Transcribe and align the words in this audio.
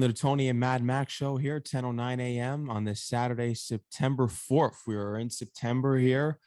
the 0.00 0.12
Tony 0.12 0.48
and 0.48 0.60
Mad 0.60 0.82
Max 0.82 1.12
show 1.12 1.36
here, 1.36 1.60
10:09 1.60 2.20
a.m. 2.20 2.68
on 2.70 2.84
this 2.84 3.02
Saturday, 3.02 3.54
September 3.54 4.26
4th. 4.26 4.86
We 4.86 4.94
are 4.96 5.16
in 5.18 5.30
September 5.30 5.96
here. 5.98 6.38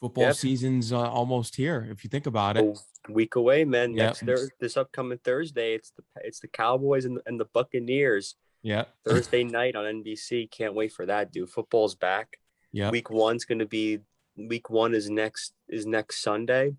Football 0.00 0.24
Yep. 0.24 0.34
season's 0.36 0.92
uh, 0.92 0.98
almost 1.10 1.56
here, 1.56 1.86
if 1.90 2.04
you 2.04 2.10
think 2.10 2.26
about 2.26 2.56
it. 2.56 2.64
A 3.08 3.12
week 3.12 3.36
away, 3.36 3.64
man. 3.64 3.92
Yeah. 3.94 4.06
Next 4.06 4.20
Thur- 4.20 4.48
this 4.60 4.76
upcoming 4.76 5.18
Thursday, 5.18 5.74
it's 5.74 5.90
the 5.90 6.02
it's 6.22 6.40
the 6.40 6.48
Cowboys 6.48 7.04
and, 7.04 7.18
and 7.26 7.38
the 7.40 7.46
Buccaneers. 7.46 8.36
Yeah, 8.62 8.84
Thursday 9.04 9.44
night 9.44 9.76
on 9.76 9.84
NBC. 9.84 10.50
Can't 10.50 10.74
wait 10.74 10.92
for 10.92 11.06
that, 11.06 11.32
dude. 11.32 11.50
Football's 11.50 11.94
back. 11.94 12.38
yeah. 12.72 12.90
Week 12.90 13.10
one's 13.10 13.44
gonna 13.44 13.66
be 13.66 14.00
week 14.36 14.68
one 14.70 14.94
is 14.94 15.08
next 15.08 15.52
is 15.68 15.86
next 15.86 16.22
Sunday. 16.22 16.74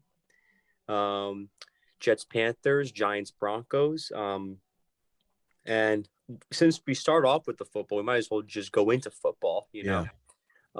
Um 0.87 1.49
Jets 1.99 2.23
Panthers, 2.25 2.91
Giants 2.91 3.31
Broncos. 3.31 4.11
Um 4.15 4.57
and 5.67 6.07
since 6.51 6.81
we 6.85 6.93
start 6.93 7.25
off 7.25 7.45
with 7.47 7.57
the 7.57 7.65
football, 7.65 7.97
we 7.99 8.03
might 8.03 8.17
as 8.17 8.29
well 8.31 8.41
just 8.41 8.71
go 8.71 8.89
into 8.89 9.11
football, 9.11 9.67
you 9.71 9.83
know. 9.83 10.05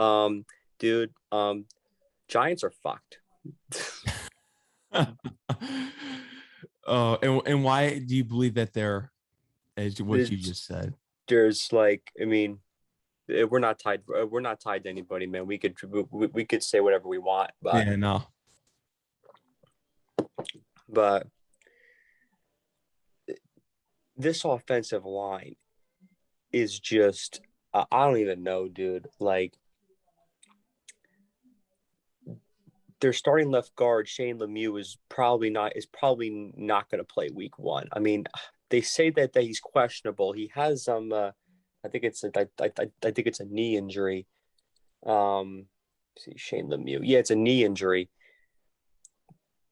Um 0.01 0.45
dude, 0.79 1.13
um 1.31 1.65
Giants 2.27 2.63
are 2.63 2.71
fucked. 2.71 3.19
uh, 4.91 5.05
and, 7.21 7.41
and 7.45 7.63
why 7.63 7.99
do 7.99 8.15
you 8.15 8.23
believe 8.23 8.55
that 8.55 8.73
they're, 8.73 9.11
as 9.77 10.01
what 10.01 10.29
you 10.29 10.37
just 10.37 10.65
said? 10.65 10.93
there's 11.27 11.71
like 11.71 12.11
i 12.21 12.25
mean 12.25 12.59
eh, 13.29 13.43
we're 13.43 13.59
not 13.59 13.79
tied 13.79 14.01
uh, 14.17 14.25
we're 14.25 14.41
not 14.41 14.59
tied 14.59 14.83
to 14.83 14.89
anybody 14.89 15.27
man 15.27 15.45
we 15.45 15.57
could 15.57 15.75
we, 16.11 16.27
we 16.27 16.45
could 16.45 16.63
say 16.63 16.79
whatever 16.79 17.07
we 17.07 17.17
want 17.17 17.51
but 17.61 17.85
yeah, 17.85 17.95
no. 17.95 18.23
but 20.89 21.27
this 24.17 24.43
offensive 24.43 25.05
line 25.05 25.55
is 26.51 26.79
just 26.79 27.41
I 27.73 27.85
I 27.91 28.05
don't 28.05 28.17
even 28.17 28.43
know 28.43 28.67
dude. 28.67 29.07
Like 29.19 29.53
their 32.99 33.13
starting 33.13 33.51
left 33.51 33.75
guard 33.75 34.07
Shane 34.07 34.39
Lemieux 34.39 34.79
is 34.79 34.97
probably 35.09 35.49
not 35.49 35.77
is 35.77 35.85
probably 35.85 36.51
not 36.55 36.89
going 36.89 36.99
to 36.99 37.05
play 37.05 37.29
week 37.33 37.59
1 37.59 37.89
I 37.93 37.99
mean 37.99 38.25
they 38.69 38.81
say 38.81 39.09
that, 39.11 39.31
that 39.31 39.43
he's 39.43 39.61
questionable. 39.61 40.33
He 40.33 40.51
has 40.53 40.87
um 40.87 41.11
uh, 41.13 41.31
I 41.85 41.89
think 41.89 42.03
it's 42.03 42.23
a, 42.23 42.31
I, 42.35 42.47
I, 42.59 42.87
I 43.05 43.11
think 43.11 43.27
it's 43.27 43.39
a 43.39 43.45
knee 43.45 43.77
injury. 43.77 44.25
Um 45.05 45.67
see 46.17 46.33
Shane 46.37 46.69
Lemieux. 46.69 47.01
Yeah 47.03 47.19
it's 47.19 47.31
a 47.31 47.35
knee 47.35 47.63
injury. 47.63 48.09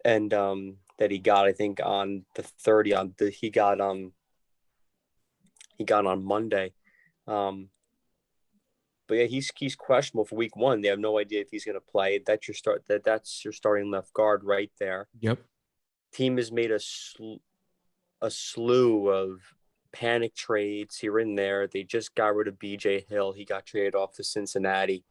And 0.03 0.33
um 0.33 0.77
that 0.99 1.11
he 1.11 1.19
got 1.19 1.47
I 1.47 1.51
think 1.51 1.79
on 1.83 2.25
the 2.35 2.43
30 2.43 2.93
on 2.93 3.13
the 3.17 3.31
he 3.31 3.49
got 3.49 3.81
um 3.81 4.13
he 5.77 5.83
got 5.83 6.05
on 6.05 6.23
Monday 6.23 6.73
um 7.27 7.69
but 9.07 9.15
yeah 9.15 9.25
he's 9.25 9.51
he's 9.55 9.75
questionable 9.75 10.25
for 10.25 10.35
week 10.35 10.55
1 10.55 10.81
they 10.81 10.87
have 10.89 10.99
no 10.99 11.17
idea 11.19 11.41
if 11.41 11.49
he's 11.49 11.65
going 11.65 11.73
to 11.75 11.81
play 11.81 12.19
that's 12.25 12.47
your 12.47 12.55
start 12.55 12.83
that 12.87 13.03
that's 13.03 13.43
your 13.43 13.51
starting 13.51 13.89
left 13.91 14.13
guard 14.13 14.43
right 14.43 14.71
there 14.79 15.07
Yep. 15.19 15.39
team 16.13 16.37
has 16.37 16.51
made 16.51 16.71
a 16.71 16.79
sl- 16.79 17.41
a 18.21 18.29
slew 18.31 19.09
of 19.09 19.41
panic 19.91 20.35
trades 20.35 20.97
here 20.97 21.19
and 21.19 21.37
there. 21.37 21.67
They 21.67 21.83
just 21.83 22.15
got 22.15 22.35
rid 22.35 22.49
of 22.49 22.59
BJ 22.59 23.07
Hill. 23.07 23.31
He 23.31 23.45
got 23.45 23.65
traded 23.65 23.95
off 23.95 24.13
to 24.15 24.23
Cincinnati. 24.25 25.05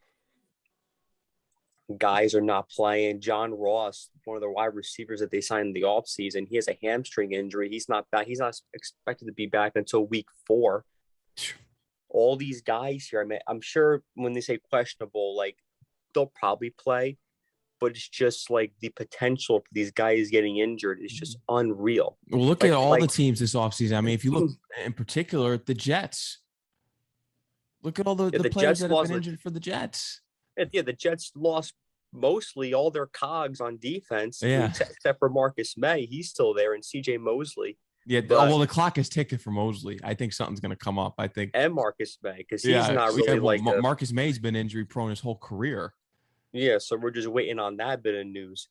Guys 1.98 2.34
are 2.34 2.40
not 2.40 2.70
playing. 2.70 3.20
John 3.20 3.52
Ross, 3.52 4.08
one 4.24 4.36
of 4.36 4.40
the 4.40 4.50
wide 4.50 4.74
receivers 4.74 5.20
that 5.20 5.30
they 5.30 5.42
signed 5.42 5.68
in 5.68 5.72
the 5.74 5.82
offseason, 5.82 6.48
he 6.48 6.56
has 6.56 6.66
a 6.66 6.78
hamstring 6.82 7.32
injury. 7.32 7.68
He's 7.68 7.88
not 7.90 8.10
back. 8.10 8.26
He's 8.26 8.38
not 8.38 8.58
expected 8.72 9.26
to 9.26 9.32
be 9.32 9.46
back 9.46 9.72
until 9.76 10.06
week 10.06 10.26
four. 10.46 10.84
All 12.08 12.36
these 12.36 12.62
guys 12.62 13.06
here, 13.10 13.20
I 13.20 13.24
mean, 13.24 13.40
I'm 13.46 13.60
sure 13.60 14.02
when 14.14 14.32
they 14.32 14.40
say 14.40 14.58
questionable, 14.70 15.36
like 15.36 15.56
they'll 16.14 16.26
probably 16.34 16.70
play, 16.70 17.18
but 17.80 17.90
it's 17.90 18.08
just 18.08 18.50
like 18.50 18.72
the 18.80 18.88
potential 18.90 19.60
for 19.60 19.66
these 19.72 19.90
guys 19.90 20.30
getting 20.30 20.58
injured 20.58 21.00
is 21.02 21.12
just 21.12 21.36
unreal. 21.50 22.16
Well, 22.30 22.40
look 22.46 22.62
Like- 22.62 22.70
at 22.72 22.76
all 22.76 22.98
the 22.98 23.06
teams 23.08 23.40
this 23.40 23.54
offseason. 23.54 23.96
I 23.96 24.00
mean, 24.00 24.14
if 24.14 24.24
you 24.24 24.30
look 24.30 24.50
in 24.86 24.92
particular 24.94 25.52
at 25.54 25.66
the 25.66 25.74
Jets, 25.74 26.38
look 27.82 27.98
at 27.98 28.06
all 28.06 28.14
the, 28.14 28.24
Yeah, 28.26 28.38
the, 28.38 28.42
the 28.44 28.50
players 28.50 28.78
Jets 28.78 28.80
that 28.80 28.90
have 28.90 29.02
been 29.06 29.10
like- 29.10 29.16
injured 29.26 29.40
for 29.40 29.50
the 29.50 29.60
Jets. 29.60 30.20
And, 30.56 30.70
yeah, 30.72 30.82
the 30.82 30.92
Jets 30.92 31.32
lost 31.34 31.74
mostly 32.12 32.74
all 32.74 32.90
their 32.90 33.06
cogs 33.06 33.60
on 33.60 33.78
defense, 33.78 34.40
Yeah. 34.42 34.72
except, 34.80 35.18
for 35.18 35.28
Marcus 35.28 35.76
Maye. 35.76 36.06
He's 36.06 36.30
still 36.30 36.54
there, 36.54 36.74
and 36.74 36.82
CJ 36.84 37.18
Mosley 37.18 37.76
Yeah. 38.06 38.20
But- 38.20 38.48
well, 38.48 38.58
the 38.58 38.66
clock 38.66 38.98
is 38.98 39.08
ticking 39.08 39.38
for 39.38 39.50
Mosley. 39.50 39.98
I 40.04 40.14
think 40.14 40.32
something's 40.32 40.60
going 40.60 40.70
to 40.70 40.76
come 40.76 40.98
up. 40.98 41.14
I 41.18 41.26
think. 41.26 41.50
and 41.54 41.74
Marcus 41.74 42.18
Maye 42.22 42.36
because 42.38 42.62
he's 42.62 42.72
yeah, 42.72 42.88
not 42.92 43.10
yeah, 43.12 43.16
really 43.16 43.40
well, 43.40 43.46
like 43.46 43.62
Ma- 43.62 43.72
a- 43.72 43.82
Marcus 43.82 44.12
Maye's 44.12 44.38
been 44.38 44.54
injury 44.54 44.84
prone 44.84 45.10
his 45.10 45.20
whole 45.20 45.36
career. 45.36 45.94
yeah. 46.52 46.78
So 46.78 46.96
we're 46.96 47.10
just 47.10 47.26
waiting 47.28 47.58
on 47.58 47.78
that 47.78 48.02
bit 48.02 48.14
of 48.14 48.26
news. 48.26 48.68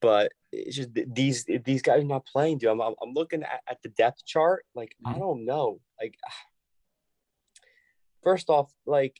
But 0.00 0.32
it's 0.52 0.76
just 0.76 0.90
these 0.92 1.44
these 1.64 1.80
guys 1.82 2.04
not 2.04 2.26
playing, 2.26 2.58
dude. 2.58 2.68
I'm 2.70 2.80
I'm, 2.80 3.14
looking 3.14 3.42
at, 3.42 3.62
at 3.66 3.82
the 3.82 3.88
depth 3.88 4.24
chart. 4.26 4.66
Like 4.74 4.94
I 5.04 5.14
Mhm. 5.14 5.18
don't 5.18 5.44
know. 5.46 5.80
Like 5.98 6.16
first 8.22 8.48
off, 8.50 8.70
like 8.86 9.18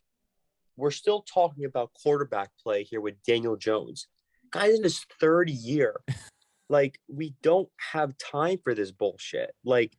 we're 0.76 0.90
still 0.90 1.22
talking 1.22 1.64
about 1.64 1.92
quarterback 2.02 2.50
play 2.62 2.82
here 2.82 3.00
with 3.00 3.22
Daniel 3.22 3.56
Jones. 3.56 4.08
Guy's 4.50 4.76
in 4.76 4.82
his 4.82 5.04
third 5.20 5.50
year. 5.50 6.00
like 6.68 6.98
we 7.08 7.34
don't 7.42 7.68
have 7.92 8.16
time 8.18 8.58
for 8.62 8.74
this 8.74 8.90
bullshit. 8.90 9.54
Like 9.64 9.96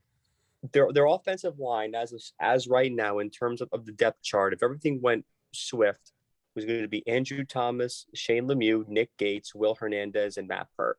their 0.73 0.91
their 0.91 1.05
offensive 1.05 1.59
line 1.59 1.95
as 1.95 2.13
of- 2.13 2.21
as 2.39 2.67
right 2.67 2.91
now 2.91 3.19
in 3.19 3.29
terms 3.29 3.61
of, 3.61 3.69
of 3.71 3.85
the 3.85 3.91
depth 3.91 4.21
chart, 4.23 4.53
if 4.53 4.63
everything 4.63 5.01
went 5.01 5.25
swift, 5.53 6.11
was 6.55 6.65
going 6.65 6.81
to 6.81 6.87
be 6.87 7.07
Andrew 7.07 7.43
Thomas, 7.43 8.05
Shane 8.13 8.47
Lemieux, 8.47 8.87
Nick 8.87 9.15
Gates, 9.17 9.53
Will 9.53 9.75
Hernandez, 9.75 10.37
and 10.37 10.47
Matt 10.47 10.67
Peart. 10.75 10.97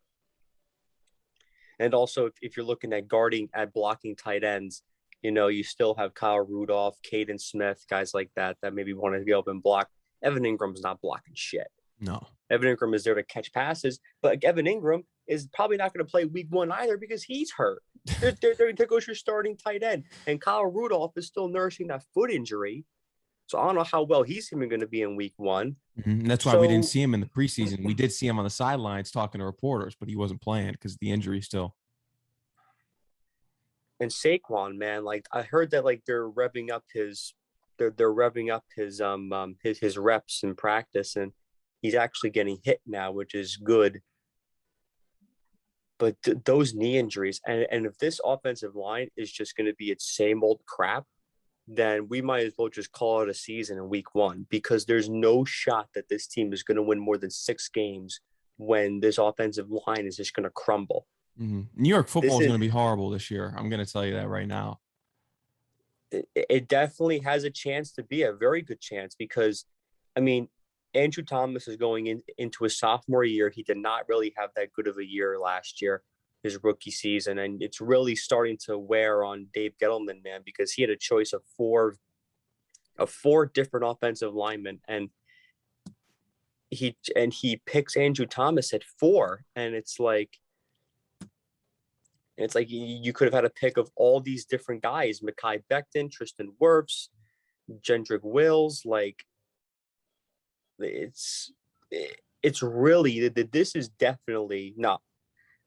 And 1.79 1.95
also, 1.95 2.27
if, 2.27 2.35
if 2.41 2.57
you're 2.57 2.67
looking 2.67 2.93
at 2.93 3.09
guarding 3.09 3.49
at 3.53 3.73
blocking 3.73 4.17
tight 4.17 4.45
ends, 4.45 4.83
you 5.27 5.33
know, 5.33 5.49
you 5.49 5.65
still 5.65 5.93
have 5.97 6.15
Kyle 6.15 6.39
Rudolph, 6.39 6.97
Kaden 7.03 7.41
Smith, 7.41 7.85
guys 7.91 8.15
like 8.15 8.31
that 8.37 8.57
that 8.63 8.75
maybe 8.75 8.93
want 8.93 9.17
to 9.17 9.25
go 9.25 9.41
up 9.41 9.49
and 9.49 9.61
block. 9.61 9.89
Evan 10.23 10.45
Engram's 10.45 10.83
not 10.83 11.01
blocking 11.01 11.35
shit. 11.35 11.67
No. 11.99 12.25
Evan 12.49 12.77
Engram 12.77 12.95
is 12.95 13.03
there 13.03 13.17
to 13.17 13.25
catch 13.25 13.53
passes, 13.53 13.99
but 14.23 14.45
Evan 14.45 14.67
Engram 14.67 15.03
is 15.27 15.49
probably 15.53 15.79
not 15.79 15.93
going 15.93 16.07
to 16.07 16.09
play 16.09 16.27
week 16.27 16.47
one 16.51 16.71
either 16.71 16.97
because 16.97 17.25
he's 17.25 17.51
hurt. 17.51 17.83
There, 18.21 18.37
there, 18.41 18.73
there, 18.73 18.87
goes 18.87 19.05
your 19.05 19.17
starting 19.17 19.57
tight 19.57 19.83
end. 19.83 20.05
And 20.29 20.41
Kyle 20.41 20.65
Rudolph 20.65 21.15
is 21.17 21.27
still 21.27 21.49
nursing 21.49 21.89
that 21.89 22.05
foot 22.15 22.31
injury. 22.31 22.85
So 23.47 23.59
I 23.59 23.67
don't 23.67 23.75
know 23.75 23.83
how 23.83 24.05
well 24.05 24.23
he's 24.23 24.49
even 24.53 24.69
going 24.69 24.81
to 24.81 24.87
be 24.87 25.03
in 25.03 25.17
week 25.17 25.35
one. 25.39 25.75
Mhm, 26.01 26.29
That's 26.29 26.47
why 26.47 26.57
we 26.57 26.69
didn't 26.69 26.85
see 26.85 27.03
him 27.03 27.15
in 27.15 27.21
the 27.21 27.27
preseason. 27.27 27.85
We 27.85 27.95
did 27.95 28.13
see 28.13 28.29
him 28.29 28.39
on 28.39 28.45
the 28.45 28.51
sidelines 28.51 29.11
talking 29.11 29.41
to 29.41 29.45
reporters, 29.45 29.97
but 29.99 30.09
he 30.09 30.15
wasn't 30.15 30.41
playing 30.41 30.71
because 30.73 30.97
the 30.99 31.11
injury 31.11 31.41
still. 31.41 31.75
And 34.01 34.11
Saquon, 34.11 34.77
man, 34.77 35.05
like 35.05 35.27
I 35.33 35.43
heard 35.43 35.71
that 35.71 35.85
like 35.85 36.03
they're 36.07 36.29
revving 36.29 36.71
up 36.71 36.85
his 36.93 37.35
they're 37.79 37.91
they're 37.91 38.13
revving 38.13 38.53
up 38.53 38.65
his 38.75 39.01
um, 39.01 39.33
um 39.33 39.57
his 39.63 39.79
his 39.79 39.97
reps 39.97 40.43
in 40.43 40.55
practice 40.55 41.17
and 41.17 41.33
he's 41.83 41.95
actually 41.95 42.31
getting 42.31 42.59
hit 42.63 42.81
now, 42.87 43.13
which 43.13 43.35
is 43.35 43.57
good. 43.57 44.03
But 45.99 46.21
th- 46.23 46.39
those 46.45 46.75
knee 46.75 46.99
injuries 46.99 47.41
and 47.47 47.67
and 47.71 47.87
if 47.87 47.97
this 47.99 48.21
offensive 48.25 48.77
line 48.77 49.09
is 49.17 49.33
just 49.33 49.57
going 49.57 49.67
to 49.67 49.75
be 49.75 49.91
its 49.91 50.15
same 50.15 50.45
old 50.45 50.61
crap, 50.67 51.05
then 51.67 52.09
we 52.09 52.21
might 52.21 52.47
as 52.47 52.53
well 52.57 52.69
just 52.69 52.93
call 52.93 53.23
it 53.23 53.29
a 53.29 53.35
season 53.35 53.79
in 53.79 53.89
week 53.89 54.15
1 54.15 54.47
because 54.51 54.87
there's 54.87 55.09
no 55.09 55.45
shot 55.45 55.89
that 55.95 56.09
this 56.09 56.27
team 56.27 56.53
is 56.53 56.63
going 56.63 56.77
to 56.77 56.83
win 56.83 56.99
more 56.99 57.19
than 57.19 57.31
6 57.31 57.69
games 57.71 58.21
when 58.59 59.01
this 59.01 59.19
offensive 59.19 59.69
line 59.87 60.07
is 60.07 60.17
just 60.17 60.35
going 60.35 60.45
to 60.45 60.51
crumble. 60.51 61.07
Mhm. 61.41 61.69
New 61.75 61.89
York 61.89 62.09
football 62.09 62.37
is 62.39 62.43
is- 62.43 62.47
going 62.49 62.61
to 62.61 62.65
be 62.67 62.71
horrible 62.71 63.11
this 63.11 63.31
year. 63.31 63.55
I'm 63.57 63.69
going 63.69 63.85
to 63.85 63.91
tell 63.91 64.05
you 64.07 64.15
that 64.15 64.29
right 64.29 64.47
now. 64.49 64.81
it, 66.11 66.29
it 66.35 66.69
definitely 66.69 67.19
has 67.19 67.45
a 67.45 67.51
chance 67.51 67.93
to 67.93 68.03
be 68.03 68.23
a 68.23 68.33
very 68.33 68.63
good 68.63 68.81
chance 68.81 69.15
because, 69.15 69.65
I 70.15 70.21
mean, 70.21 70.49
Andrew 70.95 71.25
Thomas 71.25 71.67
is 71.69 71.77
going 71.77 72.07
in, 72.07 72.23
into 72.39 72.65
his 72.65 72.79
sophomore 72.79 73.25
year. 73.25 73.51
He 73.51 73.63
did 73.65 73.77
not 73.77 74.09
really 74.09 74.33
have 74.37 74.51
that 74.57 74.73
good 74.73 74.87
of 74.87 74.97
a 74.99 75.05
year 75.05 75.39
last 75.39 75.83
year, 75.83 76.03
his 76.43 76.63
rookie 76.63 76.93
season, 76.93 77.39
and 77.39 77.61
it's 77.63 77.81
really 77.81 78.15
starting 78.17 78.57
to 78.67 78.79
wear 78.79 79.25
on 79.25 79.49
Dave 79.53 79.75
Gettleman, 79.83 80.23
man, 80.25 80.43
because 80.45 80.73
he 80.73 80.81
had 80.81 80.91
a 80.91 80.97
choice 80.97 81.33
of 81.35 81.43
four, 81.57 81.97
of 82.97 83.11
four 83.11 83.45
different 83.45 83.85
offensive 83.85 84.33
linemen, 84.33 84.81
and 84.89 85.11
he 86.71 86.97
and 87.15 87.33
he 87.33 87.61
picks 87.67 87.97
Andrew 87.97 88.27
Thomas 88.27 88.73
at 88.73 88.85
four, 88.85 89.45
and 89.57 89.75
it's 89.75 89.99
like. 90.01 90.39
It's 92.39 92.55
like 92.55 92.71
you 92.71 92.81
you 92.85 93.13
could 93.13 93.27
have 93.27 93.35
had 93.35 93.45
a 93.45 93.51
pick 93.51 93.77
of 93.77 93.91
all 93.97 94.21
these 94.21 94.45
different 94.45 94.83
guys: 94.83 95.21
Mekhi 95.21 95.63
Becton, 95.71 96.11
Tristan 96.11 96.53
Wirfs, 96.61 97.09
Jedrick 97.81 98.21
Wills. 98.23 98.83
Like, 98.85 99.25
it's 100.79 101.53
it's 102.43 102.63
really 102.63 103.13
th- 103.13 103.35
th- 103.35 103.51
this 103.51 103.75
is 103.75 103.89
definitely 103.89 104.75
not. 104.77 105.01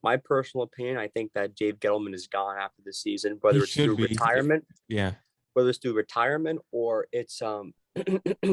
my 0.03 0.15
personal 0.17 0.63
opinion, 0.63 0.97
I 0.97 1.07
think 1.09 1.33
that 1.33 1.55
Dave 1.55 1.79
Gettleman 1.79 2.13
is 2.13 2.27
gone 2.27 2.57
after 2.57 2.81
the 2.85 2.93
season, 2.93 3.37
whether 3.41 3.57
He 3.59 3.63
it's 3.63 3.73
through 3.75 3.97
be. 3.97 4.03
retirement, 4.03 4.65
Yeah. 4.87 5.15
whether 5.53 5.69
it's 5.69 5.79
through 5.79 5.93
retirement 5.95 6.59
or 6.71 7.07
it's 7.11 7.41
um 7.41 7.73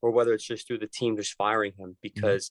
or 0.00 0.10
whether 0.10 0.32
it's 0.32 0.44
just 0.44 0.66
through 0.66 0.78
the 0.78 0.86
team 0.86 1.16
just 1.16 1.34
firing 1.34 1.72
him 1.76 1.96
because 2.02 2.50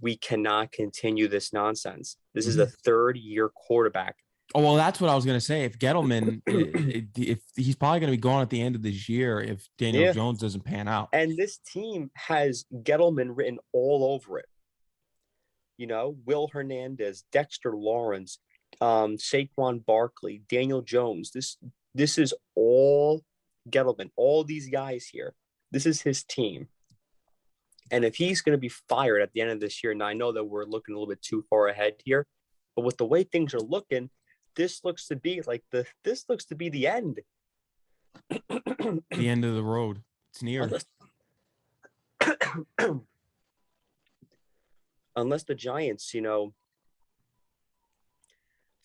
we 0.00 0.16
cannot 0.16 0.72
continue 0.72 1.28
this 1.28 1.52
nonsense. 1.52 2.16
This 2.34 2.46
is 2.46 2.56
the 2.56 2.66
third 2.66 3.16
year 3.16 3.48
quarterback. 3.48 4.16
Oh 4.54 4.62
well, 4.62 4.76
that's 4.76 5.00
what 5.00 5.10
I 5.10 5.14
was 5.14 5.26
gonna 5.26 5.40
say. 5.40 5.64
If 5.64 5.78
Gettleman, 5.78 6.40
if 7.16 7.40
he's 7.54 7.76
probably 7.76 8.00
gonna 8.00 8.12
be 8.12 8.16
gone 8.16 8.40
at 8.40 8.48
the 8.50 8.62
end 8.62 8.76
of 8.76 8.82
this 8.82 9.08
year, 9.08 9.40
if 9.40 9.68
Daniel 9.76 10.04
Yeah. 10.04 10.12
Jones 10.12 10.38
doesn't 10.38 10.64
pan 10.64 10.88
out. 10.88 11.08
And 11.12 11.36
this 11.36 11.58
team 11.58 12.10
has 12.14 12.64
Gettleman 12.72 13.36
written 13.36 13.58
all 13.72 14.04
over 14.14 14.38
it. 14.38 14.46
You 15.76 15.86
know, 15.86 16.16
Will 16.24 16.48
Hernandez, 16.52 17.24
Dexter 17.30 17.76
Lawrence, 17.76 18.38
um, 18.80 19.16
Saquon 19.16 19.84
Barkley, 19.84 20.42
Daniel 20.48 20.80
Jones. 20.82 21.30
This 21.30 21.58
this 21.94 22.16
is 22.16 22.32
all 22.54 23.22
Gettleman, 23.68 24.10
all 24.16 24.44
these 24.44 24.68
guys 24.70 25.06
here. 25.06 25.34
This 25.70 25.84
is 25.84 26.00
his 26.00 26.24
team. 26.24 26.68
And 27.90 28.04
if 28.04 28.16
he's 28.16 28.40
going 28.42 28.54
to 28.54 28.60
be 28.60 28.68
fired 28.68 29.22
at 29.22 29.32
the 29.32 29.40
end 29.40 29.50
of 29.50 29.60
this 29.60 29.82
year, 29.82 29.92
and 29.92 30.02
I 30.02 30.12
know 30.12 30.32
that 30.32 30.44
we're 30.44 30.64
looking 30.64 30.94
a 30.94 30.98
little 30.98 31.12
bit 31.12 31.22
too 31.22 31.44
far 31.48 31.68
ahead 31.68 31.94
here, 32.04 32.26
but 32.76 32.84
with 32.84 32.96
the 32.96 33.06
way 33.06 33.22
things 33.24 33.54
are 33.54 33.60
looking, 33.60 34.10
this 34.56 34.84
looks 34.84 35.06
to 35.08 35.16
be 35.16 35.40
like 35.46 35.62
the 35.70 35.86
this 36.04 36.24
looks 36.28 36.44
to 36.46 36.54
be 36.54 36.68
the 36.68 36.86
end. 36.86 37.20
the 38.28 39.02
end 39.12 39.44
of 39.44 39.54
the 39.54 39.62
road. 39.62 40.02
It's 40.32 40.42
near. 40.42 40.62
Unless, 40.62 40.84
unless 45.16 45.44
the 45.44 45.54
Giants, 45.54 46.12
you 46.12 46.20
know, 46.20 46.52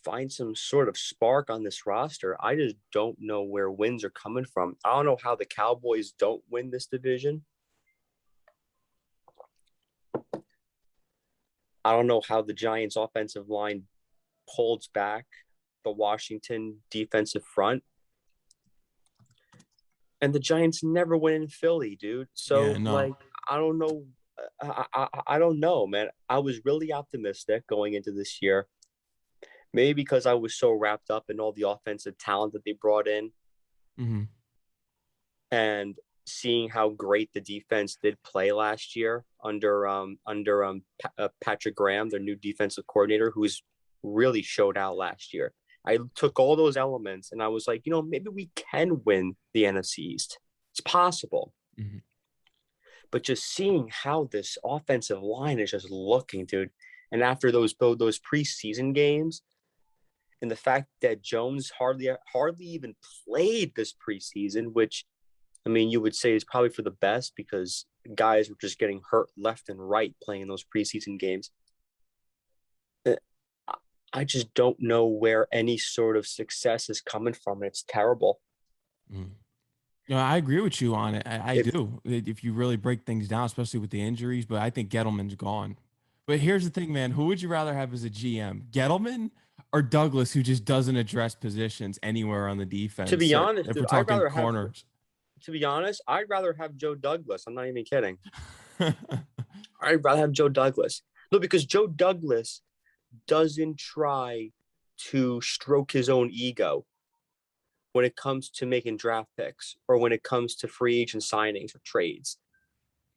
find 0.03 0.31
some 0.31 0.55
sort 0.55 0.89
of 0.89 0.97
spark 0.97 1.49
on 1.49 1.63
this 1.63 1.85
roster, 1.85 2.37
I 2.39 2.55
just 2.55 2.75
don't 2.91 3.17
know 3.19 3.41
where 3.43 3.71
wins 3.71 4.03
are 4.03 4.09
coming 4.09 4.45
from. 4.45 4.77
I 4.85 4.95
don't 4.95 5.05
know 5.05 5.17
how 5.21 5.35
the 5.35 5.45
Cowboys 5.45 6.11
don't 6.11 6.43
win 6.49 6.69
this 6.69 6.85
division. 6.85 7.43
I 11.85 11.91
don't 11.91 12.07
know 12.07 12.21
how 12.27 12.41
the 12.41 12.53
Giants' 12.53 12.95
offensive 12.95 13.49
line 13.49 13.83
holds 14.47 14.87
back 14.87 15.25
the 15.83 15.91
Washington 15.91 16.77
defensive 16.89 17.43
front. 17.43 17.83
And 20.21 20.33
the 20.33 20.39
Giants 20.39 20.83
never 20.83 21.17
win 21.17 21.33
in 21.33 21.47
Philly, 21.49 21.97
dude. 21.99 22.29
So 22.33 22.71
Yeah, 22.71 22.77
no. 22.77 22.93
like 22.93 23.13
I 23.47 23.57
don't 23.57 23.77
know 23.77 24.05
I, 24.61 24.85
I 24.93 25.07
I 25.27 25.39
don't 25.39 25.59
know, 25.59 25.85
man. 25.85 26.07
I 26.29 26.39
was 26.39 26.61
really 26.65 26.91
optimistic 26.91 27.67
going 27.67 27.93
into 27.93 28.11
this 28.11 28.41
year. 28.41 28.67
Maybe 29.73 29.93
because 30.03 30.25
I 30.25 30.33
was 30.33 30.57
so 30.57 30.71
wrapped 30.71 31.09
up 31.09 31.25
in 31.29 31.39
all 31.39 31.51
the 31.51 31.67
offensive 31.67 32.17
talent 32.17 32.53
that 32.53 32.63
they 32.63 32.73
brought 32.73 33.07
in 33.07 33.31
hmm 33.97 34.23
and 35.51 35.95
seeing 36.25 36.69
how 36.69 36.89
great 36.89 37.29
the 37.33 37.41
defense 37.41 37.97
did 38.01 38.21
play 38.23 38.51
last 38.51 38.95
year 38.95 39.25
under 39.43 39.87
um 39.87 40.17
under 40.25 40.63
um 40.63 40.83
Pa- 41.01 41.11
uh, 41.17 41.27
Patrick 41.41 41.75
Graham, 41.75 42.09
their 42.09 42.19
new 42.19 42.35
defensive 42.35 42.87
coordinator, 42.87 43.31
who's 43.31 43.61
really 44.03 44.41
showed 44.41 44.77
out 44.77 44.95
last 44.97 45.33
year. 45.33 45.53
I 45.85 45.99
took 46.15 46.39
all 46.39 46.55
those 46.55 46.77
elements 46.77 47.31
and 47.31 47.43
I 47.43 47.49
was 47.49 47.67
like, 47.67 47.85
you 47.85 47.91
know, 47.91 48.01
maybe 48.01 48.29
we 48.29 48.51
can 48.55 49.01
win 49.03 49.35
the 49.53 49.63
NFC 49.63 49.99
East. 49.99 50.39
It's 50.71 50.79
possible. 50.81 51.53
Mhm. 51.79 52.01
But 53.11 53.23
just 53.23 53.45
seeing 53.45 53.89
how 53.91 54.29
this 54.31 54.57
offensive 54.63 55.21
line 55.21 55.59
is 55.59 55.71
just 55.71 55.89
looking, 55.89 56.45
dude, 56.45 56.71
and 57.11 57.21
after 57.21 57.51
those 57.51 57.75
those 57.79 58.19
preseason 58.19 58.93
games, 58.93 59.43
and 60.41 60.49
the 60.49 60.55
fact 60.55 60.87
that 61.01 61.21
Jones 61.21 61.69
hardly 61.69 62.09
hardly 62.31 62.65
even 62.65 62.95
played 63.25 63.75
this 63.75 63.93
preseason, 63.93 64.73
which 64.73 65.05
I 65.65 65.69
mean, 65.69 65.89
you 65.89 66.01
would 66.01 66.15
say 66.15 66.33
is 66.35 66.43
probably 66.43 66.69
for 66.69 66.81
the 66.81 66.91
best 66.91 67.33
because 67.35 67.85
guys 68.15 68.49
were 68.49 68.57
just 68.59 68.79
getting 68.79 69.01
hurt 69.09 69.29
left 69.37 69.69
and 69.69 69.79
right 69.79 70.13
playing 70.21 70.47
those 70.47 70.63
preseason 70.63 71.17
games. 71.17 71.51
Uh, 73.05 73.15
I- 74.11 74.25
just 74.25 74.53
don't 74.53 74.77
know 74.79 75.05
where 75.05 75.47
any 75.51 75.77
sort 75.77 76.17
of 76.17 76.27
success 76.27 76.89
is 76.89 77.01
coming 77.01 77.33
from. 77.33 77.63
It's 77.63 77.83
terrible. 77.87 78.39
Mm. 79.11 79.31
No, 80.09 80.17
I 80.17 80.35
agree 80.35 80.59
with 80.59 80.81
you 80.81 80.95
on 80.95 81.15
it. 81.15 81.23
I, 81.25 81.37
I 81.37 81.53
If- 81.55 81.71
do. 81.71 82.01
If 82.03 82.43
you 82.43 82.51
really 82.53 82.75
break 82.75 83.05
things 83.05 83.29
down, 83.29 83.45
especially 83.45 83.79
with 83.79 83.89
the 83.89 84.01
injuries, 84.01 84.45
but 84.45 84.61
I 84.61 84.69
think 84.69 84.89
Gettleman's 84.89 85.35
gone. 85.35 85.77
But 86.25 86.39
here's 86.39 86.63
the 86.65 86.69
thing, 86.69 86.91
man. 86.91 87.11
Who 87.11 87.25
would 87.27 87.41
you 87.41 87.47
rather 87.49 87.73
have 87.73 87.93
as 87.93 88.03
a 88.03 88.09
GM, 88.09 88.69
Gettleman 88.71 89.31
or 89.73 89.81
Douglas, 89.81 90.31
who 90.33 90.41
just 90.43 90.63
doesn't 90.65 90.95
address 90.95 91.35
positions 91.35 91.99
anywhere 92.03 92.47
on 92.49 92.57
the 92.57 92.65
defense? 92.65 93.09
To 93.11 93.17
be 93.17 93.33
honest, 93.33 93.69
if 93.69 93.75
dude, 93.75 93.83
we're 93.83 93.87
talking 93.87 94.13
rather 94.15 94.29
have- 94.29 94.41
corners. 94.41 94.83
To 95.43 95.51
be 95.51 95.63
honest, 95.63 96.01
I'd 96.07 96.29
rather 96.29 96.55
have 96.59 96.77
Joe 96.77 96.95
Douglas. 96.95 97.43
I'm 97.47 97.55
not 97.55 97.67
even 97.67 97.83
kidding. 97.83 98.17
I'd 98.79 100.03
rather 100.03 100.21
have 100.21 100.31
Joe 100.31 100.49
Douglas. 100.49 101.01
No, 101.31 101.39
because 101.39 101.65
Joe 101.65 101.87
Douglas 101.87 102.61
doesn't 103.27 103.77
try 103.77 104.51
to 105.09 105.41
stroke 105.41 105.91
his 105.91 106.09
own 106.09 106.29
ego 106.31 106.85
when 107.91 108.05
it 108.05 108.15
comes 108.15 108.49
to 108.49 108.65
making 108.65 108.97
draft 108.97 109.29
picks 109.37 109.75
or 109.87 109.97
when 109.97 110.11
it 110.11 110.23
comes 110.23 110.55
to 110.55 110.67
free 110.67 110.99
agent 110.99 111.23
signings 111.23 111.75
or 111.75 111.81
trades. 111.85 112.37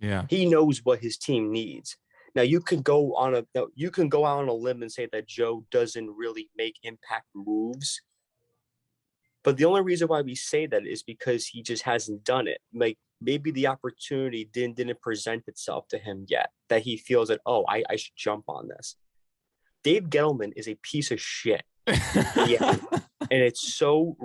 yeah. 0.01 0.25
He 0.29 0.47
knows 0.47 0.81
what 0.85 1.01
his 1.01 1.17
team 1.17 1.51
needs. 1.51 1.97
Now 2.35 2.43
you 2.43 2.61
can 2.61 2.83
go 2.83 3.15
on 3.15 3.35
a 3.35 3.45
you 3.75 3.91
can 3.91 4.11
go 4.11 4.27
out 4.27 4.41
on 4.41 4.49
a 4.49 4.53
limb 4.53 4.83
and 4.83 4.93
say 4.93 5.09
that 5.11 5.27
Joe 5.27 5.65
doesn't 5.71 6.11
really 6.11 6.51
make 6.57 6.77
impact 6.83 7.27
moves. 7.35 8.03
But 9.47 9.59
the 9.59 9.65
only 9.65 9.83
reason 9.83 10.09
why 10.09 10.23
we 10.23 10.35
say 10.35 10.67
that 10.67 10.85
is 10.85 11.05
because 11.05 11.47
he 11.47 11.63
just 11.63 11.85
hasn't 11.85 12.25
done 12.25 12.49
it. 12.49 12.59
Like 12.75 12.99
maybe 13.21 13.53
the 13.53 13.69
opportunity 13.69 14.51
didn't 14.53 14.75
didn't 14.75 15.01
present 15.01 15.45
itself 15.47 15.87
to 15.91 15.99
him 15.99 16.27
yet. 16.27 16.51
That 16.69 16.83
he 16.83 16.97
feels 16.97 17.29
that 17.29 17.43
oh 17.47 17.65
I, 17.69 17.85
I 17.89 17.95
should 17.95 18.17
jump 18.17 18.47
on 18.49 18.67
this. 18.67 18.97
Dave 19.85 20.11
Gettleman 20.11 20.53
is 20.57 20.67
a 20.67 20.75
piece 20.83 21.13
of 21.13 21.21
shit, 21.21 21.63
Yeah. 21.87 22.77
and 23.31 23.41
it's 23.41 23.73
so 23.73 24.17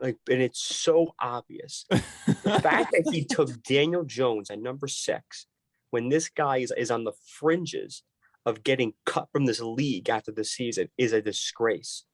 like 0.00 0.18
and 0.30 0.40
it's 0.40 0.62
so 0.62 1.12
obvious 1.20 1.84
the 1.90 2.60
fact 2.62 2.92
that 2.92 3.08
he 3.12 3.24
took 3.24 3.64
Daniel 3.64 4.04
Jones 4.04 4.48
at 4.48 4.60
number 4.60 4.86
six 4.86 5.46
when 5.90 6.08
this 6.08 6.28
guy 6.28 6.58
is, 6.58 6.72
is 6.76 6.92
on 6.92 7.02
the 7.02 7.12
fringes 7.26 8.04
of 8.46 8.62
getting 8.62 8.94
cut 9.06 9.26
from 9.32 9.46
this 9.46 9.60
league 9.60 10.08
after 10.08 10.30
the 10.30 10.44
season 10.44 10.88
is 10.96 11.12
a 11.12 11.20
disgrace. 11.20 12.04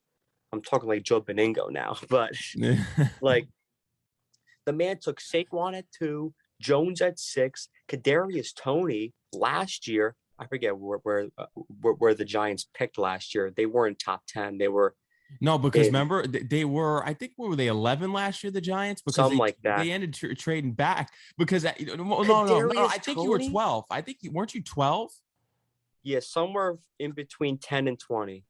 I'm 0.51 0.61
talking 0.61 0.89
like 0.89 1.03
Joe 1.03 1.21
Benigno 1.21 1.71
now, 1.71 1.97
but 2.09 2.31
like 3.21 3.47
the 4.65 4.73
man 4.73 4.99
took 4.99 5.19
Saquon 5.19 5.77
at 5.77 5.85
two, 5.97 6.33
Jones 6.61 7.01
at 7.01 7.19
six, 7.19 7.69
Kadarius 7.89 8.53
Toney 8.55 9.13
last 9.33 9.87
year. 9.87 10.15
I 10.37 10.47
forget 10.47 10.77
where 10.77 10.99
where, 11.03 11.27
uh, 11.37 11.45
where 11.81 11.93
where 11.93 12.13
the 12.13 12.25
Giants 12.25 12.67
picked 12.73 12.97
last 12.97 13.35
year. 13.35 13.51
They 13.55 13.65
weren't 13.65 13.99
top 13.99 14.21
ten. 14.27 14.57
They 14.57 14.69
were 14.69 14.95
No, 15.41 15.57
because 15.57 15.87
And- 15.87 15.93
remember 15.93 16.25
they 16.27 16.65
were. 16.65 17.05
I 17.05 17.13
think 17.13 17.33
what 17.35 17.49
were 17.49 17.55
they 17.55 17.67
eleven 17.67 18.13
last 18.13 18.43
year? 18.43 18.51
The 18.51 18.61
Giants 18.61 19.01
because 19.01 19.15
Something 19.15 19.37
they, 19.37 19.41
like 19.41 19.57
that. 19.63 19.79
They 19.79 19.91
ended 19.91 20.13
tr- 20.13 20.33
trading 20.33 20.71
back 20.73 21.11
because 21.37 21.63
that, 21.63 21.79
no, 21.81 21.95
no, 21.95 22.23
no, 22.23 22.61
no. 22.67 22.85
I 22.87 22.97
think 22.99 23.17
you 23.17 23.29
were 23.29 23.39
twelve. 23.39 23.83
I 23.91 24.01
think 24.01 24.19
you 24.21 24.31
weren't 24.31 24.55
you 24.55 24.63
twelve. 24.63 25.11
yeah 26.03 26.19
somewhere 26.21 26.77
in 26.99 27.11
between 27.11 27.57
ten 27.57 27.87
and 27.87 27.99
twenty. 27.99 28.45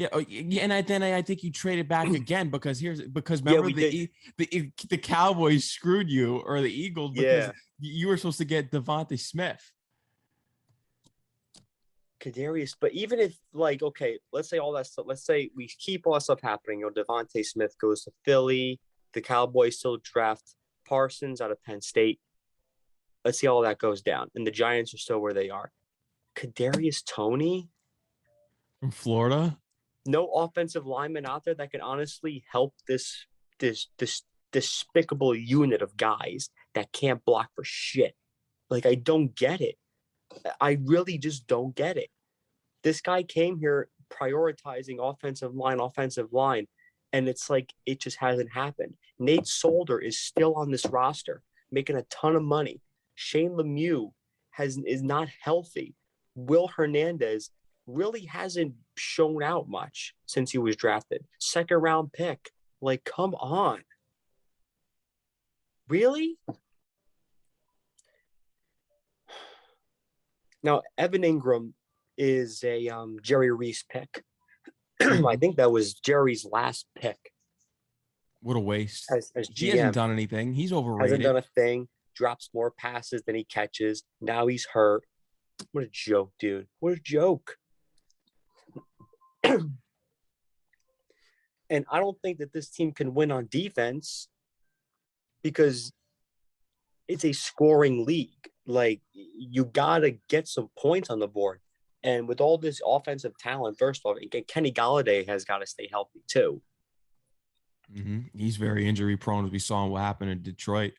Yeah, 0.00 0.08
oh, 0.14 0.24
yeah, 0.26 0.62
and 0.62 0.72
I, 0.72 0.80
then 0.80 1.02
I, 1.02 1.18
I 1.18 1.20
think 1.20 1.42
you 1.42 1.52
traded 1.52 1.86
back 1.86 2.08
again 2.14 2.48
because 2.48 2.80
here's 2.80 3.02
because 3.02 3.42
remember 3.42 3.66
we 3.66 3.74
the. 3.74 3.94
E- 3.94 4.10
the 4.38 4.72
the 4.88 4.96
Cowboys 4.96 5.66
screwed 5.66 6.08
you 6.08 6.38
or 6.38 6.62
the 6.62 6.72
Eagles 6.72 7.10
because 7.10 7.48
Yeah. 7.48 7.52
you 7.80 8.08
were 8.08 8.16
supposed 8.16 8.38
to 8.38 8.46
get 8.46 8.70
DeVonta 8.70 9.20
Smith. 9.20 9.60
Kadarius, 12.18 12.74
but 12.80 12.92
even 12.92 13.20
if 13.20 13.36
like 13.52 13.82
okay, 13.82 14.18
let's 14.32 14.48
say 14.48 14.56
all 14.56 14.72
that 14.72 14.86
stuff. 14.86 15.04
Let's 15.06 15.22
say 15.26 15.50
we 15.54 15.68
keep 15.68 16.06
all 16.06 16.14
that 16.14 16.22
stuff 16.22 16.40
happening. 16.42 16.80
You 16.80 16.90
know, 16.90 17.02
DeVonta 17.04 17.44
Smith 17.44 17.76
goes 17.78 18.04
to 18.04 18.12
Philly. 18.24 18.80
The 19.12 19.20
Cowboys 19.20 19.78
still 19.80 19.98
draft 20.02 20.54
Parsons 20.88 21.42
out 21.42 21.50
of 21.50 21.62
Penn 21.62 21.82
State. 21.82 22.20
Let's 23.22 23.38
see 23.38 23.48
how 23.48 23.56
all 23.56 23.62
that 23.62 23.76
goes 23.78 24.00
down, 24.00 24.30
and 24.34 24.46
the 24.46 24.50
Giants 24.50 24.94
are 24.94 24.98
still 24.98 25.18
where 25.18 25.34
they 25.34 25.50
are. 25.50 25.72
Kadarius 26.36 27.04
Toney, 27.04 27.68
from 28.80 28.92
Florida. 28.92 29.58
No 30.06 30.26
offensive 30.26 30.86
lineman 30.86 31.26
out 31.26 31.44
there 31.44 31.54
that 31.54 31.70
can 31.70 31.80
honestly 31.80 32.44
help 32.50 32.74
this 32.88 33.26
this 33.58 33.88
this 33.98 34.22
despicable 34.52 35.34
unit 35.34 35.82
of 35.82 35.96
guys 35.96 36.50
that 36.74 36.92
can't 36.92 37.24
block 37.24 37.50
for 37.54 37.64
shit. 37.64 38.14
Like 38.68 38.86
I 38.86 38.94
don't 38.94 39.34
get 39.34 39.60
it. 39.60 39.76
I 40.60 40.78
really 40.84 41.18
just 41.18 41.46
don't 41.46 41.74
get 41.74 41.96
it. 41.96 42.08
This 42.82 43.00
guy 43.00 43.22
came 43.22 43.58
here 43.58 43.88
prioritizing 44.10 44.98
offensive 45.00 45.54
line, 45.54 45.80
offensive 45.80 46.32
line, 46.32 46.66
and 47.12 47.28
it's 47.28 47.50
like 47.50 47.72
it 47.86 48.00
just 48.00 48.18
hasn't 48.18 48.52
happened. 48.52 48.94
Nate 49.18 49.46
Solder 49.46 49.98
is 49.98 50.18
still 50.18 50.54
on 50.54 50.70
this 50.70 50.86
roster, 50.86 51.42
making 51.70 51.96
a 51.96 52.04
ton 52.04 52.36
of 52.36 52.42
money. 52.42 52.80
Shane 53.14 53.50
Lemieux 53.50 54.12
has 54.50 54.78
is 54.86 55.02
not 55.02 55.28
healthy. 55.42 55.94
Will 56.34 56.68
Hernandez 56.68 57.50
really 57.94 58.24
hasn't 58.24 58.74
shown 58.96 59.42
out 59.42 59.68
much 59.68 60.14
since 60.26 60.50
he 60.50 60.58
was 60.58 60.76
drafted. 60.76 61.24
Second 61.38 61.78
round 61.78 62.12
pick. 62.12 62.50
Like, 62.80 63.04
come 63.04 63.34
on. 63.34 63.82
Really? 65.88 66.38
Now, 70.62 70.82
Evan 70.98 71.22
Engram 71.22 71.72
is 72.16 72.62
a 72.64 72.88
um, 72.88 73.18
Jerry 73.22 73.50
Reese 73.50 73.84
pick. 73.90 74.22
I 75.02 75.36
think 75.36 75.56
that 75.56 75.72
was 75.72 75.94
Jerry's 75.94 76.44
last 76.44 76.86
pick 76.94 77.16
What 78.42 78.56
a 78.56 78.60
waste. 78.60 79.10
as, 79.10 79.32
as 79.34 79.48
He 79.54 79.68
hasn't 79.70 79.94
done 79.94 80.12
anything. 80.12 80.52
He's 80.52 80.72
overrated. 80.72 81.02
Hasn't 81.02 81.22
done 81.22 81.36
a 81.36 81.60
thing. 81.60 81.88
Drops 82.14 82.50
more 82.52 82.70
passes 82.70 83.22
than 83.26 83.34
he 83.34 83.44
catches. 83.44 84.02
Now 84.20 84.46
he's 84.46 84.66
hurt. 84.66 85.04
What 85.72 85.84
a 85.84 85.88
joke, 85.90 86.32
dude. 86.38 86.66
What 86.80 86.92
a 86.92 87.00
joke. 87.02 87.56
and 89.44 89.76
I 91.90 91.98
don't 91.98 92.20
think 92.22 92.38
that 92.38 92.52
this 92.52 92.70
team 92.70 92.92
can 92.92 93.14
win 93.14 93.30
on 93.30 93.48
defense 93.50 94.28
because 95.42 95.92
it's 97.08 97.24
a 97.24 97.32
scoring 97.32 98.04
league. 98.04 98.50
Like 98.66 99.00
you 99.12 99.64
gotta 99.64 100.12
get 100.28 100.48
some 100.48 100.70
points 100.78 101.10
on 101.10 101.18
the 101.18 101.28
board. 101.28 101.60
And 102.02 102.28
with 102.28 102.40
all 102.40 102.56
this 102.56 102.80
offensive 102.86 103.36
talent, 103.38 103.78
first 103.78 104.02
off, 104.04 104.16
Kenny 104.48 104.72
Golladay 104.72 105.26
has 105.28 105.44
got 105.44 105.58
to 105.58 105.66
stay 105.66 105.88
healthy 105.90 106.22
too. 106.28 106.62
Mhm. 107.92 108.30
He's 108.34 108.56
very 108.56 108.88
injury 108.88 109.16
prone, 109.16 109.44
as 109.44 109.50
we 109.50 109.58
saw 109.58 109.86
what 109.86 110.00
happened 110.00 110.30
in 110.30 110.42
Detroit. 110.42 110.94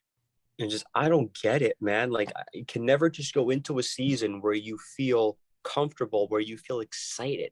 and 0.59 0.69
just 0.69 0.85
I 0.93 1.09
don't 1.09 1.33
get 1.41 1.63
it, 1.63 1.75
man. 1.81 2.11
Like 2.11 2.31
you 2.53 2.65
can 2.65 2.85
never 2.85 3.09
just 3.09 3.33
go 3.33 3.49
into 3.49 3.79
a 3.79 3.83
season 3.83 4.41
where 4.41 4.53
you 4.53 4.77
feel 4.77 5.39
comfortable, 5.63 6.27
where 6.27 6.41
you 6.41 6.57
feel 6.57 6.81
excited, 6.81 7.51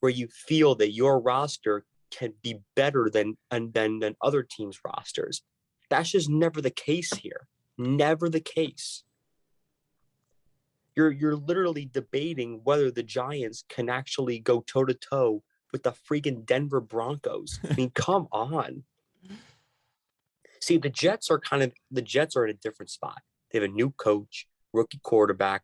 where 0.00 0.12
you 0.12 0.28
feel 0.28 0.74
that 0.76 0.92
your 0.92 1.20
roster 1.20 1.84
can 2.10 2.34
be 2.42 2.60
better 2.74 3.10
than 3.12 3.36
and 3.50 3.72
than 3.74 3.98
than 3.98 4.16
other 4.22 4.42
teams' 4.42 4.80
rosters. 4.84 5.42
That's 5.90 6.10
just 6.10 6.28
never 6.28 6.60
the 6.60 6.70
case 6.70 7.14
here. 7.14 7.48
Never 7.78 8.28
the 8.28 8.40
case. 8.40 9.04
You're 10.94 11.12
you're 11.12 11.36
literally 11.36 11.88
debating 11.92 12.60
whether 12.64 12.90
the 12.90 13.02
Giants 13.02 13.64
can 13.68 13.88
actually 13.88 14.38
go 14.38 14.60
toe 14.60 14.84
to 14.84 14.94
toe 14.94 15.42
with 15.72 15.82
the 15.82 15.92
freaking 15.92 16.46
Denver 16.46 16.80
Broncos. 16.80 17.60
I 17.68 17.74
mean, 17.74 17.90
come 17.94 18.28
on. 18.32 18.84
See, 20.60 20.78
the 20.78 20.88
Jets 20.88 21.30
are 21.30 21.38
kind 21.38 21.62
of 21.62 21.72
the 21.90 22.02
Jets 22.02 22.36
are 22.36 22.44
in 22.44 22.50
a 22.50 22.58
different 22.58 22.90
spot. 22.90 23.20
They 23.50 23.60
have 23.60 23.68
a 23.68 23.72
new 23.72 23.90
coach, 23.90 24.46
rookie 24.72 25.00
quarterback. 25.02 25.62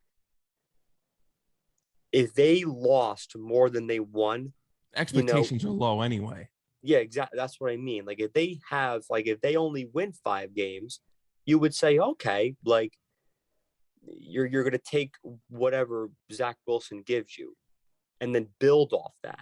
If 2.13 2.35
they 2.35 2.65
lost 2.65 3.37
more 3.37 3.71
than 3.71 3.87
they 3.87 4.01
won, 4.01 4.53
Expectations 4.95 5.65
are 5.65 5.71
low 5.71 6.03
anyway. 6.03 6.49
yeah, 6.83 6.99
exactly. 6.99 7.39
That's 7.39 7.59
what 7.59 7.73
I 7.73 7.77
mean. 7.79 8.05
Like 8.05 8.21
if 8.21 8.33
they 8.35 8.61
have, 8.69 9.05
like 9.09 9.27
if 9.27 9.41
they 9.41 9.57
only 9.57 9.89
win 9.93 10.13
five 10.13 10.55
games, 10.55 11.01
you 11.47 11.59
would 11.59 11.75
say, 11.75 11.99
okay, 11.99 12.55
like 12.65 12.93
you're 14.05 14.47
you're 14.47 14.65
gonna 14.65 14.79
take 14.79 15.15
whatever 15.49 16.11
Zach 16.31 16.57
Wilson 16.67 17.03
gives 17.03 17.39
you, 17.39 17.57
and 18.21 18.35
then 18.35 18.49
build 18.61 18.93
off 18.93 19.15
that. 19.23 19.41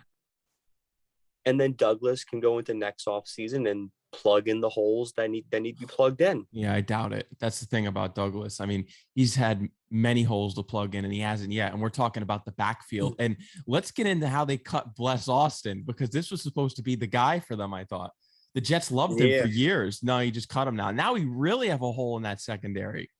And 1.45 1.59
then 1.61 1.73
Douglas 1.73 2.23
can 2.23 2.39
go 2.39 2.59
into 2.59 2.75
next 2.75 3.07
off 3.09 3.27
season 3.27 3.67
and 3.67 3.91
plug 4.13 4.49
in 4.49 4.61
the 4.61 4.69
holes 4.69 5.13
that 5.17 5.31
need 5.31 5.45
that 5.51 5.61
need 5.61 5.75
to 5.75 5.81
be 5.81 5.87
plugged 5.87 6.21
in. 6.21 6.47
Yeah, 6.53 6.75
I 6.75 6.81
doubt 6.81 7.13
it. 7.13 7.27
That's 7.39 7.61
the 7.61 7.67
thing 7.67 7.87
about 7.87 8.15
Douglas. 8.15 8.61
I 8.61 8.67
mean, 8.67 8.87
he's 9.15 9.35
had 9.35 9.69
many 9.91 10.23
holes 10.23 10.55
to 10.55 10.63
plug 10.63 10.95
in 10.95 11.05
and 11.05 11.13
he 11.13 11.21
hasn't 11.21 11.53
yet. 11.53 11.73
And 11.73 11.81
we're 11.81 11.89
talking 11.91 12.23
about 12.23 12.45
the 12.45 12.53
backfield. 12.53 13.17
And 13.19 13.37
let's 13.67 13.91
get 13.91 14.07
into 14.07 14.29
how 14.29 14.45
they 14.45 14.57
cut 14.57 14.95
Bless 14.95 15.29
Austin 15.29 15.83
because 15.87 16.11
this 16.11 16.31
was 16.31 16.43
supposed 16.43 16.77
to 16.77 16.83
be 16.83 16.97
the 16.97 17.07
guy 17.07 17.41
for 17.41 17.57
them, 17.57 17.75
I 17.75 17.85
thought. 17.85 18.13
The 18.55 18.61
Jets 18.61 18.91
loved 18.91 19.21
him 19.21 19.29
Yeah. 19.29 19.43
for 19.43 19.49
years. 19.49 20.03
No, 20.03 20.19
you 20.19 20.31
just 20.31 20.49
cut 20.49 20.67
him 20.67 20.77
now. 20.77 20.91
Now 20.91 21.15
we 21.15 21.25
really 21.25 21.69
have 21.69 21.83
a 21.83 21.93
hole 21.93 22.17
in 22.17 22.25
that 22.25 22.41
secondary. 22.41 23.11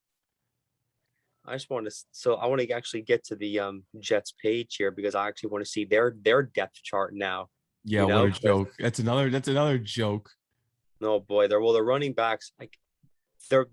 I 1.47 1.55
just 1.55 1.71
want 1.71 1.87
to 1.89 1.95
so 2.13 2.35
I 2.35 2.47
want 2.47 2.61
to 2.61 2.71
actually 2.71 3.03
get 3.03 3.25
to 3.25 3.37
the 3.37 3.61
um 3.61 3.85
Jets 3.99 4.33
page 4.43 4.77
here 4.77 4.91
because 4.91 5.15
I 5.15 5.27
actually 5.29 5.51
want 5.51 5.65
to 5.65 5.71
see 5.71 5.85
their 5.85 6.15
their 6.21 6.43
depth 6.43 6.83
chart 6.83 7.15
now. 7.15 7.49
Yeah, 7.85 8.05
know, 8.05 8.25
what 8.25 8.37
a 8.37 8.41
joke. 8.41 8.75
That's 8.79 8.99
another 8.99 9.31
that's 9.31 9.49
another 9.49 9.79
joke. 9.79 10.31
Oh 11.03 11.21
boy, 11.21 11.49
they're 11.49 11.61
well 11.61 11.73
the 11.73 11.83
running 11.83 12.13
backs 12.13 12.53
like 12.59 12.77
they're 13.49 13.67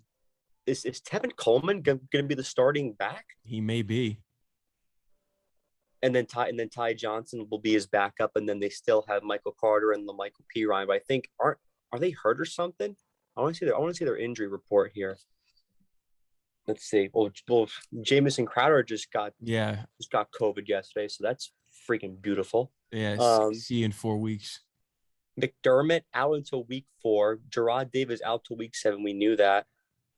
is 0.66 0.86
is 0.86 1.02
Tevin 1.02 1.36
Coleman 1.36 1.82
going 1.82 2.00
to 2.12 2.24
be 2.24 2.36
the 2.36 2.44
starting 2.44 2.94
back? 2.94 3.26
He 3.44 3.62
may 3.62 3.82
be. 3.82 4.20
And 6.04 6.14
then 6.14 6.26
Ty 6.26 6.50
and 6.50 6.60
then 6.60 6.70
Ty 6.70 6.94
Johnson 6.94 7.48
will 7.50 7.60
be 7.60 7.74
his 7.74 7.88
backup, 7.88 8.32
and 8.36 8.48
then 8.48 8.60
they 8.60 8.70
still 8.70 9.04
have 9.08 9.24
Michael 9.24 9.56
Carter 9.60 9.92
and 9.94 10.08
La'Mical 10.08 10.44
Perine. 10.56 10.88
But 10.88 10.98
I 10.98 11.00
think 11.00 11.30
aren't 11.40 11.58
are 11.92 12.00
they 12.00 12.12
hurt 12.12 12.40
or 12.40 12.46
something? 12.46 12.96
I 13.36 13.42
want 13.42 13.56
to 13.56 13.60
see 13.60 13.66
their 13.66 13.76
I 13.76 13.80
want 13.80 13.94
to 13.94 13.98
see 13.98 14.06
their 14.06 14.18
injury 14.18 14.48
report 14.48 14.92
here. 14.94 15.18
Let's 16.68 16.84
see. 16.84 17.10
Well, 17.14 17.32
well, 17.48 17.70
Jamison 18.02 18.46
Crowder 18.46 18.84
just 18.84 19.12
got 19.12 19.34
Yeah. 19.42 19.86
just 20.00 20.12
got 20.12 20.32
COVID 20.32 20.68
yesterday, 20.68 21.08
so 21.08 21.24
that's 21.24 21.52
freaking 21.90 22.22
beautiful. 22.22 22.72
Yeah. 22.92 23.16
Um, 23.20 23.54
see 23.54 23.76
you 23.76 23.86
in 23.86 23.92
four 23.92 24.18
weeks. 24.18 24.60
McDermott 25.40 26.02
out 26.14 26.34
until 26.34 26.64
week 26.66 26.86
four. 27.02 27.40
Jarrad 27.50 27.92
Davis 27.92 28.22
out 28.26 28.44
till 28.46 28.58
week 28.58 28.76
seven. 28.76 29.04
We 29.04 29.14
knew 29.14 29.36
that. 29.38 29.66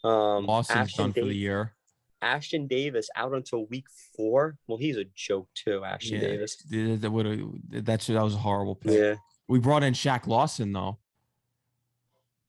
Um, 0.03 0.45
Lawson's 0.45 0.77
Ashton, 0.77 1.05
done 1.05 1.13
for 1.13 1.25
the 1.25 1.33
year. 1.35 1.73
Ashtyn 2.21 2.67
Davis 2.67 3.09
out 3.15 3.33
until 3.33 3.65
week 3.67 3.85
four. 4.15 4.57
Well, 4.67 4.77
he's 4.77 4.97
a 4.97 5.05
joke 5.15 5.49
too, 5.55 5.81
Ashtyn 5.85 6.11
Yeah. 6.13 6.19
Davis. 6.19 6.55
That, 6.69 7.11
would 7.11 7.61
that's 7.69 8.07
that 8.07 8.23
was 8.23 8.33
a 8.35 8.37
horrible 8.37 8.75
pick. 8.75 8.91
Yeah. 8.93 9.15
We 9.47 9.59
brought 9.59 9.83
in 9.83 9.93
Shaq 9.93 10.27
Lawson 10.27 10.71
though. 10.73 10.97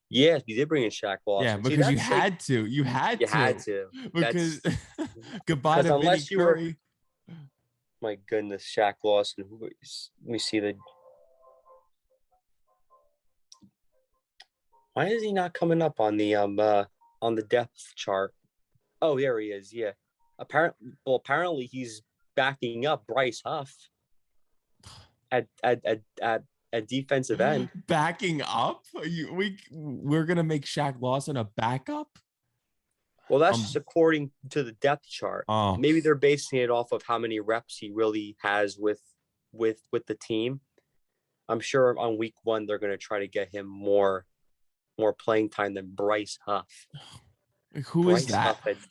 Yeah, 0.09 0.41
you 0.45 0.57
did 0.57 0.69
bring 0.69 0.83
in 0.83 0.91
Shaq 0.91 1.19
Lawson. 1.25 1.47
Yeah, 1.47 1.57
See, 1.57 1.63
because 1.63 1.91
you 1.91 1.97
that's 1.97 2.11
like- 2.11 2.21
had 2.23 2.41
to. 2.41 2.67
You 2.67 2.83
had 2.85 3.21
you 3.21 3.27
to. 3.29 3.33
had 3.33 3.59
to. 3.61 3.87
Because 4.13 4.61
goodbye 5.47 5.83
to 5.83 5.95
unless 5.97 6.31
you 6.31 6.39
were- 6.39 6.55
Curry. 6.55 6.77
My 8.03 8.17
goodness, 8.29 8.65
Shaq 8.77 8.95
Lawson. 9.05 9.45
Who 9.49 9.69
is- 9.81 10.11
Let 10.25 10.33
me 10.33 10.39
see 10.41 10.59
the. 10.59 10.75
Why 15.01 15.07
is 15.07 15.23
he 15.23 15.33
not 15.33 15.55
coming 15.55 15.81
up 15.81 15.99
on 15.99 16.19
the 16.19 16.35
um 16.35 16.61
uh, 16.61 16.85
on 17.23 17.35
the 17.35 17.43
depth 17.43 17.95
chart? 17.97 18.35
Oh, 19.01 19.19
there 19.19 19.41
he 19.41 19.47
is. 19.47 19.73
Yeah. 19.73 19.93
Apparently, 20.39 20.91
well, 21.07 21.17
apparently 21.17 21.65
he's 21.65 22.03
backing 22.37 22.85
up 22.85 23.07
Bryce 23.07 23.41
Huff 23.43 23.75
at 25.33 25.47
at 25.63 25.81
at 25.87 26.03
at, 26.21 26.43
at 26.75 26.87
defensive 26.87 27.41
end. 27.41 27.71
Backing 27.87 28.43
up? 28.43 28.83
Are 28.95 29.07
You, 29.07 29.33
we 29.33 29.57
we're 29.71 30.27
gonna 30.27 30.43
make 30.43 30.67
Shaq 30.67 31.01
Lawson 31.01 31.39
a 31.39 31.45
backup? 31.45 32.09
Well, 33.31 33.39
that's 33.39 33.57
Um, 33.57 33.63
just 33.63 33.77
according 33.77 34.33
to 34.51 34.63
the 34.63 34.73
depth 34.73 35.09
chart. 35.09 35.47
Oh, 35.49 35.79
maybe 35.79 36.01
they're 36.01 36.15
basing 36.15 36.59
it 36.59 36.69
off 36.69 36.93
of 36.93 37.05
how 37.05 37.19
many 37.19 37.41
reps 37.41 37.79
he 37.79 37.91
really 37.91 38.37
has 38.41 38.77
with 38.77 39.01
with 39.51 39.81
with 39.93 40.05
the 40.05 40.15
team. 40.15 40.61
I'm 41.49 41.61
sure 41.61 41.99
on 41.99 42.19
week 42.19 42.35
one 42.43 42.67
they're 42.67 42.79
going 42.79 42.93
to 42.93 42.99
try 42.99 43.21
to 43.21 43.29
get 43.29 43.49
him 43.49 43.67
more 43.67 44.27
more 45.01 45.13
playing 45.13 45.51
time 45.51 45.75
than 45.75 45.91
Bryce 45.93 46.39
Huff. 46.47 46.87
who 47.87 48.11
is 48.11 48.27
Bryce 48.27 48.33
that? 48.33 48.57
Huff 48.63 48.89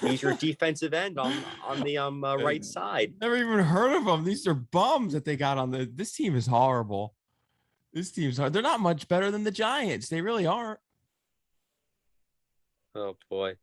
he's 0.00 0.22
your 0.22 0.32
defensive 0.34 0.94
end 0.94 1.18
on 1.18 1.34
on 1.64 1.80
the 1.82 1.98
um 1.98 2.24
uh, 2.24 2.36
right 2.36 2.64
side. 2.76 3.12
Never 3.20 3.36
even 3.36 3.58
heard 3.58 3.94
of 3.94 4.04
them. 4.06 4.24
These 4.24 4.46
are 4.46 4.54
bums 4.54 5.12
that 5.12 5.24
they 5.24 5.36
got 5.36 5.58
on 5.58 5.70
the. 5.70 5.90
This 5.92 6.12
team 6.12 6.34
is 6.34 6.46
horrible. 6.46 7.14
This 7.92 8.10
team's 8.10 8.38
hard. 8.38 8.52
They're 8.52 8.62
not 8.62 8.80
much 8.80 9.06
better 9.08 9.30
than 9.30 9.44
the 9.44 9.50
Giants. 9.50 10.08
They 10.08 10.20
really 10.20 10.46
aren't. 10.46 10.80
Oh 12.94 13.16
boy. 13.30 13.56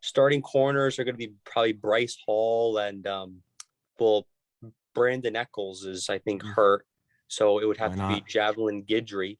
Starting 0.00 0.42
corners 0.42 0.98
are 0.98 1.04
going 1.04 1.14
to 1.14 1.18
be 1.26 1.32
probably 1.44 1.72
Bryce 1.72 2.16
Hall 2.24 2.78
and 2.78 3.06
um 3.06 3.42
well 3.98 4.26
Brandin 4.96 5.36
Echols 5.36 5.84
is 5.84 6.08
I 6.08 6.18
think 6.18 6.42
Mm. 6.44 6.54
hurt. 6.54 6.86
So 7.26 7.58
it 7.58 7.66
would 7.66 7.76
have 7.78 7.96
Why 7.98 8.14
to 8.16 8.20
be? 8.20 8.30
Javelin 8.30 8.84
Guidry. 8.84 9.38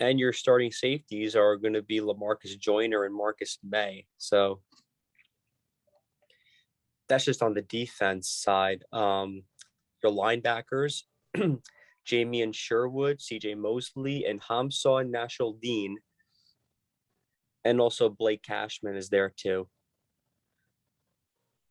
And 0.00 0.18
your 0.18 0.32
starting 0.32 0.72
safeties 0.72 1.36
are 1.36 1.56
going 1.56 1.74
to 1.74 1.82
be 1.82 2.00
Lamarcus 2.00 2.58
Joyner 2.58 3.04
and 3.04 3.14
Marcus 3.14 3.58
Maye. 3.62 4.06
So 4.16 4.60
that's 7.08 7.26
just 7.26 7.42
on 7.42 7.52
the 7.52 7.62
defense 7.62 8.30
side. 8.30 8.82
Um, 8.92 9.42
your 10.02 10.12
linebackers, 10.12 11.02
Jamien 12.06 12.54
Sherwood, 12.54 13.18
CJ 13.18 13.58
Mosley, 13.58 14.24
and 14.24 14.40
Hamsah 14.40 15.04
Nasirildeen. 15.10 15.96
And 17.64 17.80
also 17.80 18.08
Blake 18.08 18.42
Cashman 18.42 18.96
is 18.96 19.10
there 19.10 19.32
too. 19.36 19.68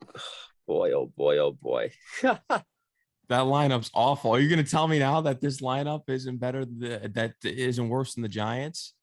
Boy, 0.68 0.92
oh 0.92 1.12
boy, 1.18 1.40
oh 1.40 1.52
boy. 1.52 1.92
That 3.30 3.44
lineup's 3.44 3.92
awful. 3.94 4.32
Are 4.32 4.40
you 4.40 4.50
going 4.50 4.64
to 4.64 4.70
tell 4.70 4.88
me 4.88 4.98
now 5.00 5.22
that 5.22 5.40
this 5.40 5.62
lineup 5.62 6.10
isn't 6.10 6.38
better? 6.38 6.66
th- 6.66 7.14
That 7.14 7.34
isn't 7.44 7.88
worse 7.90 8.16
than 8.16 8.24
the 8.24 8.30
Giants? 8.30 8.96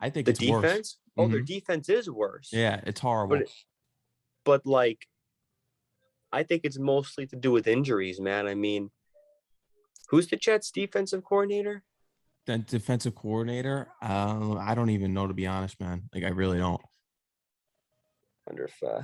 I 0.00 0.10
think 0.10 0.26
the 0.26 0.32
it's 0.32 0.40
worse. 0.42 0.62
defense? 0.62 0.98
Oh, 1.16 1.28
their 1.28 1.40
defense 1.40 1.88
is 1.88 2.08
worse. 2.10 2.50
Yeah, 2.52 2.80
it's 2.84 3.00
horrible. 3.00 3.36
it- 3.36 3.50
but 4.44 4.64
like 4.66 5.06
I 6.32 6.42
think 6.42 6.62
it's 6.64 6.78
mostly 6.78 7.26
to 7.28 7.36
do 7.36 7.50
with 7.52 7.66
injuries, 7.66 8.20
man. 8.20 8.46
I 8.46 8.54
mean, 8.54 8.90
who's 10.08 10.26
the 10.26 10.36
Jets 10.36 10.70
defensive 10.70 11.24
coordinator? 11.24 11.82
The 12.46 12.58
defensive 12.58 13.14
coordinator. 13.14 13.88
Uh, 14.02 14.54
I 14.56 14.74
don't 14.74 14.90
even 14.90 15.14
know 15.14 15.26
to 15.26 15.34
be 15.34 15.46
honest, 15.46 15.80
man. 15.80 16.08
Like 16.14 16.24
I 16.24 16.28
really 16.28 16.58
don't. 16.58 16.80
wonder 18.46 18.64
if 18.64 18.82
uh, 18.82 19.02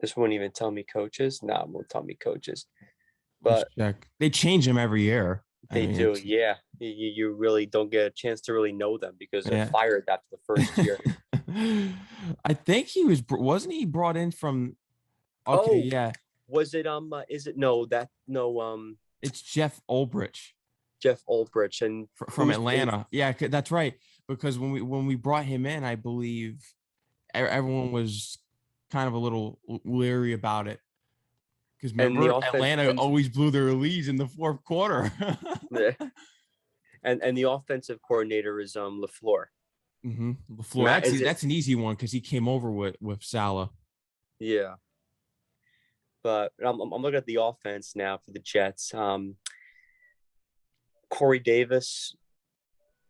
this 0.00 0.16
won't 0.16 0.32
even 0.32 0.50
tell 0.52 0.70
me 0.70 0.84
coaches. 0.84 1.40
No, 1.42 1.54
it 1.62 1.68
won't 1.68 1.88
tell 1.88 2.02
me 2.02 2.14
coaches. 2.14 2.66
But. 3.42 3.68
They 4.18 4.30
change 4.30 4.66
them 4.66 4.78
every 4.78 5.02
year. 5.02 5.44
I 5.70 5.74
they 5.74 5.86
mean, 5.88 5.96
do, 5.96 6.16
yeah. 6.22 6.54
You, 6.78 6.88
you 6.90 7.32
really 7.32 7.66
don't 7.66 7.90
get 7.90 8.06
a 8.06 8.10
chance 8.10 8.40
to 8.42 8.52
really 8.52 8.72
know 8.72 8.96
them 8.96 9.14
because 9.18 9.44
they're 9.44 9.58
Yeah. 9.58 9.70
fired 9.70 10.08
after 10.08 10.26
the 10.30 10.38
first 10.46 10.78
year. 10.78 10.98
I 12.44 12.54
think 12.54 12.88
he 12.88 13.04
was 13.04 13.22
wasn't 13.28 13.74
he 13.74 13.84
brought 13.84 14.16
in 14.16 14.30
from 14.30 14.76
Okay, 15.46 15.70
Oh. 15.70 15.74
yeah. 15.74 16.12
Was 16.46 16.74
it 16.74 16.86
um? 16.86 17.12
Uh, 17.12 17.22
is 17.28 17.46
it 17.46 17.56
no? 17.56 17.86
That 17.86 18.08
no 18.26 18.60
um. 18.60 18.98
It's 19.22 19.40
Jeff 19.42 19.80
Ulbrich 19.90 20.38
Jeff 21.02 21.22
Ulbrich 21.28 21.82
and 21.82 22.08
fr- 22.14 22.30
from 22.30 22.48
who's 22.48 22.56
Atlanta. 22.56 23.06
Yeah, 23.10 23.32
that's 23.32 23.70
right. 23.70 23.94
Because 24.28 24.58
when 24.58 24.70
we 24.72 24.80
when 24.82 25.06
we 25.06 25.14
brought 25.16 25.44
him 25.44 25.66
in, 25.66 25.84
I 25.84 25.94
believe 25.96 26.62
everyone 27.34 27.92
was 27.92 28.38
kind 28.90 29.08
of 29.08 29.14
a 29.14 29.18
little 29.18 29.58
leery 29.84 30.32
about 30.32 30.66
it. 30.68 30.80
Because 31.76 31.96
remember, 31.96 32.30
offense- 32.30 32.54
Atlanta 32.54 32.94
always 32.96 33.28
blew 33.28 33.50
their 33.50 33.72
leads 33.72 34.08
in 34.08 34.16
the 34.16 34.26
fourth 34.26 34.62
quarter. 34.64 35.12
Yeah. 35.70 35.92
and 37.02 37.22
and 37.22 37.36
the 37.36 37.44
offensive 37.44 38.00
coordinator 38.06 38.60
is 38.60 38.74
um 38.76 39.02
Lafleur. 39.02 39.44
mm-hmm. 40.04 40.32
Lafleur, 40.52 40.84
Matt, 40.84 41.04
that's, 41.04 41.14
is 41.14 41.20
it- 41.20 41.42
an 41.42 41.50
easy 41.50 41.74
one 41.74 41.94
because 41.94 42.12
he 42.12 42.20
came 42.20 42.48
over 42.48 42.70
with 42.70 42.96
with 43.00 43.22
Saleh. 43.22 43.70
Yeah. 44.40 44.74
But 46.24 46.52
I'm, 46.64 46.80
I'm 46.80 46.92
I'm 46.92 47.02
looking 47.02 47.16
at 47.16 47.26
the 47.26 47.38
offense 47.40 47.94
now 47.94 48.18
for 48.18 48.32
the 48.32 48.40
Jets. 48.40 48.92
Um, 48.92 49.36
Corey 51.10 51.38
Davis 51.38 52.16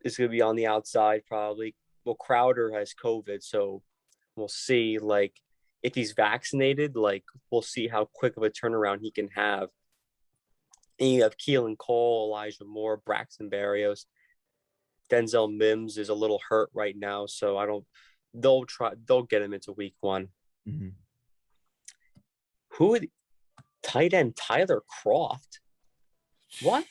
is 0.05 0.17
going 0.17 0.29
to 0.31 0.33
be 0.33 0.43
on 0.43 0.57
the 0.57 0.67
outside 0.67 1.23
probably. 1.27 1.75
Well, 2.05 2.15
Crowder 2.15 2.73
has 2.73 2.95
COVID, 2.95 3.43
so 3.43 3.83
we'll 4.37 4.49
see. 4.49 4.99
Like, 4.99 5.35
if 5.83 5.95
he's 5.95 6.13
vaccinated, 6.13 6.97
like 6.97 7.25
we'll 7.51 7.63
see 7.63 7.89
how 7.89 8.09
quick 8.13 8.37
of 8.37 8.43
a 8.43 8.51
turnaround 8.51 8.99
he 9.01 9.11
can 9.11 9.29
have. 9.29 9.69
And 11.01 11.11
you 11.11 11.23
have 11.23 11.37
Keelan 11.37 11.79
Cole, 11.79 12.29
Elijah 12.29 12.65
Moore, 12.65 12.97
Braxton 12.97 13.49
Berrios. 13.51 14.05
Denzel 15.11 15.55
Mims 15.57 15.97
is 15.97 16.09
a 16.09 16.15
little 16.15 16.41
hurt 16.49 16.71
right 16.75 16.97
now, 16.97 17.27
so 17.27 17.57
I 17.57 17.67
don't. 17.67 17.85
They'll 18.35 18.65
try. 18.65 18.93
They'll 19.07 19.23
get 19.23 19.43
him 19.43 19.55
into 19.55 19.73
week 19.73 19.95
one. 20.01 20.29
Mhm. 20.69 20.93
Who 22.73 22.89
would 22.89 23.09
tight 23.83 24.13
end 24.13 24.37
Tyler 24.37 24.83
Kroft? 24.83 25.61
What? 26.63 26.87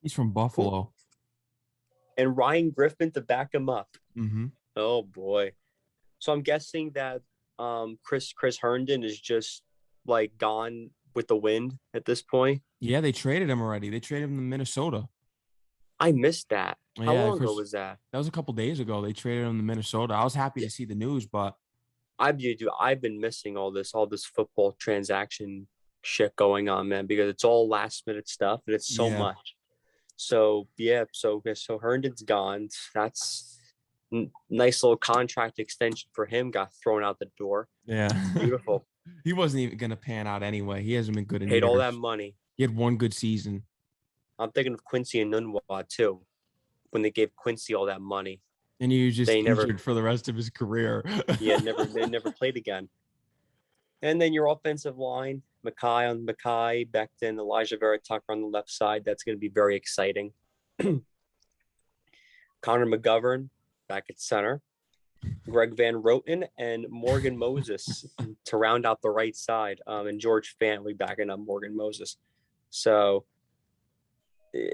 He's 0.00 0.12
from 0.12 0.32
Buffalo. 0.32 0.92
And 2.16 2.36
Ryan 2.36 2.70
Griffin 2.70 3.10
to 3.12 3.20
back 3.20 3.52
him 3.52 3.68
up. 3.68 3.88
Mm-hmm. 4.16 4.46
Oh 4.76 5.02
boy. 5.02 5.52
So 6.18 6.32
I'm 6.32 6.42
guessing 6.42 6.92
that 6.92 7.22
um 7.58 7.98
Chris 8.02 8.32
Chris 8.32 8.58
Herndon 8.58 9.02
is 9.04 9.20
just 9.20 9.62
like 10.06 10.36
gone 10.38 10.90
with 11.14 11.28
the 11.28 11.36
wind 11.36 11.74
at 11.94 12.04
this 12.04 12.22
point. 12.22 12.62
Yeah, 12.80 13.00
they 13.00 13.12
traded 13.12 13.48
him 13.48 13.62
already. 13.62 13.88
They 13.90 14.00
traded 14.00 14.28
him 14.30 14.36
to 14.36 14.42
Minnesota. 14.42 15.08
I 16.00 16.12
missed 16.12 16.48
that. 16.50 16.76
How 16.98 17.12
yeah, 17.14 17.24
long 17.24 17.36
ago 17.40 17.54
was 17.54 17.70
that? 17.72 17.98
that 18.12 18.18
was 18.18 18.28
a 18.28 18.32
couple 18.32 18.52
days 18.54 18.80
ago. 18.80 19.00
They 19.00 19.12
traded 19.12 19.46
him 19.46 19.56
to 19.58 19.62
Minnesota. 19.64 20.14
I 20.14 20.24
was 20.24 20.34
happy 20.34 20.60
to 20.60 20.70
see 20.70 20.84
the 20.84 20.94
news, 20.94 21.26
but 21.26 21.54
I've 22.18 22.40
you 22.40 22.56
do 22.56 22.70
I've 22.80 23.00
been 23.00 23.20
missing 23.20 23.56
all 23.56 23.70
this 23.72 23.94
all 23.94 24.06
this 24.06 24.24
football 24.24 24.72
transaction 24.72 25.66
shit 26.02 26.36
going 26.36 26.68
on, 26.68 26.88
man, 26.88 27.06
because 27.06 27.28
it's 27.28 27.44
all 27.44 27.68
last 27.68 28.06
minute 28.06 28.28
stuff 28.28 28.60
and 28.66 28.74
it's 28.74 28.94
so 28.94 29.08
Yeah. 29.08 29.18
much. 29.18 29.56
So 30.16 30.68
yeah, 30.76 31.04
so 31.12 31.42
so 31.54 31.78
Herndon's 31.78 32.22
gone. 32.22 32.68
That's 32.94 33.53
n- 34.14 34.30
nice 34.48 34.82
little 34.82 34.96
contract 34.96 35.58
extension 35.58 36.08
for 36.12 36.24
him 36.26 36.50
got 36.50 36.72
thrown 36.82 37.02
out 37.04 37.18
the 37.18 37.28
door. 37.36 37.68
yeah, 37.86 38.08
Beautiful. 38.38 38.86
he 39.24 39.32
wasn't 39.32 39.62
even 39.62 39.76
gonna 39.78 39.96
pan 39.96 40.26
out 40.26 40.42
anyway. 40.42 40.82
He 40.82 40.92
hasn't 40.94 41.16
been 41.16 41.24
good 41.26 41.42
in 41.42 41.48
Paid 41.48 41.64
all 41.64 41.76
that 41.78 41.94
money. 41.94 42.36
He 42.56 42.62
had 42.62 42.74
one 42.74 42.96
good 42.96 43.12
season. 43.12 43.64
I'm 44.38 44.50
thinking 44.52 44.72
of 44.74 44.82
Quincy 44.84 45.24
Enunwa 45.24 45.88
too, 45.88 46.20
when 46.90 47.02
they 47.02 47.10
gave 47.10 47.34
Quincy 47.36 47.74
all 47.74 47.86
that 47.86 48.00
money. 48.00 48.40
And 48.80 48.90
he 48.90 49.06
was 49.06 49.16
just 49.16 49.28
They 49.30 49.42
never- 49.42 49.76
for 49.78 49.94
the 49.94 50.02
rest 50.02 50.28
of 50.28 50.36
his 50.36 50.50
career. 50.50 51.04
He 51.38 51.48
had 51.48 51.64
never 51.64 51.84
they 51.84 52.06
never 52.06 52.30
played 52.32 52.56
again. 52.56 52.88
And 54.02 54.20
then 54.20 54.32
your 54.34 54.48
offensive 54.48 54.98
line, 54.98 55.40
Mekhi 55.64 56.10
on 56.10 56.26
Mekhi, 56.26 56.90
Becton, 56.90 57.36
Alijah 57.38 57.78
Vera-Tucker 57.80 58.24
on 58.28 58.42
the 58.42 58.46
left 58.48 58.70
side. 58.70 59.02
That's 59.06 59.22
going 59.22 59.34
to 59.36 59.40
be 59.40 59.48
very 59.48 59.76
exciting. 59.76 60.32
Connor 62.60 62.86
McGovern 62.86 63.48
back 63.94 64.06
at 64.10 64.20
center. 64.20 64.60
Greg 65.48 65.76
Van 65.76 65.94
Roten 66.02 66.44
and 66.58 66.84
Morgan 66.90 67.38
Moses 67.38 68.04
to 68.46 68.56
round 68.56 68.84
out 68.84 69.00
the 69.02 69.10
right 69.10 69.34
side. 69.36 69.80
Um, 69.86 70.06
and 70.08 70.20
George 70.20 70.56
Fant 70.60 70.78
will 70.78 70.86
be 70.88 70.94
backing 70.94 71.30
up 71.30 71.38
Morgan 71.38 71.76
Moses. 71.76 72.16
So 72.70 73.24
eh, 74.54 74.70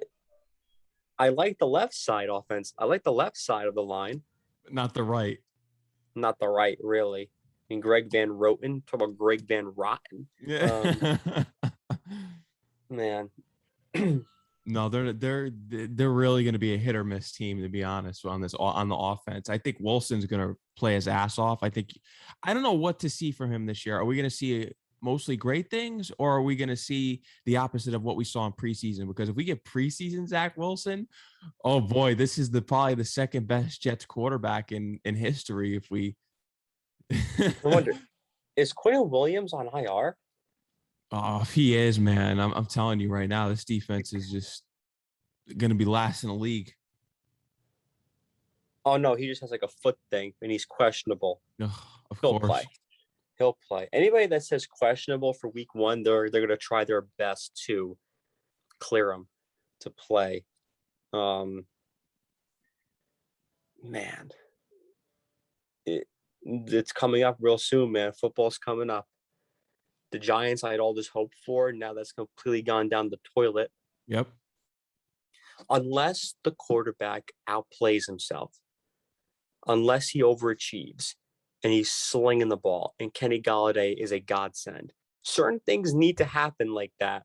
I 1.18 1.28
like 1.28 1.58
the 1.58 1.66
left 1.66 1.94
side 1.94 2.28
offense. 2.30 2.72
I 2.78 2.86
like 2.86 3.04
the 3.04 3.12
left 3.12 3.36
side 3.36 3.66
of 3.68 3.74
the 3.74 3.82
line 3.82 4.22
Not 4.70 4.94
the 4.94 5.02
right. 5.04 5.38
not 6.14 6.38
the 6.38 6.48
right, 6.48 6.78
really. 6.82 7.30
And 7.68 7.80
Greg 7.82 8.10
Van 8.10 8.30
Roten, 8.30 8.84
talk 8.86 9.02
about 9.02 9.16
Greg 9.18 9.46
Van 9.46 9.66
Rotten, 9.76 10.26
Yeah. 10.44 11.16
man. 12.90 13.30
no, 14.70 14.88
they're 14.88 15.12
they're 15.12 15.50
they're 15.52 16.10
really 16.10 16.44
going 16.44 16.54
to 16.54 16.58
be 16.58 16.74
a 16.74 16.78
hit 16.78 16.96
or 16.96 17.04
miss 17.04 17.32
team 17.32 17.60
to 17.62 17.68
be 17.68 17.84
honest 17.84 18.24
on 18.24 18.40
this 18.40 18.54
on 18.54 18.88
the 18.88 18.96
offense. 18.96 19.48
I 19.48 19.58
think 19.58 19.76
Wilson's 19.80 20.26
going 20.26 20.46
to 20.46 20.56
play 20.76 20.94
his 20.94 21.08
ass 21.08 21.38
off. 21.38 21.62
I 21.62 21.70
think 21.70 21.90
I 22.42 22.54
don't 22.54 22.62
know 22.62 22.72
what 22.72 23.00
to 23.00 23.10
see 23.10 23.32
from 23.32 23.52
him 23.52 23.66
this 23.66 23.84
year. 23.84 23.98
Are 23.98 24.04
we 24.04 24.16
going 24.16 24.28
to 24.28 24.34
see 24.34 24.70
mostly 25.02 25.36
great 25.36 25.70
things 25.70 26.12
or 26.18 26.36
are 26.36 26.42
we 26.42 26.56
going 26.56 26.68
to 26.68 26.76
see 26.76 27.22
the 27.46 27.56
opposite 27.56 27.94
of 27.94 28.02
what 28.02 28.16
we 28.16 28.24
saw 28.24 28.46
in 28.46 28.52
preseason? 28.52 29.06
Because 29.06 29.28
if 29.28 29.36
we 29.36 29.44
get 29.44 29.64
preseason 29.64 30.26
Zach 30.28 30.56
Wilson, 30.56 31.08
oh 31.64 31.80
boy, 31.80 32.14
this 32.14 32.38
is 32.38 32.50
the 32.50 32.62
probably 32.62 32.94
the 32.94 33.04
second 33.04 33.46
best 33.46 33.82
Jets 33.82 34.04
quarterback 34.04 34.72
in 34.72 35.00
in 35.04 35.16
history. 35.16 35.76
If 35.76 35.90
we, 35.90 36.16
I 37.12 37.54
wonder, 37.64 37.92
is 38.56 38.72
Quinn 38.72 39.10
Williams 39.10 39.52
on 39.52 39.68
IR? 39.74 40.16
Oh, 41.12 41.40
if 41.42 41.52
he 41.52 41.76
is 41.76 41.98
man, 41.98 42.38
I'm 42.40 42.52
I'm 42.52 42.66
telling 42.66 43.00
you 43.00 43.10
right 43.10 43.28
now, 43.28 43.48
this 43.48 43.64
defense 43.64 44.12
is 44.12 44.30
just 44.30 44.62
going 45.56 45.70
to 45.70 45.76
be 45.76 45.84
last 45.84 46.22
in 46.22 46.28
the 46.28 46.34
league. 46.34 46.72
Oh 48.84 48.96
no, 48.96 49.14
he 49.14 49.26
just 49.26 49.40
has 49.42 49.50
like 49.50 49.62
a 49.62 49.68
foot 49.68 49.98
thing 50.10 50.32
and 50.40 50.50
he's 50.50 50.64
questionable. 50.64 51.42
Ugh, 51.60 51.70
of 52.10 52.20
He'll 52.20 52.38
course. 52.38 52.46
play. 52.50 52.62
He'll 53.38 53.58
play. 53.68 53.88
Anybody 53.92 54.26
that 54.26 54.44
says 54.44 54.66
questionable 54.66 55.32
for 55.34 55.48
week 55.50 55.74
one, 55.74 56.02
they're 56.02 56.30
they're 56.30 56.40
gonna 56.40 56.56
try 56.56 56.84
their 56.84 57.06
best 57.18 57.60
to 57.66 57.96
clear 58.78 59.12
him 59.12 59.26
to 59.80 59.90
play. 59.90 60.44
Um 61.12 61.66
man. 63.82 64.30
It, 65.86 66.06
it's 66.42 66.92
coming 66.92 67.22
up 67.22 67.36
real 67.40 67.58
soon, 67.58 67.92
man. 67.92 68.12
Football's 68.12 68.58
coming 68.58 68.90
up. 68.90 69.06
The 70.12 70.18
Giants 70.18 70.64
I 70.64 70.72
had 70.72 70.80
all 70.80 70.94
this 70.94 71.08
hope 71.08 71.32
for, 71.46 71.72
now 71.72 71.92
that's 71.94 72.12
completely 72.12 72.62
gone 72.62 72.88
down 72.88 73.10
the 73.10 73.20
toilet. 73.34 73.70
Yep. 74.08 74.26
unless 75.68 76.34
the 76.42 76.50
quarterback 76.50 77.30
outplays 77.48 78.06
himself, 78.06 78.58
unless 79.68 80.08
he 80.08 80.20
overachieves 80.22 81.14
and 81.62 81.72
he's 81.72 81.92
slinging 81.92 82.48
the 82.48 82.56
ball, 82.56 82.94
and 82.98 83.12
Kenny 83.14 83.40
Golladay 83.40 83.94
is 83.96 84.10
a 84.10 84.18
godsend. 84.18 84.92
Certain 85.22 85.60
things 85.60 85.94
need 85.94 86.16
to 86.18 86.24
happen 86.24 86.72
like 86.74 86.92
that 86.98 87.24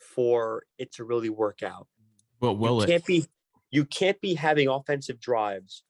for 0.00 0.64
it 0.76 0.92
to 0.94 1.04
really 1.04 1.30
work 1.30 1.62
out. 1.62 1.86
But 2.40 2.54
will 2.54 2.78
you 2.78 2.82
it? 2.82 2.86
can't 2.88 3.06
be 3.06 3.26
you 3.70 3.84
can't 3.84 4.20
be 4.20 4.34
having 4.34 4.68
offensive 4.68 5.20
drives 5.20 5.82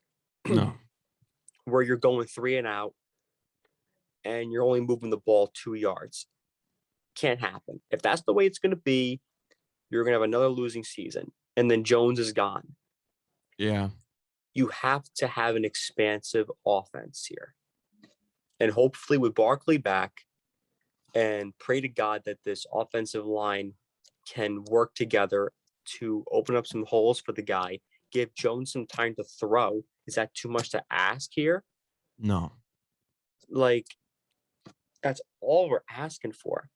No. 0.46 0.74
where 1.64 1.82
you're 1.82 1.96
going 1.96 2.26
three 2.26 2.56
and 2.58 2.66
out 2.66 2.94
and 4.26 4.52
you're 4.52 4.64
only 4.64 4.80
moving 4.80 5.10
the 5.10 5.16
ball 5.18 5.52
two 5.54 5.74
yards. 5.74 6.26
Can't 7.14 7.40
happen. 7.40 7.80
If 7.90 8.02
that's 8.02 8.22
the 8.22 8.32
way 8.32 8.46
it's 8.46 8.58
going 8.58 8.70
to 8.70 8.76
be, 8.76 9.20
you're 9.90 10.04
going 10.04 10.12
to 10.12 10.20
have 10.20 10.28
another 10.28 10.48
losing 10.48 10.84
season. 10.84 11.32
And 11.56 11.70
then 11.70 11.84
Jones 11.84 12.18
is 12.18 12.32
gone. 12.32 12.74
Yeah. 13.56 13.90
You 14.52 14.68
have 14.68 15.04
to 15.16 15.26
have 15.26 15.54
an 15.56 15.64
expansive 15.64 16.50
offense 16.66 17.26
here. 17.26 17.54
And 18.58 18.72
hopefully, 18.72 19.18
with 19.18 19.34
Barkley 19.34 19.76
back, 19.76 20.12
and 21.14 21.56
pray 21.58 21.80
to 21.80 21.88
God 21.88 22.22
that 22.26 22.38
this 22.44 22.66
offensive 22.72 23.24
line 23.24 23.72
can 24.28 24.64
work 24.64 24.94
together 24.94 25.52
to 25.98 26.24
open 26.30 26.56
up 26.56 26.66
some 26.66 26.84
holes 26.84 27.20
for 27.20 27.32
the 27.32 27.42
guy, 27.42 27.78
give 28.12 28.34
Jones 28.34 28.72
some 28.72 28.86
time 28.86 29.14
to 29.14 29.24
throw. 29.24 29.82
Is 30.06 30.16
that 30.16 30.34
too 30.34 30.48
much 30.48 30.70
to 30.70 30.82
ask 30.90 31.30
here? 31.32 31.64
No. 32.18 32.52
Like, 33.48 33.86
that's 35.07 35.21
all 35.40 35.69
we're 35.71 35.81
asking 35.90 36.33
for. 36.33 36.69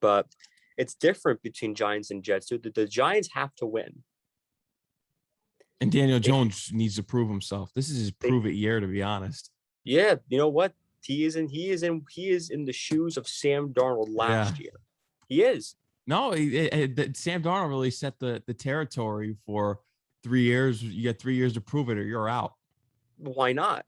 But 0.00 0.26
it's 0.76 0.94
different 0.94 1.42
between 1.42 1.74
Giants 1.74 2.10
and 2.10 2.22
Jets. 2.22 2.46
Dude. 2.46 2.62
The, 2.62 2.70
the 2.70 2.86
Giants 2.86 3.28
have 3.34 3.54
to 3.56 3.66
win. 3.66 4.02
And 5.80 5.90
Daniel 5.90 6.18
Jones 6.18 6.70
needs 6.72 6.96
to 6.96 7.02
prove 7.02 7.28
himself. 7.30 7.70
This 7.74 7.88
is 7.90 7.98
his 7.98 8.10
prove 8.10 8.46
it 8.46 8.54
year, 8.54 8.80
to 8.80 8.86
be 8.86 9.02
honest. 9.02 9.50
Yeah, 9.84 10.16
you 10.28 10.36
know 10.36 10.48
what? 10.48 10.74
He 11.02 11.24
is 11.24 11.36
in. 11.36 11.48
He 11.48 11.70
is 11.70 11.82
in. 11.82 12.04
He 12.10 12.28
is 12.30 12.50
in 12.50 12.66
the 12.66 12.72
shoes 12.72 13.16
of 13.16 13.26
Sam 13.26 13.70
Darnold 13.72 14.08
last 14.14 14.60
year. 14.60 14.72
He 15.28 15.42
is. 15.42 15.74
No, 16.06 16.32
it, 16.32 16.42
it- 16.52 16.98
it- 16.98 17.16
Sam 17.16 17.42
Darnold 17.42 17.70
really 17.70 17.90
set 17.90 18.18
the 18.18 18.42
the 18.46 18.52
territory 18.52 19.36
for 19.46 19.80
three 20.22 20.42
years. 20.42 20.82
You 20.82 21.02
get 21.02 21.18
three 21.18 21.36
years 21.36 21.54
to 21.54 21.62
prove 21.62 21.88
it, 21.88 21.96
or 21.96 22.02
you're 22.04 22.28
out. 22.28 22.52
Why 23.16 23.54
not? 23.54 23.86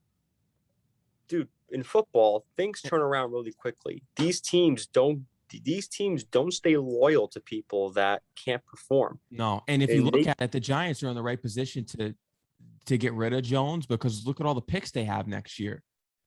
Dude, 1.29 1.49
in 1.73 1.83
football, 1.83 2.45
things 2.57 2.81
turn 2.81 3.01
around 3.01 3.33
really 3.33 3.53
quickly. 3.53 4.05
These 4.17 4.41
teams 4.41 4.87
don't. 4.87 5.27
These 5.65 5.89
teams 5.89 6.25
don't 6.25 6.53
stay 6.53 6.79
loyal 6.79 7.29
to 7.29 7.39
people 7.41 7.91
that 7.91 8.23
can't 8.43 8.65
perform. 8.65 9.21
No, 9.31 9.63
and 9.69 9.83
if 9.83 9.91
you 9.91 10.03
look 10.03 10.27
at 10.27 10.41
it, 10.41 10.51
the 10.51 10.61
Giants 10.61 11.03
are 11.03 11.09
in 11.09 11.15
the 11.15 11.23
right 11.23 11.41
position 11.41 11.85
to 11.87 12.15
to 12.87 12.97
get 12.97 13.13
rid 13.13 13.35
of 13.35 13.43
Jones 13.43 13.87
because 13.87 14.27
look 14.27 14.41
at 14.41 14.47
all 14.47 14.55
the 14.55 14.63
picks 14.63 14.91
they 14.91 15.05
have 15.05 15.27
next 15.27 15.59
year. 15.59 15.83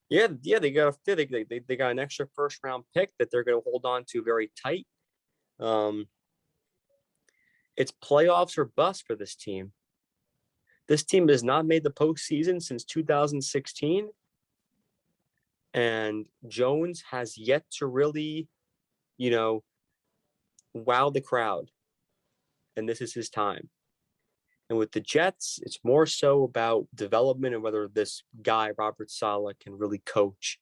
Yeah, 0.09 0.27
yeah, 0.43 0.59
they 0.59 0.71
got 0.71 0.93
a 0.93 1.15
they, 1.15 1.25
they 1.25 1.61
they 1.67 1.75
got 1.75 1.91
an 1.91 1.99
extra 1.99 2.27
first 2.35 2.59
round 2.63 2.83
pick 2.93 3.11
that 3.17 3.31
they're 3.31 3.43
going 3.43 3.59
to 3.59 3.63
hold 3.63 3.85
on 3.85 4.03
to 4.09 4.23
very 4.23 4.51
tight. 4.61 4.85
Um, 5.59 6.07
it's 7.75 7.91
playoffs 7.91 8.57
or 8.57 8.65
bust 8.65 9.05
for 9.07 9.15
this 9.15 9.35
team. 9.35 9.71
This 10.87 11.03
team 11.03 11.27
has 11.29 11.43
not 11.43 11.65
made 11.65 11.83
the 11.83 11.89
postseason 11.89 12.61
since 12.61 12.83
2016, 12.83 14.09
and 15.75 16.25
Jones 16.47 17.03
has 17.11 17.37
yet 17.37 17.65
to 17.79 17.85
really, 17.85 18.47
you 19.17 19.29
know, 19.29 19.61
wow 20.73 21.09
the 21.09 21.19
crowd. 21.19 21.69
And 22.77 22.87
this 22.87 23.01
is 23.01 23.13
his 23.13 23.29
time. 23.29 23.69
And 24.69 24.79
with 24.79 24.93
the 24.93 25.01
Jets, 25.01 25.59
it's 25.61 25.79
more 25.83 26.05
so 26.05 26.43
about 26.43 26.87
development 26.95 27.53
and 27.53 27.61
whether 27.61 27.89
this 27.89 28.23
guy, 28.41 28.71
Robert 28.77 29.11
Saleh, 29.11 29.59
can 29.59 29.77
really 29.77 30.01
coach 30.05 30.59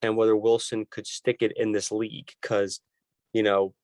and 0.00 0.16
whether 0.16 0.34
Wilson 0.34 0.86
could 0.90 1.06
stick 1.06 1.36
it 1.40 1.52
in 1.56 1.72
this 1.72 1.92
league. 1.92 2.32
Because, 2.40 2.80
you 3.34 3.42
know, 3.42 3.74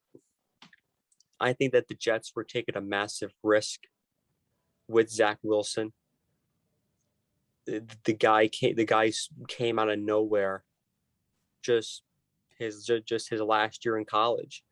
I 1.38 1.52
think 1.52 1.72
that 1.72 1.88
the 1.88 1.94
Jets 1.94 2.32
were 2.34 2.44
taking 2.44 2.76
a 2.76 2.80
massive 2.80 3.32
risk 3.42 3.80
with 4.88 5.10
Zach 5.10 5.38
Wilson. 5.42 5.92
The, 7.66 8.12
guy 8.12 8.48
came 8.48 8.76
the 8.76 8.84
guy 8.84 9.12
came 9.48 9.78
out 9.78 9.88
of 9.90 9.98
nowhere. 9.98 10.62
Just 11.62 12.02
his 12.58 12.88
just 13.06 13.28
his 13.28 13.40
last 13.40 13.84
year 13.84 13.98
in 13.98 14.04
college. 14.04 14.62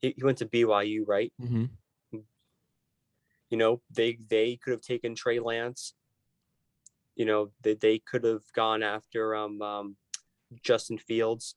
He, 0.00 0.14
he 0.16 0.24
went 0.24 0.38
to 0.38 0.46
BYU, 0.46 1.02
right? 1.06 1.32
Mm-hmm. 1.40 1.64
You 3.50 3.58
know, 3.58 3.80
they 3.90 4.18
they 4.28 4.56
could 4.56 4.72
have 4.72 4.80
taken 4.82 5.14
Trey 5.14 5.38
Lance. 5.38 5.94
You 7.14 7.24
know, 7.26 7.52
they, 7.62 7.74
they 7.74 7.98
could 7.98 8.24
have 8.24 8.42
gone 8.54 8.82
after 8.82 9.34
um, 9.36 9.62
um 9.62 9.96
Justin 10.62 10.98
Fields. 10.98 11.54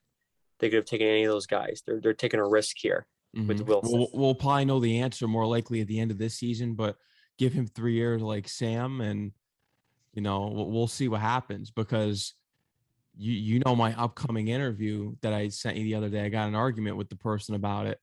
They 0.60 0.70
could 0.70 0.78
have 0.78 0.86
taken 0.86 1.08
any 1.08 1.24
of 1.24 1.32
those 1.32 1.48
guys. 1.48 1.82
They're 1.86 2.00
they're 2.02 2.14
taking 2.14 2.40
a 2.40 2.48
risk 2.48 2.76
here. 2.80 3.08
with 3.34 3.60
Mhm. 3.60 3.66
Wilson. 3.66 3.98
We'll, 3.98 4.10
we'll 4.14 4.36
probably 4.36 4.66
know 4.66 4.80
the 4.80 5.00
answer 5.00 5.28
more 5.28 5.46
likely 5.48 5.82
at 5.82 5.88
the 5.88 6.00
end 6.00 6.12
of 6.12 6.18
this 6.18 6.36
season, 6.36 6.74
but 6.74 6.96
give 7.38 7.54
him 7.54 7.68
three 7.68 7.94
years 7.94 8.22
like 8.22 8.48
Sam, 8.50 9.02
and 9.02 9.32
you 10.14 10.22
know 10.22 10.48
we'll, 10.48 10.70
we'll 10.70 10.88
see 10.88 11.08
what 11.08 11.22
happens 11.22 11.72
because 11.72 12.34
you 13.18 13.34
you 13.34 13.60
know 13.66 13.76
my 13.76 13.94
upcoming 13.96 14.48
interview 14.48 15.16
that 15.22 15.34
I 15.34 15.50
sent 15.50 15.78
you 15.78 15.84
the 15.84 15.96
other 15.96 16.10
day. 16.10 16.26
I 16.26 16.30
got 16.30 16.48
an 16.48 16.56
argument 16.56 16.98
with 16.98 17.10
the 17.10 17.16
person 17.16 17.56
about 17.56 17.88
it, 17.88 18.00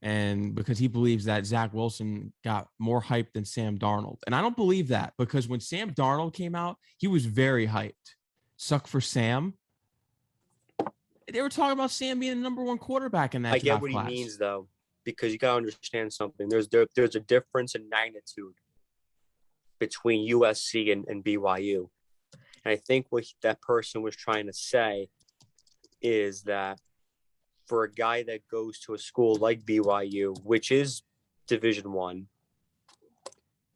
and 0.00 0.54
because 0.54 0.78
he 0.78 0.88
believes 0.88 1.24
that 1.26 1.46
Zach 1.46 1.72
Wilson 1.72 2.32
got 2.44 2.68
more 2.78 3.00
hype 3.00 3.32
than 3.32 3.44
Sam 3.44 3.78
Darnold, 3.78 4.18
and 4.26 4.34
I 4.34 4.40
don't 4.40 4.56
believe 4.56 4.88
that 4.88 5.14
because 5.18 5.48
when 5.48 5.60
Sam 5.60 5.90
Darnold 5.90 6.32
came 6.32 6.54
out, 6.54 6.76
he 6.96 7.08
was 7.08 7.26
very 7.26 7.66
hyped. 7.66 8.16
Suck 8.56 8.86
for 8.86 9.00
Sam. 9.00 9.54
They 11.32 11.40
were 11.40 11.48
talking 11.48 11.72
about 11.72 11.90
Sam 11.90 12.20
being 12.20 12.36
the 12.36 12.42
number 12.42 12.62
one 12.62 12.78
quarterback 12.78 13.34
in 13.34 13.42
that 13.42 13.54
I 13.54 13.58
get 13.58 13.80
what 13.80 13.92
class. 13.92 14.08
he 14.08 14.14
means 14.14 14.38
though, 14.38 14.68
because 15.04 15.32
you 15.32 15.38
gotta 15.38 15.56
understand 15.56 16.12
something. 16.12 16.48
There's 16.48 16.68
there, 16.68 16.86
there's 16.94 17.16
a 17.16 17.20
difference 17.20 17.74
in 17.74 17.88
magnitude 17.88 18.54
between 19.82 20.32
USC 20.32 20.92
and, 20.92 21.04
and 21.08 21.24
BYU. 21.24 21.88
And 22.64 22.72
I 22.72 22.76
think 22.76 23.06
what 23.10 23.24
that 23.42 23.60
person 23.60 24.00
was 24.00 24.14
trying 24.14 24.46
to 24.46 24.52
say 24.52 25.08
is 26.00 26.44
that 26.44 26.78
for 27.66 27.82
a 27.82 27.90
guy 27.90 28.22
that 28.22 28.46
goes 28.48 28.78
to 28.80 28.94
a 28.94 28.98
school 28.98 29.34
like 29.34 29.64
BYU, 29.64 30.36
which 30.44 30.70
is 30.70 31.02
Division 31.48 31.90
One, 31.90 32.28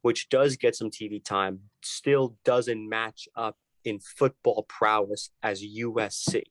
which 0.01 0.29
does 0.29 0.55
get 0.55 0.77
some 0.77 0.89
TV 0.89 1.21
time, 1.21 1.59
still 1.81 2.37
doesn't 2.45 2.87
match 2.87 3.27
up 3.35 3.57
in 3.83 3.99
football 3.99 4.63
prowess 4.69 5.31
as 5.43 5.61
USC. 5.61 6.43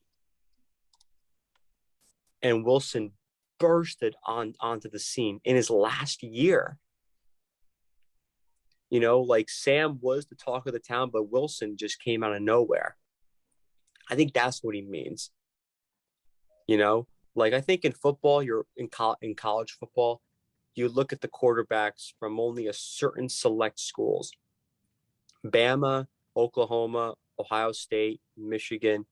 And 2.42 2.62
Wilson 2.62 3.12
bursted 3.58 4.16
on 4.26 4.52
onto 4.60 4.90
the 4.90 4.98
scene 4.98 5.40
in 5.44 5.56
his 5.56 5.70
last 5.70 6.22
year. 6.22 6.76
You 8.90 9.00
know, 9.00 9.20
like 9.20 9.50
Sam 9.50 9.98
was 10.00 10.26
the 10.26 10.36
talk 10.36 10.66
of 10.66 10.72
the 10.72 10.78
town, 10.78 11.10
but 11.12 11.30
Wilson 11.30 11.76
just 11.76 12.00
came 12.00 12.22
out 12.22 12.34
of 12.34 12.42
nowhere. 12.42 12.96
I 14.08 14.14
think 14.14 14.32
that's 14.32 14.62
what 14.62 14.74
he 14.74 14.82
means. 14.82 15.30
You 16.68 16.78
know, 16.78 17.06
like 17.34 17.52
I 17.52 17.60
think 17.60 17.84
in 17.84 17.92
football, 17.92 18.42
you're 18.42 18.66
in, 18.76 18.88
col- 18.88 19.18
in 19.20 19.34
college 19.34 19.76
football, 19.78 20.20
you 20.74 20.88
look 20.88 21.12
at 21.12 21.20
the 21.20 21.28
quarterbacks 21.28 22.12
from 22.18 22.38
only 22.38 22.66
a 22.66 22.72
certain 22.72 23.28
select 23.28 23.80
schools 23.80 24.30
Bama, 25.44 26.06
Oklahoma, 26.36 27.14
Ohio 27.38 27.72
State, 27.72 28.20
Michigan, 28.36 29.06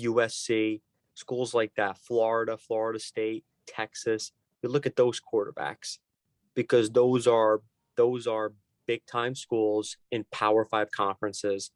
USC, 0.00 0.80
schools 1.14 1.54
like 1.54 1.72
that, 1.76 1.98
Florida, 1.98 2.56
Florida 2.56 2.98
State, 2.98 3.44
Texas. 3.66 4.32
You 4.62 4.68
look 4.68 4.86
at 4.86 4.96
those 4.96 5.20
quarterbacks 5.20 5.98
because 6.54 6.90
those 6.90 7.26
are 7.26 7.62
those 7.96 8.26
are 8.26 8.52
big 8.86 9.04
time 9.06 9.34
schools 9.34 9.96
in 10.10 10.24
Power 10.32 10.64
5 10.64 10.90
conferences. 10.90 11.70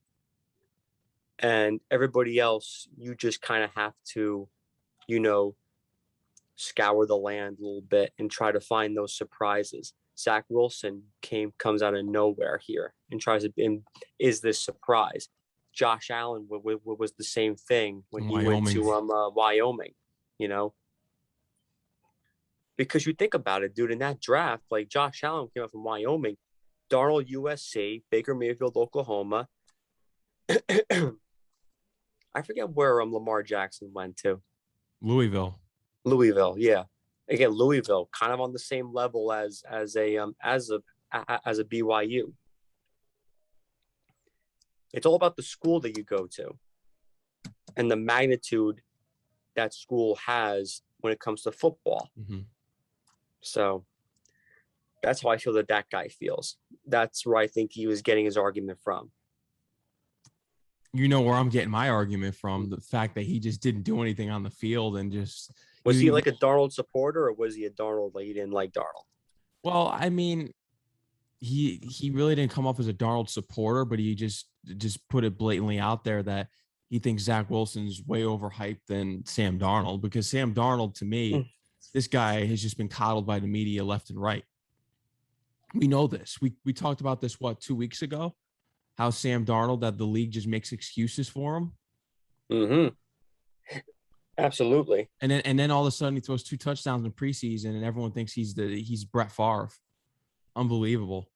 And 1.39 1.81
everybody 1.91 2.39
else 2.39 2.87
you 2.97 3.15
just 3.15 3.41
kind 3.41 3.65
of 3.65 3.71
have 3.75 3.95
to 4.13 4.49
you 5.09 5.21
know 5.21 5.55
scour 6.57 7.07
the 7.07 7.17
land 7.17 7.57
a 7.59 7.63
little 7.63 7.81
bit 7.81 8.13
and 8.19 8.31
try 8.31 8.53
to 8.53 8.61
find 8.61 8.97
those 8.97 9.17
surprises. 9.17 9.95
Zach 10.19 10.45
Wilson 10.51 11.05
came 11.23 11.53
comes 11.59 11.83
out 11.83 11.95
of 11.95 12.05
nowhere 12.05 12.61
here 12.63 12.93
and 13.11 13.21
tries 13.21 13.43
to 13.45 13.53
and 13.57 13.83
is 14.19 14.41
this 14.41 14.61
surprise. 14.61 15.29
Josh 15.73 16.11
Allen 16.11 16.47
w- 16.51 16.79
w- 16.79 16.97
was 16.99 17.13
the 17.13 17.25
same 17.25 17.57
thing 17.57 18.03
when 18.11 18.25
he 18.25 18.35
went 18.35 18.67
to 18.69 18.81
Wyoming. 18.83 19.11
um 19.11 19.11
uh, 19.11 19.31
Wyoming, 19.31 19.95
you 20.39 20.49
know. 20.49 20.75
Because 22.77 23.07
you 23.07 23.13
think 23.13 23.35
about 23.35 23.63
it, 23.63 23.75
dude, 23.75 23.91
in 23.91 23.99
that 24.01 24.21
draft, 24.21 24.65
like 24.71 24.89
Josh 24.89 25.23
Allen 25.23 25.49
came 25.55 25.63
out 25.63 25.71
from 25.71 25.85
Wyoming, 25.85 26.37
Darnold 26.91 27.31
USC, 27.31 28.03
Baker 28.11 28.35
Mayfield 28.35 28.77
Oklahoma. 28.77 29.49
I 30.49 32.43
forget 32.45 32.71
where 32.71 33.01
um 33.01 33.13
Lamar 33.13 33.43
Jackson 33.43 33.91
went 33.95 34.17
to. 34.19 34.41
Louisville. 35.01 35.59
Louisville, 36.05 36.57
yeah. 36.59 36.85
Again, 37.29 37.51
Louisville, 37.51 38.09
kind 38.13 38.33
of 38.33 38.41
on 38.41 38.53
the 38.53 38.59
same 38.59 38.93
level 38.93 39.33
as 39.33 39.63
as 39.69 39.97
a 39.97 40.17
um 40.19 40.35
as 40.43 40.71
a 40.71 40.81
as 41.45 41.59
a 41.59 41.65
BYU. 41.65 42.33
It's 44.93 45.07
all 45.07 45.15
about 45.15 45.37
the 45.37 45.43
school 45.43 45.79
that 45.81 45.97
you 45.97 46.03
go 46.03 46.27
to, 46.27 46.59
and 47.77 47.89
the 47.91 47.97
magnitude 47.97 48.83
that 49.55 49.73
school 49.73 50.17
has 50.27 50.83
when 50.99 51.13
it 51.13 51.21
comes 51.21 51.43
to 51.43 51.53
football. 51.53 52.11
Mhm. 52.19 52.47
So 53.41 53.85
that's 55.03 55.23
how 55.23 55.31
I 55.31 55.39
feel 55.39 55.53
that 55.55 55.69
that 55.69 55.89
guy 55.91 56.09
feels. 56.09 56.59
That's 56.91 57.25
where 57.25 57.37
I 57.37 57.47
think 57.47 57.73
he 57.73 57.87
was 57.87 58.03
getting 58.03 58.25
his 58.25 58.37
argument 58.37 58.79
from. 58.83 59.11
You 60.93 61.07
know 61.07 61.21
where 61.21 61.35
I'm 61.37 61.49
getting 61.51 61.71
my 61.71 61.89
argument 61.89 62.35
from 62.35 62.69
the 62.69 62.81
fact 62.81 63.15
that 63.15 63.23
he 63.23 63.39
just 63.39 63.61
didn't 63.63 63.83
do 63.83 64.03
anything 64.03 64.29
on 64.31 64.43
the 64.43 64.51
field 64.51 64.97
and 64.97 65.13
just 65.13 65.53
Was 65.85 66.01
he 66.01 66.11
like 66.11 66.27
a 66.27 66.33
Darnold 66.33 66.73
supporter, 66.73 67.27
or 67.29 67.33
was 67.33 67.55
he 67.55 67.65
a 67.65 67.71
Darnold 67.71 68.15
like 68.15 68.25
he 68.27 68.33
didn't 68.33 68.51
like 68.53 68.73
Darnold? 68.73 69.05
well, 69.63 69.89
I 69.95 70.09
mean, 70.09 70.53
he 71.39 71.77
he 71.91 72.11
really 72.11 72.35
didn't 72.35 72.51
come 72.51 72.67
off 72.67 72.81
as 72.81 72.89
a 72.89 72.93
Darnold 72.95 73.29
supporter, 73.29 73.85
but 73.85 73.99
he 74.01 74.15
just 74.15 74.49
just 74.79 75.09
put 75.09 75.23
it 75.25 75.39
blatantly 75.39 75.79
out 75.79 76.03
there 76.03 76.23
that 76.25 76.49
he 76.89 76.99
thinks 76.99 77.23
Zach 77.23 77.49
Wilson's 77.51 78.03
way 78.05 78.23
overhyped 78.23 78.81
than 78.89 79.25
Sam 79.27 79.59
Darnold 79.61 80.01
because 80.01 80.29
Sam 80.29 80.53
Darnold 80.55 80.95
to 80.97 81.05
me, 81.05 81.33
Mm. 81.35 81.49
this 81.95 82.09
guy 82.09 82.45
has 82.47 82.61
just 82.61 82.77
been 82.77 82.89
coddled 82.89 83.27
by 83.27 83.39
the 83.39 83.47
media 83.47 83.85
left 83.85 84.11
and 84.11 84.21
right. 84.21 84.45
We 85.75 85.87
know 85.87 86.07
this. 86.07 86.39
We 86.41 86.55
we 86.65 86.73
talked 86.73 87.01
about 87.01 87.21
this 87.21 87.41
what 87.41 87.61
two 87.61 87.75
weeks 87.75 88.03
ago, 88.03 88.35
how 88.99 89.11
Sam 89.11 89.45
Darnold 89.45 89.81
that 89.81 89.99
the 89.99 90.05
league 90.05 90.33
just 90.33 90.47
makes 90.47 90.73
excuses 90.73 91.29
for 91.29 91.57
him. 91.57 91.73
Mm-hmm. 92.51 93.81
Absolutely. 94.39 95.09
And 95.21 95.31
then 95.31 95.43
and 95.43 95.59
then 95.59 95.71
all 95.71 95.83
of 95.83 95.89
a 95.89 95.91
sudden 95.91 96.15
he 96.15 96.21
throws 96.21 96.43
two 96.43 96.57
touchdowns 96.57 97.05
in 97.05 97.13
preseason 97.13 97.71
and 97.71 97.85
everyone 97.85 98.13
thinks 98.13 98.33
he's 98.33 98.55
the 98.55 98.81
he's 98.81 99.05
Brett 99.05 99.31
Favre. 99.31 99.69
Unbelievable. 100.57 101.31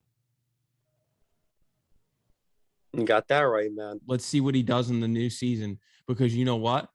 You 2.93 3.05
got 3.05 3.29
that 3.29 3.41
right, 3.41 3.71
man. 3.73 4.01
Let's 4.07 4.25
see 4.25 4.41
what 4.41 4.55
he 4.55 4.63
does 4.63 4.91
in 4.91 5.01
the 5.01 5.09
new 5.09 5.29
season 5.29 5.79
because 6.07 6.35
you 6.35 6.45
know 6.45 6.57
what? 6.57 6.89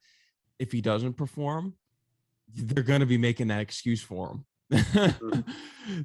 If 0.58 0.72
he 0.72 0.80
doesn't 0.80 1.14
perform, 1.14 1.74
they're 2.54 2.82
going 2.82 3.00
to 3.00 3.06
be 3.06 3.18
making 3.18 3.48
that 3.48 3.60
excuse 3.60 4.02
for 4.02 4.40
him 4.70 4.84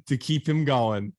to 0.06 0.16
keep 0.16 0.48
him 0.48 0.64
going. 0.64 1.12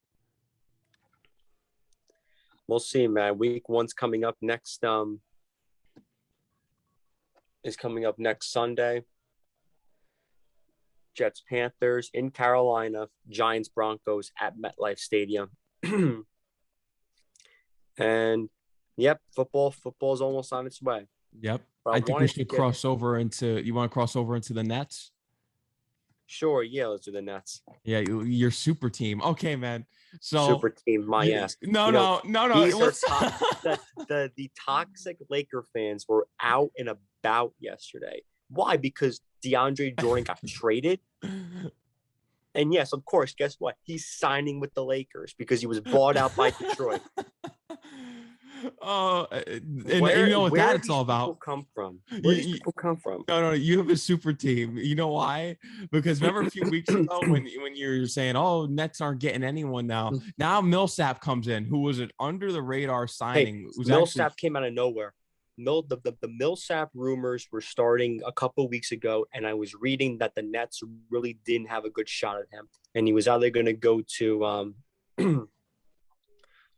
We'll 2.68 2.80
see, 2.80 3.08
man. 3.08 3.38
Week 3.38 3.70
one's 3.70 3.94
coming 3.94 4.24
up 4.24 4.36
next. 4.42 4.84
Um, 4.84 5.22
is 7.64 7.78
coming 7.78 8.06
up 8.06 8.20
next 8.20 8.52
Sunday. 8.52 9.04
Jets 11.16 11.42
Panthers 11.50 12.12
in 12.14 12.30
Carolina, 12.30 13.08
Giants 13.28 13.70
Broncos 13.70 14.32
at 14.40 14.56
MetLife 14.58 15.00
Stadium. 15.00 15.50
and 17.98 18.50
yep, 18.96 19.20
football 19.36 19.72
football's 19.72 20.22
almost 20.22 20.54
on 20.54 20.68
its 20.68 20.82
way. 20.82 21.08
Yep. 21.40 21.62
But 21.84 21.92
I, 21.92 21.96
I 21.96 22.00
think 22.02 22.20
we 22.20 22.28
should 22.28 22.50
cross 22.50 22.86
over 22.86 23.18
into 23.18 23.64
you 23.64 23.74
want 23.74 23.90
to 23.90 23.94
cross 23.94 24.16
over 24.16 24.36
into 24.36 24.54
the 24.54 24.64
Nets? 24.64 25.12
Sure, 26.28 26.62
yeah, 26.62 26.88
let's 26.88 27.06
do 27.06 27.12
the 27.12 27.22
Nets. 27.22 27.62
Yeah, 27.86 28.00
your 28.00 28.52
super 28.52 28.90
team. 28.90 29.22
Okay, 29.22 29.56
man. 29.56 29.86
So 30.22 30.48
super 30.48 30.70
team, 30.70 31.08
my 31.08 31.26
yeah, 31.26 31.44
ass. 31.44 31.58
No, 31.62 31.88
you 31.88 31.92
know, 31.92 32.22
no, 32.24 32.48
no, 32.48 32.66
no. 32.66 32.68
the, 32.70 33.80
the 34.08 34.32
the 34.36 34.52
toxic 34.60 35.18
Laker 35.30 35.66
fans 35.74 36.06
were 36.08 36.28
out 36.42 36.72
and 36.78 36.90
about 36.90 37.54
yesterday. 37.60 38.22
Why? 38.50 38.78
Because 38.78 39.22
DeAndre 39.44 40.00
Jordan 40.00 40.24
got 40.24 40.40
traded. 40.48 41.00
And 42.56 42.74
yes, 42.74 42.92
of 42.92 43.06
course, 43.06 43.36
guess 43.36 43.56
what? 43.60 43.76
He's 43.84 44.08
signing 44.08 44.60
with 44.60 44.74
the 44.74 44.84
Lakers 44.84 45.36
because 45.38 45.60
he 45.62 45.68
was 45.68 45.80
bought 45.80 46.18
out 46.18 46.36
by 46.36 46.52
Detroit. 46.52 47.02
Oh, 48.82 49.28
uh, 49.32 49.42
and, 49.48 50.02
where, 50.02 50.26
you 50.26 50.32
know 50.32 50.42
what 50.42 50.56
that 50.56 50.76
it's 50.76 50.90
all 50.90 51.02
about. 51.02 51.28
People 51.28 51.36
come 51.36 51.68
from? 51.74 52.00
Where 52.22 52.34
you, 52.34 52.54
people 52.54 52.74
come 52.74 52.98
from? 52.98 53.24
No, 53.28 53.42
no, 53.42 53.52
you 53.52 53.78
have 53.78 53.90
a 53.90 53.98
super 53.98 54.34
team. 54.34 54.78
You 54.78 54.96
know 54.96 55.10
why? 55.10 55.58
Because 55.92 56.22
remember 56.22 56.42
a 56.42 56.50
few 56.50 56.70
weeks 56.70 56.90
ago 56.90 57.20
when 57.28 57.48
when 57.62 57.76
you 57.76 58.02
were 58.02 58.08
saying, 58.08 58.36
"Oh, 58.36 58.66
Nets 58.66 59.02
aren't 59.02 59.20
getting 59.20 59.44
anyone 59.44 59.88
now." 59.88 60.12
Mm. 60.12 60.22
Now 60.38 60.62
Millsap 60.62 61.22
comes 61.22 61.48
in, 61.48 61.66
who 61.66 61.82
was 61.82 62.00
an 62.00 62.12
under 62.20 62.52
the 62.52 62.62
radar 62.62 63.08
signing. 63.08 63.70
Hey, 63.78 63.84
Millsap 63.86 64.28
actually... 64.28 64.36
came 64.40 64.56
out 64.56 64.64
of 64.64 64.74
nowhere. 64.74 65.14
Mill 65.58 65.82
the, 65.82 65.98
the, 66.04 66.14
the 66.22 66.28
Millsap 66.28 66.90
rumors 66.94 67.48
were 67.52 67.62
starting 67.62 68.22
a 68.26 68.32
couple 68.32 68.68
weeks 68.70 68.92
ago, 68.92 69.26
and 69.34 69.46
I 69.46 69.54
was 69.54 69.74
reading 69.74 70.20
that 70.20 70.36
the 70.36 70.44
Nets 70.44 70.82
really 71.10 71.40
didn't 71.46 71.68
have 71.68 71.86
a 71.86 71.90
good 71.90 72.08
shot 72.08 72.38
at 72.38 72.46
him, 72.52 72.70
and 72.96 73.08
he 73.08 73.14
was 73.14 73.28
either 73.28 73.50
going 73.50 73.66
to 73.66 73.74
go 73.74 74.02
to 74.18 74.46
um, 74.46 74.76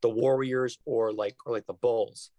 the 0.01 0.09
Warriors 0.09 0.77
or 0.85 1.11
like 1.11 1.35
or 1.45 1.53
like 1.53 1.65
the 1.65 1.73
Bulls. 1.73 2.31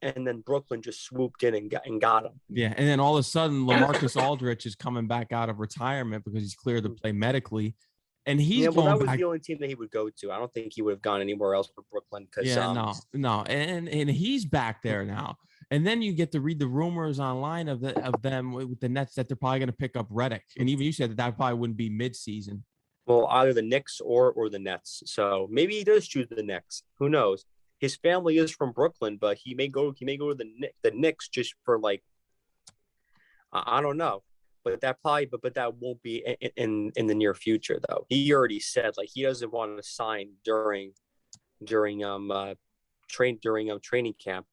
And 0.00 0.24
then 0.24 0.40
Brooklyn 0.40 0.80
just 0.80 1.04
swooped 1.04 1.42
in 1.42 1.56
and 1.56 1.68
got 1.68 1.84
and 1.84 2.00
got 2.00 2.24
him. 2.24 2.40
Yeah, 2.48 2.72
and 2.76 2.86
then 2.86 3.00
all 3.00 3.16
of 3.16 3.20
a 3.20 3.24
sudden, 3.24 3.66
Lamarcus 3.66 4.20
Aldridge 4.22 4.64
is 4.64 4.76
coming 4.76 5.08
back 5.08 5.32
out 5.32 5.48
of 5.48 5.58
retirement 5.58 6.24
because 6.24 6.40
he's 6.40 6.54
cleared 6.54 6.84
to 6.84 6.90
play 6.90 7.10
medically, 7.10 7.74
and 8.24 8.40
he's 8.40 8.64
yeah. 8.64 8.68
Well, 8.68 8.86
that 8.86 8.98
was 8.98 9.06
back. 9.06 9.18
the 9.18 9.24
only 9.24 9.40
team 9.40 9.58
that 9.60 9.68
he 9.68 9.74
would 9.74 9.90
go 9.90 10.08
to. 10.08 10.30
I 10.30 10.38
don't 10.38 10.52
think 10.52 10.72
he 10.74 10.82
would 10.82 10.92
have 10.92 11.02
gone 11.02 11.20
anywhere 11.20 11.54
else 11.54 11.68
for 11.74 11.82
Brooklyn. 11.90 12.28
Because 12.30 12.48
yeah, 12.48 12.68
um, 12.68 12.74
no, 12.76 12.94
no, 13.14 13.42
and 13.42 13.88
and 13.88 14.08
he's 14.08 14.44
back 14.44 14.82
there 14.82 15.04
now. 15.04 15.36
And 15.70 15.86
then 15.86 16.00
you 16.00 16.12
get 16.12 16.32
to 16.32 16.40
read 16.40 16.58
the 16.58 16.66
rumors 16.66 17.18
online 17.18 17.68
of 17.68 17.80
the 17.80 17.98
of 18.00 18.22
them 18.22 18.52
with 18.52 18.78
the 18.80 18.88
Nets 18.88 19.14
that 19.16 19.28
they're 19.28 19.36
probably 19.36 19.58
going 19.58 19.70
to 19.70 19.76
pick 19.76 19.96
up 19.96 20.08
Redick, 20.10 20.42
and 20.58 20.68
even 20.68 20.84
you 20.84 20.92
said 20.92 21.10
that 21.10 21.16
that 21.16 21.36
probably 21.36 21.58
wouldn't 21.58 21.76
be 21.76 21.88
mid 21.88 22.14
season. 22.14 22.64
Well, 23.08 23.26
either 23.30 23.54
the 23.54 23.62
Knicks 23.62 24.02
or 24.02 24.30
or 24.32 24.50
the 24.50 24.58
Nets. 24.58 25.02
So 25.06 25.48
maybe 25.50 25.74
he 25.74 25.82
does 25.82 26.06
choose 26.06 26.28
the 26.28 26.42
Knicks. 26.42 26.82
Who 26.98 27.08
knows? 27.08 27.46
His 27.78 27.96
family 27.96 28.36
is 28.36 28.50
from 28.50 28.72
Brooklyn, 28.72 29.16
but 29.16 29.38
he 29.38 29.54
may 29.54 29.68
go 29.68 29.92
he 29.92 30.04
may 30.04 30.18
go 30.18 30.28
to 30.28 30.34
the 30.34 30.68
the 30.82 30.90
Knicks 30.90 31.28
just 31.28 31.54
for 31.64 31.78
like 31.78 32.02
I 33.50 33.80
don't 33.80 33.96
know. 33.96 34.24
But 34.62 34.82
that 34.82 35.00
probably 35.00 35.24
but 35.24 35.40
but 35.40 35.54
that 35.54 35.76
won't 35.76 36.02
be 36.02 36.22
in 36.40 36.50
in, 36.56 36.92
in 36.96 37.06
the 37.06 37.14
near 37.14 37.32
future 37.32 37.80
though. 37.88 38.04
He 38.10 38.30
already 38.34 38.60
said 38.60 38.98
like 38.98 39.08
he 39.10 39.22
doesn't 39.22 39.52
want 39.54 39.78
to 39.78 39.82
sign 39.82 40.32
during 40.44 40.92
during 41.64 42.04
um 42.04 42.30
uh 42.30 42.54
train 43.08 43.38
during 43.40 43.70
um 43.70 43.80
training 43.80 44.16
camp. 44.22 44.44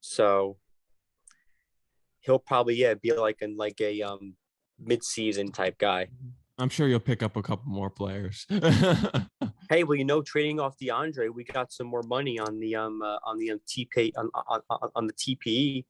So 0.00 0.56
he'll 2.18 2.40
probably 2.40 2.74
yeah 2.74 2.94
be 2.94 3.12
like 3.12 3.42
in 3.42 3.56
like 3.56 3.80
a 3.80 4.02
um 4.02 4.34
mid 4.76 5.04
season 5.04 5.52
type 5.52 5.78
guy. 5.78 6.08
I'm 6.58 6.68
sure 6.70 6.88
you'll 6.88 7.00
pick 7.00 7.22
up 7.22 7.36
a 7.36 7.42
couple 7.42 7.70
more 7.70 7.90
players. 7.90 8.46
hey, 9.68 9.84
well, 9.84 9.96
you 9.96 10.04
know, 10.04 10.22
trading 10.22 10.58
off 10.58 10.78
DeAndre, 10.78 11.32
we 11.32 11.44
got 11.44 11.72
some 11.72 11.86
more 11.86 12.02
money 12.02 12.38
on 12.38 12.58
the 12.58 12.76
um 12.76 13.02
uh, 13.02 13.18
on 13.24 13.38
the 13.38 13.50
um, 13.50 13.60
TP 13.66 14.12
on, 14.16 14.30
on 14.48 14.60
on 14.94 15.06
the 15.06 15.12
TPE. 15.12 15.84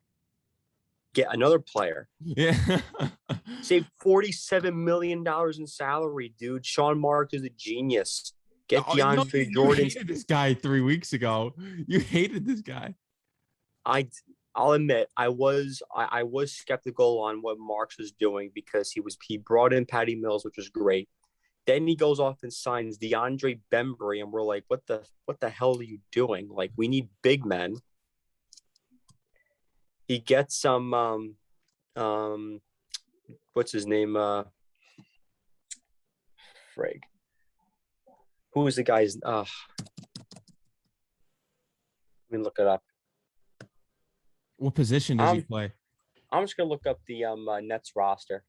Get 1.14 1.33
another 1.33 1.59
player. 1.59 2.09
Yeah. 2.20 2.81
Save 3.62 3.87
forty-seven 4.00 4.85
million 4.85 5.22
dollars 5.22 5.59
in 5.59 5.66
salary, 5.66 6.35
dude. 6.38 6.66
Sean 6.66 6.98
Mark 6.98 7.33
is 7.33 7.44
a 7.44 7.50
genius. 7.50 8.35
Get 8.68 8.83
oh, 8.87 8.92
DeAndre 8.92 9.46
you 9.46 9.52
know, 9.52 9.64
Jordan. 9.64 9.85
You 9.85 9.90
hated 9.90 10.09
this 10.09 10.24
guy 10.24 10.55
three 10.55 10.81
weeks 10.81 11.12
ago. 11.12 11.55
You 11.87 12.00
hated 12.00 12.44
this 12.44 12.61
guy. 12.61 12.94
I 13.85 14.09
I'll 14.57 14.73
admit 14.73 15.11
I 15.16 15.29
was 15.29 15.83
I, 15.95 16.09
I, 16.11 16.23
was 16.23 16.51
skeptical 16.51 17.21
on 17.21 17.42
what 17.42 17.59
Marks 17.59 17.99
was 17.99 18.11
doing 18.11 18.51
because 18.55 18.90
he 18.90 19.01
was 19.01 19.19
he 19.23 19.37
brought 19.37 19.75
in 19.75 19.85
Patty 19.85 20.14
Mills, 20.14 20.47
which 20.47 20.57
was 20.57 20.71
great. 20.71 21.11
Then 21.66 21.87
he 21.87 21.95
goes 21.95 22.19
off 22.19 22.42
and 22.42 22.53
signs 22.53 22.97
DeAndre 22.97 23.61
Bembry, 23.71 24.23
and 24.23 24.33
we're 24.33 24.42
like, 24.42 24.64
what 24.69 24.87
the 24.87 25.07
what 25.27 25.40
the 25.40 25.51
hell 25.51 25.77
are 25.79 25.83
you 25.83 25.99
doing? 26.11 26.49
Like, 26.49 26.73
we 26.75 26.88
need 26.88 27.11
big 27.23 27.45
men. 27.45 27.77
He 30.09 30.21
gets 30.21 30.57
some 30.57 30.95
um 30.95 31.35
um 31.95 32.62
what's 33.53 33.73
his 33.73 33.87
name? 33.87 34.16
Uh 34.16 34.45
Frig. 36.75 37.03
Who 38.55 38.66
is 38.66 38.77
the 38.77 38.85
guy's 38.85 39.19
uh 39.23 39.45
let 42.31 42.38
me 42.38 42.42
look 42.42 42.59
it 42.59 42.66
up. 42.66 42.83
What 44.59 44.75
position 44.75 45.19
does 45.19 45.31
um, 45.31 45.37
he 45.37 45.42
play? 45.42 45.73
I'm 46.33 46.42
just 46.45 46.57
gonna 46.57 46.69
look 46.69 46.87
up 46.87 47.01
the 47.07 47.25
um 47.25 47.49
uh, 47.49 47.61
Nets 47.61 47.92
roster. 47.95 48.45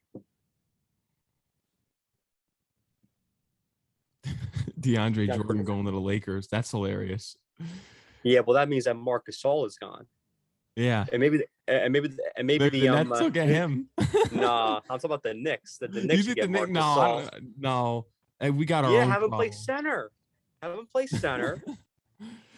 DeAndre 4.80 5.34
Jordan 5.36 5.64
going 5.64 5.86
to 5.86 5.92
the 5.92 6.00
Lakers. 6.00 6.48
That's 6.48 6.72
hilarious. 6.72 7.38
Yeah, 8.24 8.42
well, 8.42 8.56
that 8.56 8.70
means 8.70 8.86
that 8.86 8.96
Marc 8.96 9.28
Gasol 9.28 9.66
is 9.66 9.78
gone. 9.78 10.06
Yeah, 10.76 11.06
and 11.12 11.20
maybe, 11.20 11.38
the, 11.38 11.46
and 11.68 11.92
maybe, 11.92 12.10
the, 12.10 12.22
and 12.36 12.46
maybe 12.46 12.70
the, 12.70 12.82
the, 12.82 12.90
um, 12.90 13.10
Nets 13.10 13.20
uh, 13.20 13.24
will 13.24 13.32
get 13.32 13.50
him. 13.50 13.90
nah, 14.32 14.82
I'm 14.90 15.00
talking 15.00 15.10
about 15.10 15.24
the 15.24 15.34
Knicks. 15.34 15.80
That 15.80 15.92
the 15.92 16.04
Knicks 16.04 16.28
get 16.28 16.44
the 16.44 16.48
Marc 16.50 16.70
no, 16.70 16.82
Gasol. 16.82 17.30
no, 17.58 18.06
hey, 18.40 18.52
we 18.52 18.66
got 18.66 18.86
our 18.86 18.92
yeah. 18.92 19.00
Own 19.00 19.10
have 19.10 19.24
him 19.24 19.30
problem. 19.30 19.50
play 19.50 19.58
center. 19.58 20.12
Have 20.62 20.74
him 20.74 20.88
play 20.92 21.08
center. 21.08 21.64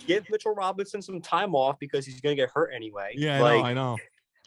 Give 0.08 0.30
Mitchell 0.30 0.54
Robinson 0.54 1.02
some 1.02 1.22
time 1.22 1.56
off 1.56 1.78
because 1.80 2.06
he's 2.06 2.22
going 2.22 2.36
to 2.36 2.42
get 2.42 2.50
hurt 2.50 2.72
anyway. 2.76 3.14
Yeah, 3.16 3.42
like, 3.42 3.54
I 3.54 3.58
know. 3.58 3.64
I 3.64 3.74
know. 3.74 3.98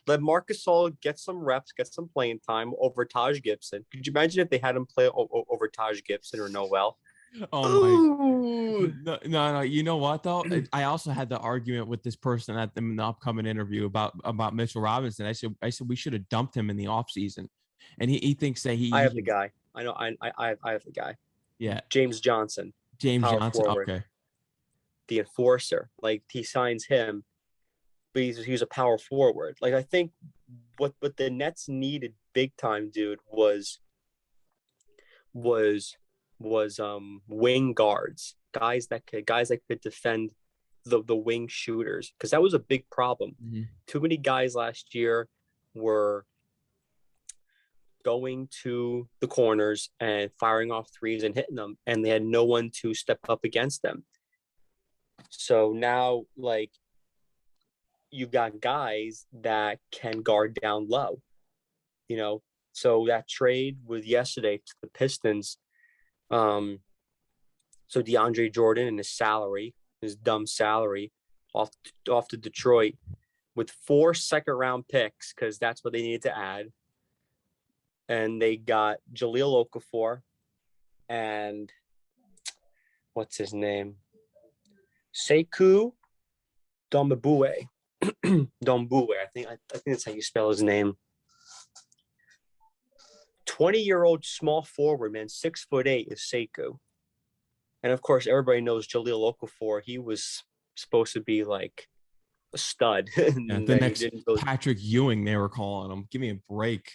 Let 0.07 0.21
Marcus 0.21 0.65
Gasol 0.65 1.01
get 1.01 1.19
some 1.19 1.39
reps, 1.39 1.73
get 1.73 1.93
some 1.93 2.09
playing 2.09 2.41
time 2.41 2.73
over 2.81 3.05
Taj 3.05 3.41
Gibson. 3.41 3.85
Could 3.93 4.05
you 4.07 4.11
imagine 4.13 4.41
if 4.41 4.51
they 4.51 4.59
had 4.59 4.75
him 4.75 4.85
play 4.85 5.09
o- 5.09 5.45
over 5.49 5.69
Taj 5.69 6.01
Gibson 6.03 6.41
or 6.41 6.49
Noel? 6.49 6.99
Oh 7.53 7.83
my! 7.83 8.33
No, 9.05 9.19
no, 9.27 9.53
no, 9.53 9.61
You 9.61 9.83
know 9.85 9.97
what 9.97 10.23
though? 10.23 10.45
I 10.73 10.85
also 10.85 11.13
had 11.13 11.29
the 11.29 11.39
argument 11.39 11.87
with 11.87 12.03
this 12.03 12.17
person 12.17 12.57
at 12.57 12.75
the, 12.75 12.81
the 12.81 13.03
upcoming 13.03 13.47
interview 13.47 13.87
about 13.87 14.13
about 14.25 14.55
Mitchell 14.57 14.83
Robinson. 14.83 15.25
I 15.25 15.33
said, 15.33 15.55
I 15.63 15.71
said 15.71 15.89
we 15.89 15.95
should 15.95 16.15
have 16.15 16.29
dumped 16.29 16.57
him 16.57 16.69
in 16.69 16.77
the 16.77 16.87
offseason. 16.87 17.49
and 18.01 18.11
he, 18.11 18.19
he 18.19 18.35
thinks 18.35 18.63
that 18.65 18.75
he. 18.75 18.93
I 18.93 19.03
have 19.03 19.15
the 19.15 19.23
guy. 19.23 19.51
I 19.75 19.85
know. 19.85 19.93
I 19.93 20.17
I 20.21 20.57
I 20.65 20.73
have 20.73 20.85
the 20.85 20.91
guy. 20.91 21.17
Yeah. 21.59 21.81
James 21.91 22.21
Johnson. 22.21 22.73
James 22.99 23.25
Johnson. 23.25 23.65
Forward. 23.65 23.89
Okay 23.89 24.03
the 25.09 25.19
enforcer. 25.19 25.91
Like 26.01 26.23
he 26.31 26.43
signs 26.43 26.87
him, 26.87 27.25
but 28.13 28.23
he's 28.23 28.45
he's 28.45 28.63
a 28.63 28.67
power 28.67 28.99
forward. 28.99 29.57
Like 29.61 29.75
I 29.75 29.83
think 29.83 30.13
what 30.79 30.95
what 31.01 31.17
the 31.17 31.31
Nets 31.31 31.69
needed 31.69 32.15
big 32.33 32.57
time, 32.57 32.91
dude, 32.91 33.21
was 33.31 33.79
was 35.33 35.97
was 36.39 36.79
um 36.79 37.23
wing 37.29 37.73
guards, 37.73 38.37
guys 38.53 38.89
that 38.89 39.07
could 39.07 39.27
guys 39.27 39.49
that 39.49 39.61
could 39.69 39.81
defend 39.81 40.31
the 40.85 41.03
the 41.03 41.17
wing 41.17 41.47
shooters 41.49 42.13
because 42.17 42.31
that 42.31 42.43
was 42.43 42.55
a 42.55 42.59
big 42.59 42.89
problem. 42.91 43.37
Mm-hmm. 43.43 43.63
Too 43.87 44.01
many 44.01 44.17
guys 44.17 44.55
last 44.55 44.95
year 44.95 45.29
were 45.75 46.27
going 48.05 48.49
to 48.63 49.09
the 49.21 49.29
corners 49.29 49.91
and 50.01 50.29
firing 50.41 50.73
off 50.73 50.91
threes 50.91 51.23
and 51.23 51.35
hitting 51.35 51.55
them, 51.55 51.79
and 51.87 52.05
they 52.05 52.09
had 52.09 52.25
no 52.25 52.45
one 52.45 52.71
to 52.81 52.95
step 52.95 53.21
up 53.29 53.45
against 53.45 53.83
them 53.83 54.05
So 55.31 55.73
now, 55.73 56.25
like, 56.37 56.71
you've 58.11 58.31
got 58.31 58.61
guys 58.61 59.27
that 59.41 59.79
can 59.91 60.23
guard 60.23 60.59
down 60.61 60.89
low. 60.89 61.21
You 62.09 62.17
know, 62.17 62.43
so 62.73 63.07
that 63.09 63.29
trade 63.29 63.79
with 63.87 64.07
yesterday 64.07 64.59
to 64.59 64.75
the 64.83 64.89
Pistons, 64.89 65.59
um, 66.31 66.81
so 67.89 68.03
DeAndre 68.03 68.53
Jordan 68.53 68.89
and 68.89 68.99
his 68.99 69.11
salary, 69.11 69.75
his 70.01 70.17
dumb 70.17 70.47
salary, 70.47 71.13
off 71.55 71.71
off 72.09 72.29
to 72.29 72.37
Detroit 72.37 72.95
with 73.55 73.71
four 73.71 74.15
second 74.15 74.55
round 74.55 74.89
picks 74.89 75.33
because 75.35 75.59
that's 75.59 75.85
what 75.85 75.93
they 75.93 76.03
needed 76.03 76.23
to 76.23 76.37
add. 76.37 76.69
And 78.09 78.41
they 78.41 78.57
got 78.57 78.99
Jahlil 79.13 79.67
Okafor 79.67 80.23
and 81.09 81.71
what's 83.15 83.37
his 83.37 83.53
name? 83.53 83.97
Sekou 85.15 85.93
Doumbouya. 86.91 87.67
Doumbouya. 88.65 89.23
I 89.23 89.27
think 89.35 89.47
I, 89.49 89.53
I 89.53 89.79
think 89.79 89.83
that's 89.87 90.05
how 90.05 90.13
you 90.13 90.23
spell 90.23 90.51
his 90.51 90.63
name. 90.63 90.95
20 93.47 93.81
year 93.81 94.05
old 94.05 94.25
small 94.25 94.63
forward, 94.63 95.13
man, 95.13 95.29
six 95.29 95.65
foot 95.65 95.87
eight 95.87 96.09
is 96.11 96.21
Sekou. 96.21 96.79
And 97.83 97.93
of 97.93 98.01
course, 98.01 98.27
everybody 98.27 98.61
knows 98.61 98.87
Jahlil 98.87 99.35
Okafor. 99.35 99.83
He 99.85 99.99
was 99.99 100.45
supposed 100.77 101.13
to 101.15 101.21
be 101.21 101.45
like 101.45 101.89
a 102.55 102.59
stud. 102.59 103.09
Yeah, 103.17 103.61
the 103.67 103.77
next 103.77 104.05
Patrick 104.39 104.79
Ewing, 104.81 105.25
they 105.25 105.37
were 105.37 105.49
calling 105.49 105.91
him. 105.91 106.07
Give 106.11 106.21
me 106.21 106.31
a 106.31 106.41
break. 106.49 106.93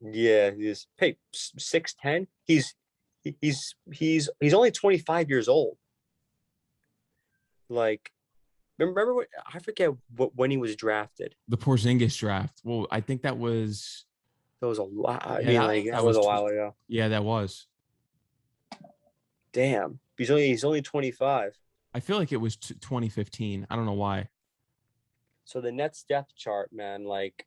Yeah, 0.00 0.50
he's 0.56 0.86
hey 0.96 1.16
six 1.34 1.94
ten. 2.00 2.28
He's 2.44 2.74
he's 3.22 3.74
he's 3.92 4.30
he's 4.40 4.54
only 4.54 4.70
twenty 4.70 4.98
five 4.98 5.28
years 5.28 5.48
old. 5.48 5.76
Like, 7.68 8.10
remember 8.78 9.14
what 9.14 9.28
I 9.52 9.58
forget 9.58 9.90
what 10.16 10.34
when 10.36 10.50
he 10.50 10.56
was 10.56 10.76
drafted. 10.76 11.34
The 11.48 11.58
Porzingis 11.58 12.18
draft. 12.18 12.60
Well, 12.64 12.86
I 12.90 13.00
think 13.00 13.22
that 13.22 13.38
was. 13.38 14.04
That 14.60 14.68
was 14.68 14.78
a 14.78 14.84
lot. 14.84 15.24
I 15.26 15.42
mean, 15.42 15.56
like 15.56 15.84
that, 15.84 15.92
that 15.92 16.04
was, 16.04 16.16
was, 16.16 16.26
a 16.26 16.28
while 16.28 16.46
ago. 16.46 16.74
Yeah, 16.88 17.08
that 17.08 17.24
was. 17.24 17.66
Damn, 19.52 20.00
he's 20.16 20.30
only 20.30 20.48
he's 20.48 20.64
only 20.64 20.82
twenty 20.82 21.10
five. 21.10 21.56
I 21.94 22.00
feel 22.00 22.18
like 22.18 22.32
it 22.32 22.36
was 22.36 22.56
t- 22.56 22.74
2015. 22.74 23.66
I 23.70 23.76
don't 23.76 23.86
know 23.86 23.92
why. 23.92 24.28
So 25.44 25.60
the 25.60 25.72
Nets 25.72 26.04
depth 26.06 26.36
chart, 26.36 26.70
man, 26.72 27.04
like 27.04 27.46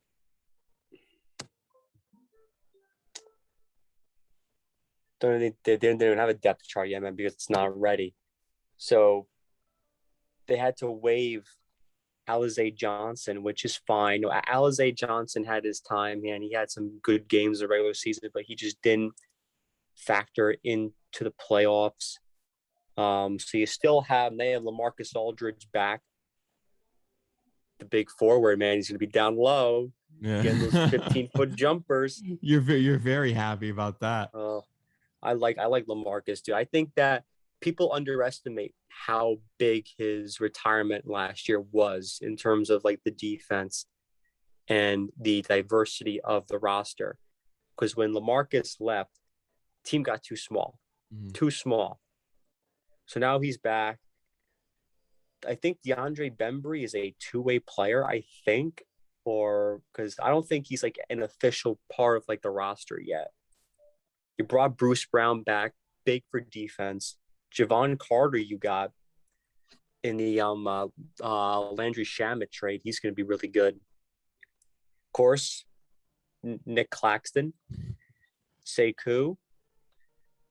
don't 5.20 5.38
they, 5.38 5.54
they, 5.64 5.76
they 5.76 5.96
don't 5.96 6.18
have 6.18 6.28
a 6.28 6.34
depth 6.34 6.66
chart 6.66 6.88
yet, 6.88 7.00
man, 7.00 7.14
because 7.14 7.34
it's 7.34 7.48
not 7.48 7.78
ready. 7.78 8.14
So 8.76 9.28
they 10.52 10.58
had 10.58 10.76
to 10.76 10.90
waive 10.90 11.48
Alize 12.28 12.74
Johnson, 12.74 13.42
which 13.42 13.64
is 13.64 13.76
fine. 13.86 14.22
Alize 14.22 14.94
Johnson 14.94 15.44
had 15.44 15.64
his 15.64 15.80
time, 15.80 16.20
man. 16.22 16.42
He 16.42 16.52
had 16.52 16.70
some 16.70 16.98
good 17.02 17.26
games 17.26 17.60
the 17.60 17.68
regular 17.68 17.94
season, 17.94 18.28
but 18.34 18.42
he 18.44 18.54
just 18.54 18.80
didn't 18.82 19.14
factor 19.96 20.54
into 20.62 20.92
the 21.20 21.32
playoffs. 21.32 22.18
Um, 22.96 23.38
so 23.38 23.56
you 23.56 23.66
still 23.66 24.02
have 24.02 24.36
they 24.36 24.50
have 24.50 24.62
Lamarcus 24.62 25.16
Aldridge 25.16 25.66
back 25.72 26.02
the 27.78 27.86
big 27.86 28.10
forward, 28.10 28.58
man. 28.58 28.76
He's 28.76 28.88
going 28.88 28.96
to 28.96 29.06
be 29.06 29.06
down 29.06 29.36
low, 29.36 29.90
yeah. 30.20 30.42
getting 30.42 30.60
those 30.60 30.90
15 30.90 31.30
foot 31.34 31.54
jumpers. 31.54 32.22
You're 32.40 32.60
very, 32.60 32.80
you're 32.80 32.98
very 32.98 33.32
happy 33.32 33.70
about 33.70 34.00
that. 34.00 34.30
Uh, 34.34 34.60
I 35.22 35.32
like 35.32 35.58
I 35.58 35.66
like 35.66 35.86
Lamarcus 35.86 36.42
too. 36.42 36.54
I 36.54 36.64
think 36.64 36.90
that 36.96 37.24
people 37.62 37.92
underestimate 37.92 38.74
how 38.88 39.38
big 39.58 39.86
his 39.96 40.40
retirement 40.40 41.08
last 41.08 41.48
year 41.48 41.60
was 41.60 42.18
in 42.20 42.36
terms 42.36 42.68
of 42.68 42.84
like 42.84 43.00
the 43.04 43.10
defense 43.10 43.86
and 44.68 45.10
the 45.18 45.42
diversity 45.42 46.20
of 46.20 46.46
the 46.48 46.58
roster. 46.58 47.16
Because 47.74 47.96
when 47.96 48.12
Lamarcus 48.12 48.76
left, 48.80 49.18
team 49.84 50.02
got 50.02 50.22
too 50.22 50.36
small, 50.36 50.78
mm-hmm. 51.14 51.30
too 51.30 51.50
small. 51.50 52.00
So 53.06 53.18
now 53.18 53.40
he's 53.40 53.58
back. 53.58 53.98
I 55.46 55.54
think 55.54 55.78
DeAndre 55.84 56.36
Bembry 56.36 56.84
is 56.84 56.94
a 56.94 57.14
two 57.18 57.40
way 57.40 57.58
player, 57.58 58.04
I 58.04 58.24
think, 58.44 58.82
or 59.24 59.80
because 59.92 60.16
I 60.22 60.28
don't 60.28 60.46
think 60.46 60.66
he's 60.68 60.82
like 60.82 60.98
an 61.10 61.22
official 61.22 61.80
part 61.92 62.18
of 62.18 62.24
like 62.28 62.42
the 62.42 62.50
roster 62.50 63.00
yet. 63.00 63.28
You 64.38 64.44
brought 64.44 64.76
Bruce 64.76 65.04
Brown 65.04 65.42
back, 65.42 65.72
big 66.04 66.22
for 66.30 66.40
defense. 66.40 67.16
Jevon 67.56 67.98
Carter, 67.98 68.38
you 68.38 68.58
got 68.58 68.90
in 70.02 70.16
the 70.16 70.40
um 70.40 70.66
uh, 70.66 70.86
uh 71.22 71.70
Landry 71.72 72.04
Shamet 72.04 72.50
trade. 72.50 72.80
He's 72.82 73.00
going 73.00 73.12
to 73.12 73.16
be 73.16 73.22
really 73.22 73.48
good. 73.48 73.74
Of 73.74 75.12
course, 75.12 75.64
Nick 76.42 76.90
Claxton, 76.90 77.52
Sekou. 78.66 79.36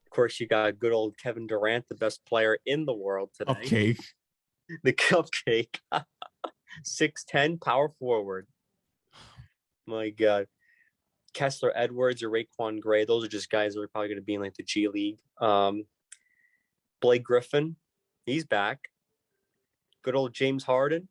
Of 0.06 0.16
course, 0.16 0.40
you 0.40 0.48
got 0.48 0.78
good 0.78 0.92
old 0.92 1.18
Kevin 1.18 1.48
Durant, 1.48 1.88
the 1.88 1.96
best 1.96 2.26
player 2.26 2.58
in 2.66 2.86
the 2.86 2.94
world 2.94 3.30
today. 3.36 3.52
Okay. 3.52 3.98
the 4.84 4.94
cupcake. 4.94 5.80
6'10 6.86 7.62
power 7.62 7.90
forward. 8.00 8.48
My 9.86 10.10
God. 10.10 10.48
Kessler 11.34 11.72
Edwards 11.76 12.24
or 12.24 12.30
RaiQuan 12.30 12.82
Gray, 12.82 13.06
those 13.06 13.24
are 13.24 13.30
just 13.30 13.50
guys 13.50 13.74
that 13.74 13.82
are 13.82 13.88
probably 13.88 14.10
going 14.10 14.18
to 14.18 14.24
be 14.24 14.36
in 14.36 14.42
like 14.42 14.56
the 14.56 14.64
G 14.64 14.88
League. 14.88 15.20
Um, 15.40 15.86
Blake 17.02 17.24
Griffin, 17.24 17.76
he's 18.26 18.46
back. 18.46 18.90
Good 20.04 20.16
old 20.16 20.34
James 20.34 20.64
Harden. 20.64 21.10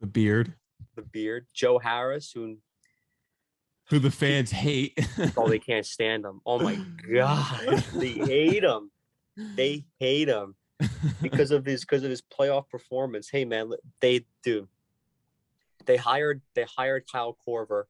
The 0.00 0.06
beard. 0.06 0.54
The 0.96 1.02
beard. 1.02 1.46
Joe 1.54 1.78
Harris, 1.78 2.32
who 2.32 2.58
who 3.90 3.98
the 3.98 4.10
fans 4.10 4.50
hate. 4.50 4.98
oh, 5.36 5.48
they 5.48 5.58
can't 5.58 5.86
stand 5.86 6.24
him. 6.24 6.40
Oh 6.46 6.58
my 6.58 6.80
god, 7.12 7.84
they 7.94 8.12
hate 8.12 8.64
him. 8.64 8.90
They 9.36 9.84
hate 9.98 10.28
him 10.28 10.54
because 11.20 11.50
of 11.50 11.64
his 11.64 11.82
because 11.82 12.02
of 12.02 12.10
his 12.10 12.22
playoff 12.22 12.68
performance. 12.68 13.28
Hey 13.30 13.44
man, 13.44 13.70
they 14.00 14.24
do. 14.42 14.68
They 15.86 15.96
hired 15.96 16.40
they 16.54 16.64
hired 16.64 17.04
Kyle 17.10 17.36
Korver 17.46 17.84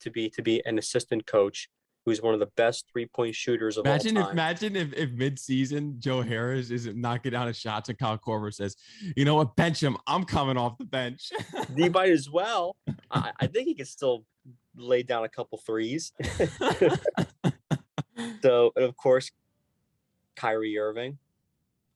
to 0.00 0.10
be 0.10 0.28
to 0.30 0.42
be 0.42 0.64
an 0.66 0.78
assistant 0.78 1.26
coach 1.26 1.68
who's 2.04 2.20
one 2.20 2.34
of 2.34 2.40
the 2.40 2.50
best 2.56 2.84
three 2.92 3.06
point 3.06 3.34
shooters 3.34 3.76
of 3.76 3.86
imagine 3.86 4.16
all 4.16 4.24
time. 4.24 4.30
If, 4.30 4.34
imagine 4.34 4.76
if, 4.76 4.92
if 4.94 5.10
mid 5.12 5.38
season 5.38 5.96
Joe 5.98 6.22
Harris 6.22 6.70
isn't 6.70 6.96
knocking 6.96 7.32
down 7.32 7.48
a 7.48 7.54
shot 7.54 7.88
and 7.88 7.98
Kyle 7.98 8.18
Korver 8.18 8.52
says, 8.52 8.76
you 9.16 9.24
know 9.24 9.36
what, 9.36 9.56
bench 9.56 9.82
him. 9.82 9.96
I'm 10.06 10.24
coming 10.24 10.56
off 10.56 10.78
the 10.78 10.84
bench. 10.84 11.30
he 11.74 11.88
might 11.90 12.10
as 12.10 12.30
well. 12.30 12.76
I, 13.10 13.32
I 13.40 13.46
think 13.46 13.66
he 13.68 13.74
can 13.74 13.86
still 13.86 14.24
lay 14.76 15.02
down 15.02 15.24
a 15.24 15.28
couple 15.28 15.58
threes. 15.58 16.12
so 18.42 18.72
and 18.76 18.84
of 18.84 18.96
course, 18.96 19.30
Kyrie 20.36 20.78
Irving. 20.78 21.18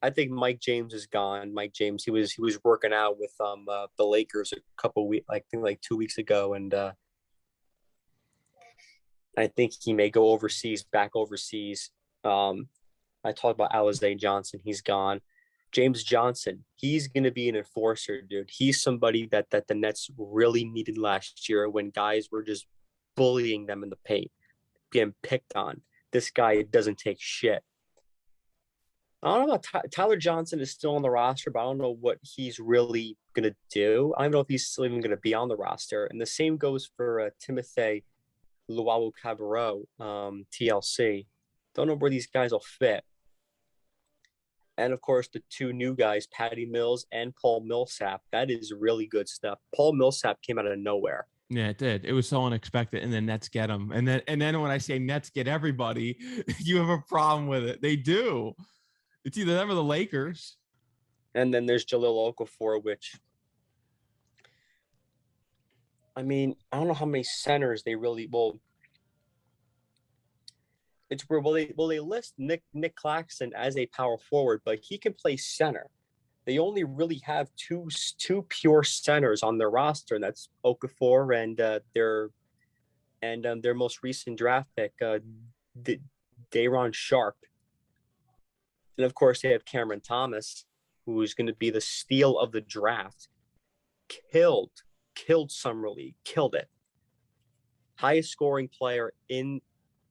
I 0.00 0.10
think 0.10 0.30
Mike 0.30 0.60
James 0.60 0.94
is 0.94 1.06
gone. 1.06 1.52
Mike 1.52 1.72
James, 1.72 2.04
he 2.04 2.12
was 2.12 2.32
he 2.32 2.40
was 2.40 2.62
working 2.62 2.92
out 2.92 3.18
with 3.18 3.32
um 3.40 3.66
uh, 3.70 3.86
the 3.96 4.04
Lakers 4.04 4.52
a 4.52 4.58
couple 4.80 5.08
weeks, 5.08 5.26
like 5.28 5.42
I 5.42 5.44
think 5.50 5.64
like 5.64 5.80
two 5.80 5.96
weeks 5.96 6.18
ago, 6.18 6.54
and 6.54 6.72
uh, 6.72 6.92
I 9.38 9.46
think 9.46 9.72
he 9.80 9.92
may 9.92 10.10
go 10.10 10.30
overseas, 10.30 10.82
back 10.82 11.12
overseas. 11.14 11.90
Um, 12.24 12.68
I 13.24 13.32
talked 13.32 13.54
about 13.54 13.72
Alize 13.72 14.18
Johnson, 14.18 14.60
he's 14.62 14.82
gone. 14.82 15.20
James 15.70 16.02
Johnson, 16.02 16.64
he's 16.74 17.08
gonna 17.08 17.30
be 17.30 17.48
an 17.48 17.56
enforcer, 17.56 18.22
dude. 18.22 18.50
He's 18.50 18.82
somebody 18.82 19.26
that 19.26 19.50
that 19.50 19.68
the 19.68 19.74
Nets 19.74 20.10
really 20.16 20.64
needed 20.64 20.98
last 20.98 21.48
year 21.48 21.68
when 21.68 21.90
guys 21.90 22.28
were 22.32 22.42
just 22.42 22.66
bullying 23.16 23.66
them 23.66 23.82
in 23.82 23.90
the 23.90 23.98
paint, 24.04 24.30
getting 24.92 25.14
picked 25.22 25.54
on. 25.54 25.82
This 26.10 26.30
guy 26.30 26.62
doesn't 26.62 26.98
take 26.98 27.18
shit. 27.20 27.62
I 29.22 29.36
don't 29.36 29.48
know 29.48 29.54
about 29.54 29.90
Tyler 29.92 30.16
Johnson 30.16 30.60
is 30.60 30.70
still 30.70 30.96
on 30.96 31.02
the 31.02 31.10
roster, 31.10 31.50
but 31.50 31.60
I 31.60 31.64
don't 31.64 31.78
know 31.78 31.96
what 32.00 32.18
he's 32.22 32.58
really 32.58 33.16
gonna 33.34 33.54
do. 33.70 34.14
I 34.16 34.22
don't 34.22 34.32
know 34.32 34.40
if 34.40 34.48
he's 34.48 34.66
still 34.66 34.86
even 34.86 35.00
gonna 35.00 35.16
be 35.18 35.34
on 35.34 35.48
the 35.48 35.56
roster. 35.56 36.06
And 36.06 36.20
the 36.20 36.26
same 36.26 36.56
goes 36.56 36.90
for 36.96 37.20
uh, 37.20 37.30
Timothy 37.38 38.04
Luwawu 38.70 39.12
Cabarrot, 39.22 39.84
um, 40.00 40.46
TLC. 40.52 41.26
Don't 41.74 41.86
know 41.86 41.94
where 41.94 42.10
these 42.10 42.26
guys 42.26 42.52
will 42.52 42.60
fit. 42.60 43.04
And 44.76 44.92
of 44.92 45.00
course, 45.00 45.28
the 45.32 45.42
two 45.50 45.72
new 45.72 45.94
guys, 45.94 46.28
Patty 46.28 46.64
Mills 46.64 47.06
and 47.10 47.34
Paul 47.34 47.60
Millsap. 47.60 48.22
That 48.30 48.50
is 48.50 48.72
really 48.72 49.06
good 49.06 49.28
stuff. 49.28 49.58
Paul 49.74 49.92
Millsap 49.94 50.40
came 50.40 50.58
out 50.58 50.66
of 50.66 50.78
nowhere. 50.78 51.26
Yeah, 51.50 51.68
it 51.68 51.78
did. 51.78 52.04
It 52.04 52.12
was 52.12 52.28
so 52.28 52.44
unexpected, 52.44 53.02
and 53.02 53.12
then 53.12 53.26
Nets 53.26 53.48
get 53.48 53.68
them, 53.68 53.90
And 53.92 54.06
then, 54.06 54.20
and 54.28 54.40
then 54.40 54.60
when 54.60 54.70
I 54.70 54.78
say 54.78 54.98
Nets 54.98 55.30
get 55.30 55.48
everybody, 55.48 56.16
you 56.58 56.76
have 56.76 56.90
a 56.90 57.02
problem 57.08 57.48
with 57.48 57.64
it. 57.64 57.80
They 57.80 57.96
do. 57.96 58.52
It's 59.24 59.38
either 59.38 59.54
them 59.54 59.70
or 59.70 59.74
the 59.74 59.82
Lakers. 59.82 60.56
And 61.34 61.52
then 61.52 61.66
there's 61.66 61.84
Jahlil 61.84 62.34
Okafor, 62.34 62.84
which 62.84 63.18
I 66.18 66.22
mean, 66.24 66.56
I 66.72 66.78
don't 66.78 66.88
know 66.88 66.94
how 66.94 67.06
many 67.06 67.22
centers 67.22 67.84
they 67.84 67.94
really 67.94 68.26
will. 68.26 68.58
It's 71.10 71.22
where 71.28 71.38
will 71.38 71.52
they 71.52 71.72
will 71.76 71.86
they 71.86 72.00
list 72.00 72.34
Nick 72.38 72.64
Nick 72.74 72.96
Claxton 72.96 73.52
as 73.54 73.76
a 73.76 73.86
power 73.86 74.18
forward, 74.18 74.62
but 74.64 74.80
he 74.82 74.98
can 74.98 75.12
play 75.12 75.36
center. 75.36 75.86
they 76.44 76.58
only 76.58 76.82
really 76.82 77.20
have 77.24 77.50
two 77.56 77.88
two 78.18 78.42
pure 78.48 78.82
centers 78.82 79.44
on 79.44 79.58
their 79.58 79.70
roster, 79.70 80.16
and 80.16 80.24
that's 80.24 80.48
Okafor 80.64 81.40
and 81.40 81.60
uh, 81.60 81.80
their 81.94 82.30
and 83.22 83.46
um, 83.46 83.60
their 83.60 83.74
most 83.74 84.02
recent 84.02 84.38
draft 84.38 84.70
pick, 84.76 84.94
uh, 85.00 85.20
D- 85.80 86.00
Day'Ron 86.50 86.90
Sharpe. 86.92 87.44
And 88.96 89.04
of 89.04 89.14
course, 89.14 89.42
they 89.42 89.52
have 89.52 89.64
Cameron 89.64 90.00
Thomas, 90.00 90.64
who 91.06 91.22
is 91.22 91.34
going 91.34 91.46
to 91.46 91.54
be 91.54 91.70
the 91.70 91.80
steal 91.80 92.38
of 92.38 92.50
the 92.50 92.60
draft. 92.60 93.28
Killed, 94.32 94.72
killed 95.26 95.50
summer 95.50 95.90
league, 95.90 96.14
killed 96.24 96.54
it. 96.54 96.68
Highest 97.96 98.30
scoring 98.30 98.68
player 98.68 99.12
in 99.28 99.60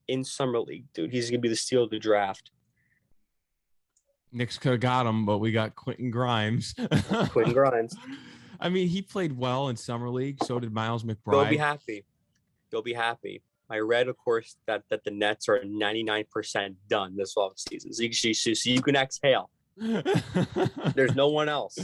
in 0.08 0.24
summer 0.24 0.60
league, 0.60 0.86
dude. 0.94 1.12
He's 1.12 1.30
to 1.30 1.38
be 1.38 1.50
the 1.50 1.56
steal 1.56 1.84
of 1.84 1.90
the 1.90 2.00
draft. 2.00 2.52
Knicks 4.32 4.58
could 4.58 4.72
have 4.74 4.82
got 4.82 5.06
him, 5.06 5.26
but 5.26 5.38
we 5.40 5.52
got 5.52 5.76
Quentin 5.76 6.12
Grimes. 6.12 6.74
Quentin 7.30 7.54
Grimes. 7.54 7.96
I 8.60 8.70
mean, 8.70 8.88
he 8.88 9.02
played 9.02 9.38
well 9.38 9.70
in 9.70 9.76
summer 9.76 10.10
league. 10.10 10.44
So 10.44 10.60
did 10.60 10.74
Miles 10.74 11.04
McBride. 11.04 11.32
They'll 11.32 11.46
be 11.46 11.58
happy. 11.58 12.06
They'll 12.72 12.82
be 12.82 12.94
happy. 12.94 13.42
I 13.70 13.80
read, 13.80 14.08
of 14.08 14.18
course, 14.18 14.58
that 14.66 14.84
that 14.90 15.04
the 15.04 15.12
Nets 15.12 15.48
are 15.50 15.60
99% 15.60 16.76
done 16.90 17.16
this 17.16 17.36
offseason. 17.36 17.94
So 17.94 18.04
you, 18.04 18.34
so 18.34 18.70
you 18.70 18.82
can 18.82 18.96
exhale. 18.96 19.50
There's 20.96 21.16
no 21.16 21.30
one 21.30 21.50
else. 21.50 21.78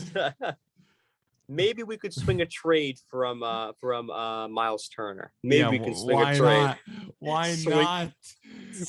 Maybe 1.50 1.84
we 1.84 1.98
could 1.98 2.14
swing 2.14 2.42
a 2.42 2.46
trade 2.46 2.98
from 3.10 3.44
uh 3.44 3.74
from 3.80 4.10
uh 4.10 4.48
Miles 4.48 4.88
Turner. 4.88 5.34
Maybe 5.44 5.60
Yeah, 5.60 5.70
we 5.70 5.80
can 5.80 5.96
swing 5.96 6.18
why 6.18 6.32
a 6.34 6.38
trade. 6.38 6.64
Not? 6.64 6.78
Why 7.20 7.52
Swing- 7.54 7.78
not? 7.78 8.12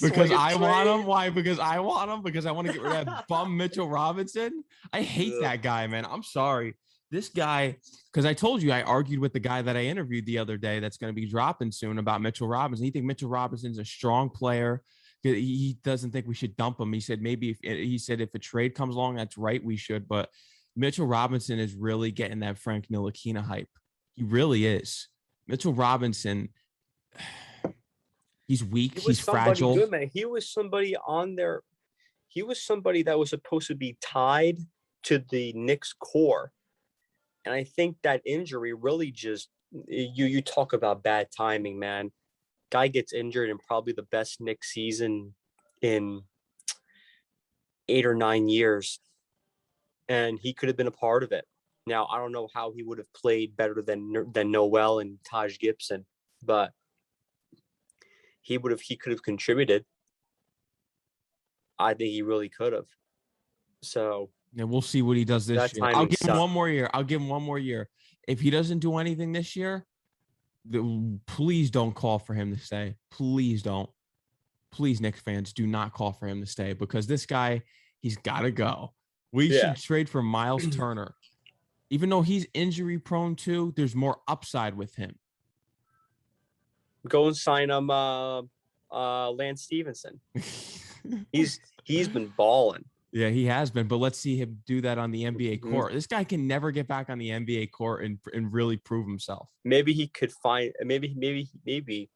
Because 0.00 0.30
I 0.30 0.54
want 0.56 0.88
him. 0.88 1.04
Why? 1.06 1.30
Because 1.30 1.58
I 1.58 1.78
want 1.80 2.10
him. 2.10 2.22
Because 2.22 2.46
I 2.46 2.52
want 2.52 2.68
to 2.68 2.72
get 2.72 2.82
rid 2.82 2.92
of 2.92 3.06
that 3.06 3.26
bum 3.28 3.56
Mitchell 3.56 3.88
Robinson. 3.88 4.62
I 4.92 5.02
hate 5.02 5.34
Ugh. 5.34 5.42
that 5.42 5.62
guy, 5.62 5.86
man. 5.86 6.06
I'm 6.08 6.22
sorry. 6.22 6.74
This 7.10 7.28
guy, 7.28 7.76
because 8.12 8.24
I 8.24 8.34
told 8.34 8.62
you 8.62 8.72
I 8.72 8.82
argued 8.82 9.20
with 9.20 9.32
the 9.32 9.40
guy 9.40 9.62
that 9.62 9.76
I 9.76 9.82
interviewed 9.84 10.26
the 10.26 10.38
other 10.38 10.56
day 10.56 10.80
that's 10.80 10.96
going 10.96 11.12
to 11.12 11.14
be 11.14 11.26
dropping 11.28 11.70
soon 11.70 11.98
about 11.98 12.22
Mitchell 12.22 12.48
Robinson. 12.48 12.84
He 12.84 12.90
think 12.90 13.04
Mitchell 13.04 13.28
Robinson's 13.28 13.78
a 13.78 13.84
strong 13.84 14.30
player. 14.30 14.82
He- 15.22 15.78
doesn't 15.84 16.10
think 16.10 16.26
we 16.26 16.34
should 16.34 16.56
dump 16.56 16.80
him. 16.80 16.92
He 16.92 17.00
said 17.00 17.22
maybe 17.22 17.50
if 17.50 17.58
he 17.62 17.98
said 17.98 18.20
if 18.20 18.34
a 18.34 18.38
trade 18.38 18.74
comes 18.74 18.94
along, 18.96 19.16
that's 19.16 19.38
right, 19.38 19.62
we 19.62 19.76
should. 19.76 20.08
But 20.08 20.28
Mitchell 20.76 21.06
Robinson 21.06 21.58
is 21.58 21.74
really 21.74 22.10
getting 22.10 22.40
that 22.40 22.58
Frank 22.58 22.88
Ntilikina 22.88 23.42
hype. 23.42 23.68
He 24.14 24.24
really 24.24 24.66
is. 24.66 25.08
Mitchell 25.46 25.72
Robinson, 25.72 26.48
he's 28.48 28.64
weak. 28.64 28.98
He 28.98 29.06
He's 29.06 29.20
fragile. 29.20 29.74
good, 29.74 29.90
man. 29.90 30.10
He 30.12 30.24
was 30.24 30.48
somebody 30.48 30.96
on 30.96 31.36
their. 31.36 31.62
He 32.28 32.42
was 32.42 32.60
somebody 32.60 33.04
that 33.04 33.18
was 33.18 33.30
supposed 33.30 33.68
to 33.68 33.76
be 33.76 33.96
tied 34.00 34.58
to 35.04 35.22
the 35.30 35.52
Knicks 35.52 35.92
core, 35.92 36.50
and 37.44 37.54
I 37.54 37.64
think 37.64 37.96
that 38.02 38.22
injury 38.24 38.72
really 38.72 39.10
just 39.10 39.48
you 39.86 40.26
you 40.26 40.42
talk 40.42 40.72
about 40.72 41.02
bad 41.02 41.28
timing, 41.36 41.78
man. 41.78 42.10
Guy 42.70 42.88
gets 42.88 43.12
injured 43.12 43.50
in 43.50 43.58
probably 43.58 43.92
the 43.92 44.02
best 44.02 44.40
Knicks 44.40 44.72
season 44.72 45.34
in 45.82 46.22
eight 47.88 48.06
or 48.06 48.14
nine 48.14 48.48
years, 48.48 48.98
and 50.08 50.38
he 50.40 50.52
could 50.52 50.68
have 50.68 50.76
been 50.76 50.86
a 50.86 50.92
part 50.92 51.22
of 51.22 51.32
it. 51.32 51.44
Now 51.86 52.06
I 52.06 52.18
don't 52.18 52.32
know 52.32 52.48
how 52.54 52.72
he 52.72 52.82
would 52.82 52.98
have 52.98 53.12
played 53.12 53.56
better 53.56 53.82
than 53.82 54.32
than 54.32 54.50
Noel 54.50 55.00
and 55.00 55.18
Taj 55.28 55.58
Gibson, 55.58 56.06
but 56.42 56.72
he 58.40 58.58
would 58.58 58.72
have 58.72 58.80
he 58.80 58.96
could 58.96 59.12
have 59.12 59.22
contributed. 59.22 59.84
I 61.78 61.94
think 61.94 62.10
he 62.10 62.22
really 62.22 62.48
could 62.48 62.72
have. 62.72 62.86
So 63.82 64.30
Yeah, 64.54 64.64
we'll 64.64 64.82
see 64.82 65.02
what 65.02 65.16
he 65.16 65.24
does 65.24 65.46
this 65.46 65.74
year. 65.74 65.84
I'll 65.84 66.06
give 66.06 66.20
him 66.20 66.38
one 66.38 66.50
more 66.50 66.68
year. 66.68 66.88
I'll 66.94 67.04
give 67.04 67.20
him 67.20 67.28
one 67.28 67.42
more 67.42 67.58
year. 67.58 67.88
If 68.26 68.40
he 68.40 68.50
doesn't 68.50 68.78
do 68.78 68.96
anything 68.96 69.32
this 69.32 69.54
year, 69.56 69.84
the, 70.64 71.18
please 71.26 71.70
don't 71.70 71.94
call 71.94 72.18
for 72.18 72.32
him 72.32 72.54
to 72.54 72.58
stay. 72.58 72.96
Please 73.10 73.62
don't. 73.62 73.90
Please, 74.72 75.00
Knicks 75.00 75.20
fans, 75.20 75.52
do 75.52 75.66
not 75.66 75.92
call 75.92 76.12
for 76.12 76.26
him 76.26 76.40
to 76.40 76.46
stay 76.46 76.72
because 76.72 77.06
this 77.06 77.26
guy, 77.26 77.62
he's 78.00 78.16
got 78.16 78.40
to 78.40 78.50
go. 78.50 78.92
We 79.34 79.48
Yeah. 79.52 79.74
should 79.74 79.82
trade 79.82 80.08
for 80.08 80.22
Miles 80.22 80.64
Turner. 80.76 81.16
Even 81.90 82.08
though 82.08 82.22
he's 82.22 82.46
injury 82.54 82.98
prone 82.98 83.34
too, 83.34 83.72
there's 83.76 83.94
more 83.96 84.18
upside 84.28 84.74
with 84.76 84.94
him. 84.94 85.18
go 87.08 87.26
and 87.26 87.36
sign 87.36 87.68
him 87.70 87.90
uh 87.90 88.40
uh 88.90 89.30
Lance 89.32 89.62
Stephenson. 89.62 90.20
He's 91.32 91.60
he's 91.82 92.08
been 92.08 92.32
balling. 92.38 92.84
yeah, 93.12 93.28
he 93.28 93.44
has 93.44 93.70
been, 93.70 93.86
but 93.88 93.98
let's 93.98 94.18
see 94.18 94.36
him 94.38 94.62
do 94.66 94.80
that 94.80 94.96
on 94.96 95.10
the 95.10 95.24
NBA 95.24 95.60
Mhm. 95.60 95.70
court. 95.70 95.92
This 95.92 96.06
guy 96.06 96.24
can 96.24 96.46
never 96.46 96.70
get 96.70 96.88
back 96.88 97.10
on 97.10 97.18
the 97.18 97.28
NBA 97.28 97.70
court 97.72 98.04
and, 98.04 98.18
and 98.32 98.50
really 98.50 98.78
prove 98.78 99.06
himself. 99.06 99.48
Maybe 99.64 99.92
he 99.92 100.06
could 100.06 100.32
find 100.32 100.72
maybe 100.82 101.12
maybe 101.14 101.50
maybe 101.66 102.08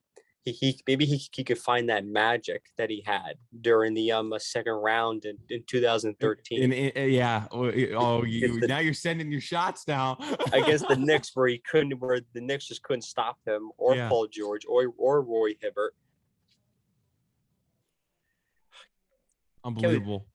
he, 0.45 0.53
he 0.53 0.81
maybe 0.87 1.05
he, 1.05 1.21
he 1.33 1.45
could 1.45 1.59
find 1.59 1.89
that 1.91 2.07
magic 2.07 2.67
that 2.79 2.89
he 2.91 3.03
had 3.05 3.35
during 3.61 3.93
the 3.93 4.13
um 4.13 4.33
second 4.39 4.73
round 4.75 5.25
in, 5.27 5.37
in 5.51 5.63
2013 5.67 6.63
And, 6.63 6.73
and- 6.73 6.93
and- 6.97 7.13
yeah. 7.13 7.47
Oh, 7.51 7.71
oh, 7.97 8.23
you, 8.25 8.61
the- 8.61 8.67
now 8.69 8.79
you're 8.79 8.95
sending 8.95 9.31
your 9.31 9.41
shots 9.43 9.87
now. 9.87 10.17
against 10.53 10.89
the 10.89 10.97
Knicks 10.99 11.33
where 11.35 11.49
he 11.49 11.59
couldn't 11.59 11.99
where 12.01 12.21
the 12.33 12.41
Knicks 12.41 12.67
just 12.67 12.83
couldn't 12.83 13.03
stop 13.03 13.37
him 13.47 13.71
or 13.77 13.95
Yeah. 13.97 14.09
Paul 14.09 14.27
George 14.31 14.65
or 14.67 14.93
or 14.97 15.21
Roy 15.23 15.51
Hibbert. 15.61 15.95
Unbelievable. 19.65 20.27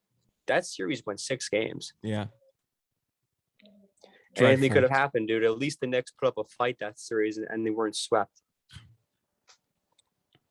That 0.46 0.66
series 0.66 1.04
went 1.06 1.20
six 1.22 1.50
games. 1.50 1.94
Yeah. 2.04 2.26
Anything 4.36 4.72
could 4.72 4.84
have 4.84 4.92
happened, 4.92 5.28
dude. 5.28 5.44
At 5.44 5.58
least 5.58 5.80
the 5.80 5.88
Knicks 5.88 6.12
put 6.12 6.28
up 6.28 6.38
a 6.38 6.44
fight 6.44 6.78
that 6.82 7.00
series 7.00 7.38
and 7.40 7.66
they 7.66 7.70
weren't 7.72 7.96
swept. 7.96 8.43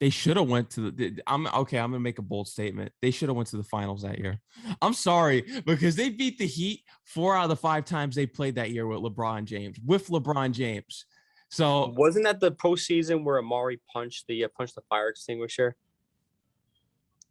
They 0.03 0.11
should 0.11 0.36
have 0.36 0.48
went 0.48 0.68
to 0.70 0.90
the. 0.90 1.22
I'm 1.28 1.46
okay. 1.46 1.78
I'm 1.78 1.92
gonna 1.92 2.00
make 2.00 2.18
a 2.18 2.22
bold 2.22 2.48
statement. 2.48 2.90
They 3.00 3.12
should 3.12 3.28
have 3.28 3.36
went 3.36 3.50
to 3.50 3.57
the 3.57 3.62
finals 3.62 4.03
that 4.03 4.18
year. 4.18 4.40
I'm 4.82 4.94
sorry 4.94 5.44
because 5.64 5.94
they 5.94 6.09
beat 6.09 6.38
the 6.38 6.46
Heat 6.48 6.82
four 7.05 7.36
out 7.36 7.44
of 7.44 7.50
the 7.50 7.55
five 7.55 7.84
times 7.84 8.16
they 8.16 8.26
played 8.26 8.57
that 8.57 8.72
year 8.72 8.84
with 8.84 8.98
LeBron 8.98 9.44
James. 9.44 9.78
With 9.86 10.09
LeBron 10.09 10.50
James. 10.50 11.07
So 11.50 11.94
Wasn't 11.96 12.24
that 12.24 12.40
the 12.40 12.50
postseason 12.50 13.22
where 13.22 13.40
Amar'e 13.40 13.78
punched 13.92 14.26
the 14.26 14.42
uh, 14.42 14.48
punched 14.59 14.74
the 14.74 14.80
fire 14.88 15.09
extinguisher? 15.09 15.76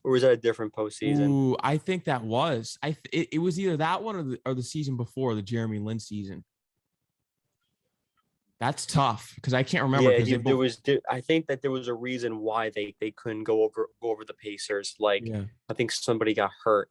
Or 0.06 0.14
was 0.14 0.22
that 0.22 0.32
a 0.32 0.38
different 0.38 0.74
postseason? 0.74 1.28
ooh, 1.28 1.58
I 1.62 1.76
think 1.76 2.06
that 2.06 2.24
was. 2.24 2.78
I. 2.82 2.92
th- 2.92 3.00
It, 3.12 3.28
it 3.34 3.40
was 3.40 3.60
either 3.60 3.76
that 3.76 4.02
one 4.02 4.16
or 4.16 4.24
the 4.24 4.40
or 4.46 4.54
the 4.54 4.64
season 4.64 4.96
before 4.96 5.36
the 5.36 5.42
Jeremy 5.42 5.80
Lin 5.80 6.00
season. 6.00 6.46
That's 8.62 8.86
tough 8.86 9.34
because 9.34 9.56
I 9.56 9.64
can't 9.64 9.82
remember. 9.82 10.12
yeah, 10.12 10.20
you- 10.20 10.38
there 10.38 10.56
was. 10.56 10.80
I 11.10 11.20
think 11.20 11.48
that 11.48 11.64
there 11.64 11.72
was 11.72 11.88
a 11.88 11.96
reason 11.96 12.38
why 12.38 12.70
they 12.70 12.94
they 13.00 13.10
couldn't 13.10 13.44
go 13.44 13.64
over 13.64 13.90
go 14.00 14.12
over 14.12 14.24
the 14.24 14.36
Pacers. 14.36 14.94
Like 15.00 15.24
yeah. 15.26 15.46
I 15.68 15.74
think 15.74 15.92
somebody 15.92 16.36
got 16.36 16.52
hurt. 16.64 16.88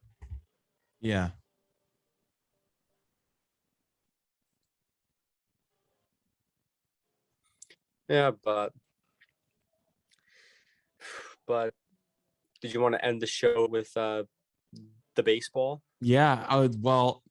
Yeah. 0.99 1.29
Yeah, 8.09 8.31
but 8.43 8.73
but 11.47 11.73
did 12.59 12.73
you 12.73 12.81
want 12.81 12.95
to 12.95 13.05
end 13.05 13.21
the 13.21 13.27
show 13.27 13.65
with 13.71 13.95
uh 13.95 14.23
the 15.15 15.23
baseball? 15.23 15.81
Yeah. 16.01 16.45
Uh, 16.49 16.67
well, 16.81 17.23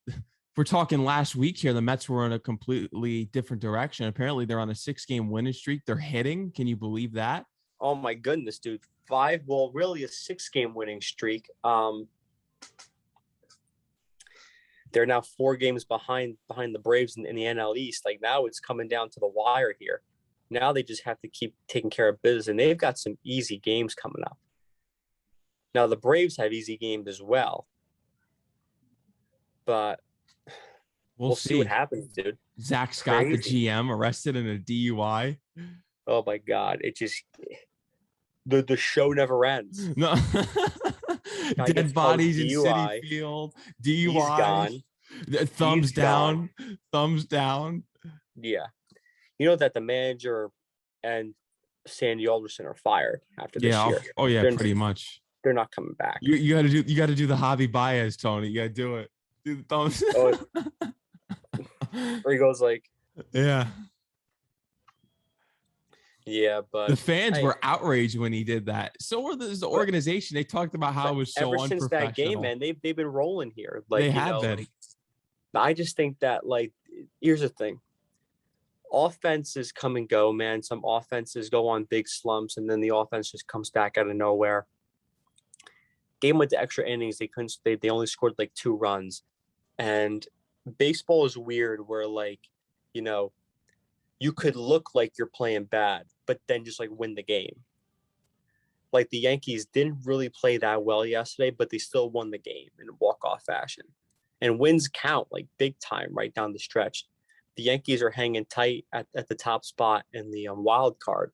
we're 0.57 0.65
talking 0.65 1.05
last 1.05 1.37
week 1.37 1.59
here. 1.59 1.73
The 1.73 1.81
Mets 1.81 2.09
were 2.09 2.27
in 2.27 2.33
a 2.33 2.39
completely 2.39 3.27
different 3.27 3.63
direction. 3.63 4.07
Apparently, 4.07 4.45
they're 4.45 4.61
on 4.61 4.71
a 4.71 4.75
six 4.75 5.07
game 5.07 5.31
winning 5.31 5.53
streak. 5.53 5.83
They're 5.87 5.97
hitting. 5.97 6.51
Can 6.53 6.67
you 6.67 6.77
believe 6.77 7.13
that? 7.15 7.47
Oh 7.81 7.95
my 7.95 8.15
goodness, 8.15 8.59
dude. 8.59 8.81
Five, 9.09 9.43
well, 9.47 9.71
really 9.73 10.05
a 10.05 10.09
six 10.09 10.49
game 10.49 10.75
winning 10.75 11.01
streak. 11.01 11.49
Um 11.65 12.09
they're 14.93 15.07
now 15.07 15.21
four 15.21 15.57
games 15.57 15.85
behind 15.85 16.37
behind 16.49 16.75
the 16.75 16.79
Braves 16.81 17.17
in, 17.17 17.25
in 17.25 17.37
the 17.37 17.45
NL 17.45 17.77
East. 17.77 18.05
Like 18.05 18.21
now 18.21 18.47
it's 18.47 18.61
coming 18.61 18.89
down 18.89 19.09
to 19.11 19.21
the 19.21 19.29
wire 19.29 19.75
here. 19.79 20.03
Now 20.51 20.73
they 20.73 20.83
just 20.83 21.05
have 21.05 21.21
to 21.21 21.29
keep 21.29 21.55
taking 21.69 21.91
care 21.91 22.09
of 22.09 22.21
business 22.23 22.49
and 22.49 22.59
they've 22.59 22.77
got 22.77 22.99
some 22.99 23.17
easy 23.25 23.59
games 23.59 23.95
coming 23.95 24.23
up. 24.25 24.37
Now 25.75 25.87
the 25.87 25.97
Braves 25.97 26.37
have 26.39 26.53
easy 26.53 26.77
games 26.77 27.07
as 27.07 27.23
well. 27.23 27.67
But 29.65 30.01
We'll, 31.21 31.29
we'll, 31.31 31.37
see. 31.37 31.51
see. 31.51 31.59
what 31.59 31.67
happens, 31.67 32.09
dude. 32.09 32.39
Zack 32.59 32.95
Scott, 32.95 33.25
Crazy. 33.27 33.37
the 33.37 33.67
GM, 33.67 33.91
arrested 33.95 34.37
in 34.37 34.49
a 34.49 34.59
DUI. 34.59 35.37
Oh 36.07 36.23
my 36.27 36.39
god. 36.39 36.79
It 36.83 36.97
just 36.97 37.23
the 38.47 38.63
the 38.63 38.77
show 38.79 39.13
never 39.13 39.45
ends. 39.45 39.91
No. 41.57 41.67
Dead 41.67 41.93
bodies 41.93 42.39
in. 42.39 42.47
Citi 42.47 43.01
Field. 43.03 43.55
DUI. 43.85 44.83
Thumbs 45.49 45.87
He's 45.89 45.93
gone. 45.93 46.51
down. 46.59 46.79
Thumbs 46.93 47.25
down. 47.27 47.83
Yeah. 48.37 48.67
You 49.39 49.47
know 49.49 49.57
that 49.57 49.75
the 49.75 49.81
manager 49.81 50.51
and 51.03 51.35
Sandy 51.87 52.29
Alderson 52.29 52.67
are 52.67 52.75
fired 52.77 53.21
after 53.39 53.59
this 53.59 53.75
Yeah. 53.75 53.89
year. 53.89 54.01
Oh, 54.17 54.27
yeah. 54.27 54.43
They're- 54.43 54.57
Pretty 54.57 54.75
much. 54.75 55.21
They're 55.43 55.53
not 55.55 55.71
coming 55.73 55.95
back. 55.95 56.19
You, 56.23 56.37
you 56.37 56.55
got 56.55 56.63
to 56.63 56.69
do. 56.69 56.85
You 56.87 56.97
got 56.97 57.07
to 57.07 57.15
do 57.15 57.27
the 57.27 57.35
Javy 57.37 57.71
Baez, 57.71 58.17
Tony. 58.17 58.49
You 58.49 58.55
got 58.61 58.63
to 58.65 58.69
do 58.69 58.97
it. 58.97 59.11
Do 59.45 59.57
the 59.57 59.63
thumbs. 59.65 60.03
Oh. 60.15 60.39
Or 62.25 62.33
he 62.33 62.39
goes 62.39 62.61
like, 62.61 62.85
yeah. 63.33 63.67
yeah, 66.25 66.61
but 66.71 66.89
The 66.89 66.97
fans 66.97 67.39
hey. 67.39 67.43
were 67.43 67.59
outraged 67.63 68.17
when 68.19 68.33
he 68.33 68.45
did 68.45 68.67
that. 68.67 68.95
So 69.01 69.21
were 69.21 69.35
the, 69.35 69.47
the 69.47 69.67
organization. 69.67 70.37
They 70.37 70.45
talked 70.45 70.75
about 70.77 70.95
how 70.95 71.09
it 71.09 71.17
was 71.17 71.35
so 71.35 71.53
ever 71.53 71.67
since 71.67 71.89
that 71.89 72.15
game, 72.15 72.43
man, 72.43 72.61
they've 72.61 72.81
they've 72.81 72.95
been 72.95 73.07
rolling 73.09 73.51
here. 73.57 73.83
Like 73.91 74.03
They 74.03 74.11
have 74.11 74.37
know, 74.37 74.41
been. 74.41 74.59
like, 74.59 74.69
I 75.55 75.73
just 75.73 75.97
think 75.97 76.21
that 76.21 76.47
like 76.47 76.73
here's 77.21 77.41
the 77.41 77.49
thing. 77.49 77.81
Offenses 78.93 79.73
come 79.73 79.97
and 79.97 80.09
go, 80.09 80.33
man. 80.33 80.63
Some 80.63 80.83
offenses 80.85 81.49
go 81.51 81.69
on 81.69 81.85
big 81.85 82.09
slumps, 82.09 82.57
and 82.57 82.69
then 82.71 82.81
the 82.81 82.95
offense 82.95 83.31
just 83.33 83.47
comes 83.49 83.71
back 83.71 83.99
out 83.99 84.09
of 84.09 84.17
nowhere. 84.17 84.67
Game 86.21 86.39
went 86.39 86.51
to 86.51 86.61
extra 86.61 86.87
innings. 86.87 87.19
They 87.19 87.27
couldn't. 87.27 87.57
They, 87.65 87.77
they 87.77 87.91
only 87.91 88.07
scored 88.07 88.35
like 88.39 88.53
two 88.55 88.77
runs, 88.77 89.23
and 89.79 90.27
baseball 90.77 91.27
is 91.27 91.37
weird. 91.37 91.87
Where 91.87 92.07
like, 92.07 92.41
you 92.93 93.03
know, 93.03 93.33
you 94.19 94.33
could 94.33 94.57
look 94.57 94.95
like 94.95 95.15
you're 95.19 95.27
playing 95.27 95.65
bad, 95.65 96.05
but 96.27 96.41
then 96.47 96.65
just 96.65 96.79
like 96.79 96.91
win 96.93 97.15
the 97.15 97.23
game. 97.23 97.57
Like 98.93 99.09
the 99.11 99.19
Yankees 99.19 99.67
didn't 99.67 100.05
really 100.05 100.29
play 100.29 100.59
that 100.59 100.85
well 100.85 101.07
yesterday, 101.07 101.51
but 101.51 101.71
they 101.71 101.79
still 101.79 102.11
won 102.11 102.31
the 102.31 102.39
game 102.39 102.69
in 102.81 102.89
walk 102.99 103.25
off 103.25 103.45
fashion. 103.45 103.85
And 104.41 104.59
wins 104.59 104.89
count 104.89 105.29
like 105.31 105.47
big 105.59 105.79
time 105.79 106.11
right 106.13 106.35
down 106.35 106.53
the 106.53 106.59
stretch. 106.59 107.07
The 107.57 107.63
Yankees 107.65 108.03
are 108.03 108.11
hanging 108.11 108.47
tight 108.47 108.87
at, 108.93 109.07
at 109.15 109.29
the 109.29 109.35
top 109.35 109.65
spot 109.65 110.05
in 110.13 110.31
the 110.31 110.49
um, 110.49 110.65
wild 110.65 110.99
card. 110.99 111.33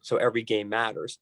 So 0.00 0.16
every 0.16 0.42
game 0.42 0.68
matters. 0.68 1.18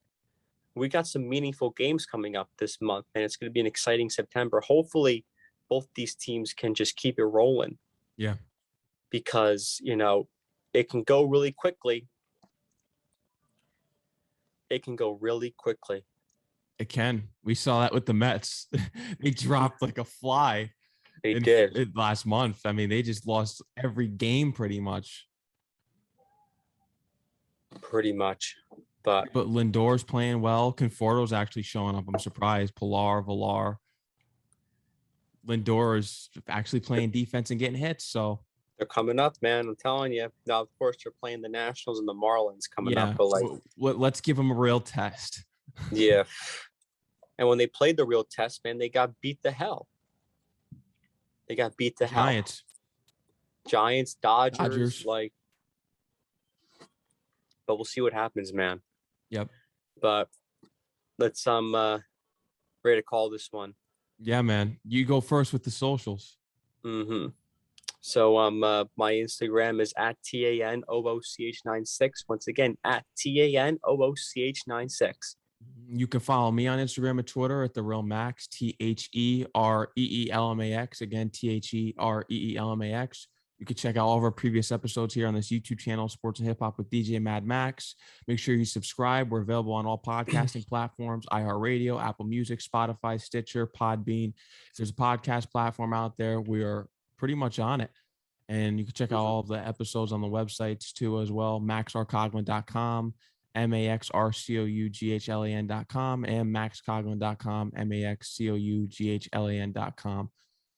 We 0.74 0.88
got 0.88 1.06
some 1.06 1.28
meaningful 1.28 1.70
games 1.70 2.04
coming 2.04 2.36
up 2.36 2.50
this 2.58 2.80
month, 2.80 3.06
and 3.14 3.24
it's 3.24 3.36
going 3.36 3.50
to 3.50 3.52
be 3.52 3.60
an 3.60 3.66
exciting 3.66 4.10
September. 4.10 4.60
Hopefully, 4.60 5.24
both 5.68 5.88
these 5.94 6.14
teams 6.14 6.52
can 6.52 6.74
just 6.74 6.96
keep 6.96 7.18
it 7.18 7.24
rolling. 7.24 7.78
Yeah. 8.16 8.34
Because, 9.10 9.78
you 9.82 9.96
know, 9.96 10.28
it 10.72 10.88
can 10.90 11.02
go 11.02 11.24
really 11.24 11.52
quickly. 11.52 12.06
It 14.70 14.82
can 14.82 14.96
go 14.96 15.12
really 15.12 15.54
quickly. 15.56 16.04
It 16.78 16.88
can. 16.88 17.28
We 17.44 17.54
saw 17.54 17.80
that 17.80 17.94
with 17.94 18.06
the 18.06 18.12
Mets. 18.14 18.68
they 19.20 19.30
dropped 19.30 19.80
like 19.80 19.98
a 19.98 20.04
fly 20.04 20.72
They 21.22 21.32
in- 21.32 21.42
did. 21.42 21.76
in 21.76 21.92
last 21.94 22.26
month. 22.26 22.60
I 22.64 22.72
mean, 22.72 22.90
they 22.90 23.02
just 23.02 23.26
lost 23.26 23.62
every 23.82 24.08
game 24.08 24.52
pretty 24.52 24.80
much. 24.80 25.26
pretty 27.80 28.12
much. 28.12 28.56
But 29.04 29.32
But 29.32 29.46
Lindor's 29.46 30.02
playing 30.02 30.40
well. 30.40 30.72
Conforto's 30.72 31.32
actually 31.32 31.62
showing 31.62 31.94
up. 31.94 32.04
I'm 32.12 32.18
surprised. 32.18 32.74
Pilar, 32.74 33.22
Villar. 33.22 33.78
Lindor 35.46 35.98
is 35.98 36.28
actually 36.48 36.80
playing 36.80 37.10
defense 37.10 37.50
and 37.50 37.58
getting 37.58 37.78
hits. 37.78 38.04
So 38.04 38.40
they're 38.78 38.86
coming 38.86 39.18
up, 39.18 39.36
man. 39.40 39.68
I'm 39.68 39.76
telling 39.76 40.12
you. 40.12 40.30
Now, 40.46 40.60
of 40.60 40.68
course, 40.78 40.96
you're 41.04 41.14
playing 41.20 41.42
the 41.42 41.48
Nationals 41.48 41.98
and 41.98 42.06
the 42.06 42.14
Marlins 42.14 42.64
coming 42.74 42.94
yeah, 42.94 43.10
up, 43.10 43.16
but 43.16 43.28
like, 43.28 43.44
let's 43.76 44.20
give 44.20 44.36
them 44.36 44.50
a 44.50 44.54
real 44.54 44.80
test. 44.80 45.44
yeah. 45.92 46.24
And 47.38 47.48
when 47.48 47.58
they 47.58 47.66
played 47.66 47.96
the 47.96 48.06
real 48.06 48.24
test, 48.24 48.62
man, 48.64 48.78
they 48.78 48.88
got 48.88 49.12
beat 49.20 49.42
the 49.42 49.50
hell. 49.50 49.86
They 51.48 51.54
got 51.54 51.76
beat 51.76 51.96
the 51.98 52.06
hell. 52.06 52.24
Giants. 52.24 52.64
Giants, 53.68 54.14
Dodgers, 54.14 54.58
Dodgers. 54.58 55.04
like. 55.06 55.32
But 57.66 57.76
we'll 57.76 57.84
see 57.84 58.00
what 58.00 58.12
happens, 58.12 58.52
man. 58.52 58.80
Yep. 59.30 59.48
But 60.00 60.28
let's 61.18 61.46
um 61.46 61.74
uh 61.74 61.98
ready 62.84 63.00
to 63.00 63.04
call 63.04 63.30
this 63.30 63.48
one. 63.50 63.74
Yeah, 64.18 64.42
man. 64.42 64.78
You 64.84 65.04
go 65.04 65.20
first 65.20 65.52
with 65.52 65.64
the 65.64 65.70
socials. 65.70 66.38
Mm-hmm. 66.84 67.28
So 68.00 68.38
um 68.38 68.62
uh, 68.62 68.84
my 68.96 69.12
Instagram 69.12 69.80
is 69.80 69.92
at 69.98 70.16
T 70.22 70.46
A 70.46 70.66
N 70.66 70.84
O 70.88 71.06
O 71.08 71.20
C 71.20 71.46
H 71.46 71.62
96. 71.64 72.24
Once 72.28 72.46
again, 72.46 72.76
at 72.84 73.04
T 73.16 73.56
A 73.56 73.60
N 73.60 73.78
O 73.84 74.00
O 74.02 74.14
C 74.14 74.42
H 74.42 74.62
96. 74.66 75.36
You 75.88 76.06
can 76.06 76.20
follow 76.20 76.52
me 76.52 76.68
on 76.68 76.78
Instagram 76.78 77.18
and 77.18 77.26
Twitter 77.26 77.64
at 77.64 77.74
the 77.74 77.82
real 77.82 78.02
max 78.02 78.46
T 78.46 78.76
H 78.78 79.08
E 79.12 79.44
R 79.54 79.88
E 79.96 80.26
E 80.26 80.30
L 80.30 80.52
M 80.52 80.60
A 80.60 80.72
X 80.72 81.00
again 81.00 81.30
T 81.30 81.50
H 81.50 81.74
E 81.74 81.94
R 81.98 82.24
E 82.30 82.52
E 82.52 82.56
L 82.56 82.72
M 82.72 82.82
A 82.82 82.92
X. 82.92 83.26
You 83.58 83.64
can 83.64 83.76
check 83.76 83.96
out 83.96 84.06
all 84.06 84.18
of 84.18 84.24
our 84.24 84.30
previous 84.30 84.70
episodes 84.70 85.14
here 85.14 85.26
on 85.26 85.32
this 85.34 85.48
YouTube 85.48 85.78
channel, 85.78 86.10
Sports 86.10 86.40
and 86.40 86.48
Hip 86.48 86.58
Hop 86.60 86.76
with 86.76 86.90
DJ 86.90 87.18
Mad 87.20 87.46
Max. 87.46 87.94
Make 88.28 88.38
sure 88.38 88.54
you 88.54 88.66
subscribe. 88.66 89.30
We're 89.30 89.40
available 89.40 89.72
on 89.72 89.86
all 89.86 89.98
podcasting 89.98 90.66
platforms: 90.68 91.24
iHeartRadio, 91.32 91.98
Apple 92.02 92.26
Music, 92.26 92.60
Spotify, 92.60 93.18
Stitcher, 93.20 93.66
Podbean. 93.66 94.34
If 94.70 94.76
there's 94.76 94.90
a 94.90 94.94
podcast 94.94 95.50
platform 95.50 95.94
out 95.94 96.18
there, 96.18 96.40
we 96.40 96.62
are 96.62 96.88
pretty 97.16 97.34
much 97.34 97.58
on 97.58 97.80
it. 97.80 97.90
And 98.48 98.78
you 98.78 98.84
can 98.84 98.94
check 98.94 99.10
out 99.10 99.24
all 99.24 99.40
of 99.40 99.48
the 99.48 99.58
episodes 99.58 100.12
on 100.12 100.20
the 100.20 100.28
websites 100.28 100.92
too 100.92 101.20
as 101.20 101.32
well. 101.32 101.60
MaxRCoughlan.com, 101.60 103.12
M-A-X-R-C-O-U-G-H-L-A-N.com 103.54 106.24
and 106.24 106.54
maxcoughlan.com, 106.54 107.72
M-A-X-C-O-U-G-H-L-A-N.com. 107.74 110.30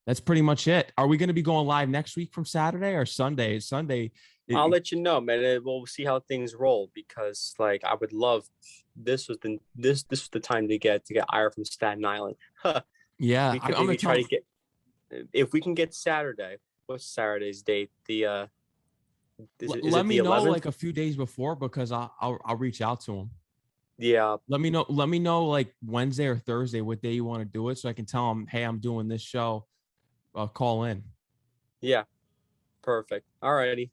That's 0.09 0.21
pretty 0.21 0.41
much 0.41 0.67
it. 0.69 0.91
Are 0.97 1.07
we 1.07 1.19
going 1.19 1.29
to 1.29 1.35
be 1.35 1.43
going 1.43 1.67
live 1.67 1.91
next 1.91 2.17
week 2.17 2.33
from 2.33 2.47
Saturday 2.47 2.95
or 2.95 3.05
Sunday? 3.05 3.61
Sunday. 3.61 4.11
it- 4.47 4.57
I'll 4.57 4.71
let 4.71 4.91
you 4.91 4.99
know, 5.03 5.21
man. 5.21 5.61
We'll 5.63 5.85
see 5.85 6.03
how 6.03 6.21
things 6.21 6.55
roll 6.55 6.91
because, 6.95 7.55
like, 7.59 7.85
I 7.85 7.93
would 7.95 8.15
love. 8.15 8.49
This 8.97 9.29
was 9.29 9.37
the 9.43 9.59
this 9.77 10.05
this 10.05 10.23
was 10.23 10.31
the 10.31 10.41
time 10.41 10.67
to 10.69 10.79
get 10.79 11.05
to 11.05 11.13
get 11.13 11.27
Ira 11.29 11.53
from 11.53 11.67
Staten 11.67 12.07
Island. 12.07 12.37
Huh. 12.63 12.81
yeah, 13.19 13.53
we 13.53 13.61
I, 13.61 13.67
could 13.67 13.75
am 13.75 13.87
maybe 13.87 13.99
gonna 13.99 14.15
try 14.15 14.23
to 14.23 14.29
get. 14.29 14.47
If 15.35 15.53
we 15.53 15.61
can 15.61 15.75
get 15.75 15.93
Saturday, 15.93 16.57
what's 16.87 17.05
Saturday's 17.05 17.61
date? 17.61 17.91
The 18.07 18.25
uh, 18.25 18.47
is, 19.61 19.75
it- 19.75 19.85
is 19.85 19.93
let 19.93 20.07
me 20.07 20.23
know 20.23 20.31
11th? 20.31 20.49
like 20.49 20.65
a 20.65 20.73
few 20.73 20.91
days 20.91 21.17
before 21.17 21.55
because 21.55 21.93
I'll, 21.93 22.15
I'll 22.19 22.39
I'll 22.47 22.57
reach 22.57 22.81
out 22.81 23.03
to 23.03 23.13
him. 23.15 23.31
yeah, 23.99 24.37
Let 24.49 24.63
me 24.63 24.71
know. 24.71 24.87
Let 24.89 25.11
me 25.11 25.19
know 25.19 25.45
like 25.45 25.75
Wednesday 25.85 26.29
or 26.29 26.39
Thursday 26.39 26.81
what 26.81 27.03
day 27.03 27.13
you 27.13 27.27
want 27.27 27.43
to 27.43 27.45
do 27.45 27.69
it, 27.69 27.77
so 27.77 27.91
I 27.91 27.93
can 27.93 28.07
tell 28.07 28.31
him, 28.31 28.47
hey, 28.47 28.63
I'm 28.63 28.79
doing 28.79 29.07
this 29.07 29.21
show. 29.21 29.67
Uh, 30.35 30.47
call 30.47 30.85
in. 30.85 31.03
yeah, 31.81 32.05
perfect. 32.83 33.27
All 33.43 33.55
righty, 33.55 33.91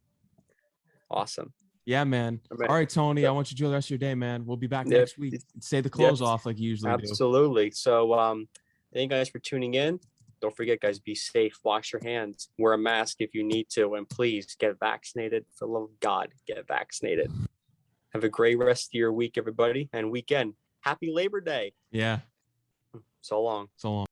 awesome. 1.10 1.54
Yeah, 1.86 2.04
man. 2.04 2.42
All 2.52 2.76
right. 2.76 2.90
Tony. 2.90 3.22
Yeah. 3.22 3.28
I 3.28 3.32
want 3.32 3.52
you 3.52 3.58
to 3.58 3.64
enjoy 3.64 3.70
the 3.70 3.76
rest 3.76 3.88
of 3.88 3.92
your 3.92 4.00
day, 4.00 4.16
man. 4.16 4.44
We'll 4.44 4.58
be 4.58 4.66
back 4.66 4.88
Yeah, 4.88 5.00
next 5.00 5.20
week. 5.20 5.40
Say 5.60 5.82
the 5.82 5.90
close 5.90 6.20
off 6.20 6.46
like 6.48 6.60
you 6.60 6.68
usually 6.70 6.92
do. 6.98 7.08
Absolutely. 7.08 7.70
So, 7.72 8.16
um, 8.16 8.48
thank 8.92 9.12
you 9.12 9.18
guys 9.18 9.30
for 9.30 9.38
tuning 9.38 9.76
in. 9.76 10.00
Don't 10.42 10.56
forget, 10.56 10.80
guys, 10.80 10.98
be 10.98 11.14
safe. 11.14 11.60
Wash 11.64 11.94
your 11.94 12.04
hands. 12.04 12.50
Wear 12.58 12.74
a 12.74 12.78
mask 12.78 13.18
if 13.20 13.36
you 13.36 13.44
need 13.44 13.70
to, 13.70 13.94
and 13.96 14.10
please 14.10 14.56
get 14.60 14.80
vaccinated. 14.80 15.46
For 15.54 15.68
the 15.68 15.74
love 15.74 15.84
of 15.84 16.00
God, 16.00 16.30
get 16.48 16.68
vaccinated. 16.68 17.32
Have 18.14 18.24
a 18.24 18.30
great 18.30 18.58
rest 18.58 18.90
of 18.90 18.94
your 18.96 19.14
week, 19.14 19.38
everybody, 19.38 19.90
and 19.94 20.10
weekend. 20.10 20.56
Happy 20.82 21.12
Labor 21.12 21.40
Day. 21.40 21.74
Yeah. 21.92 22.20
So 23.22 23.42
long. 23.44 23.68
So 23.76 23.92
long. 23.92 24.04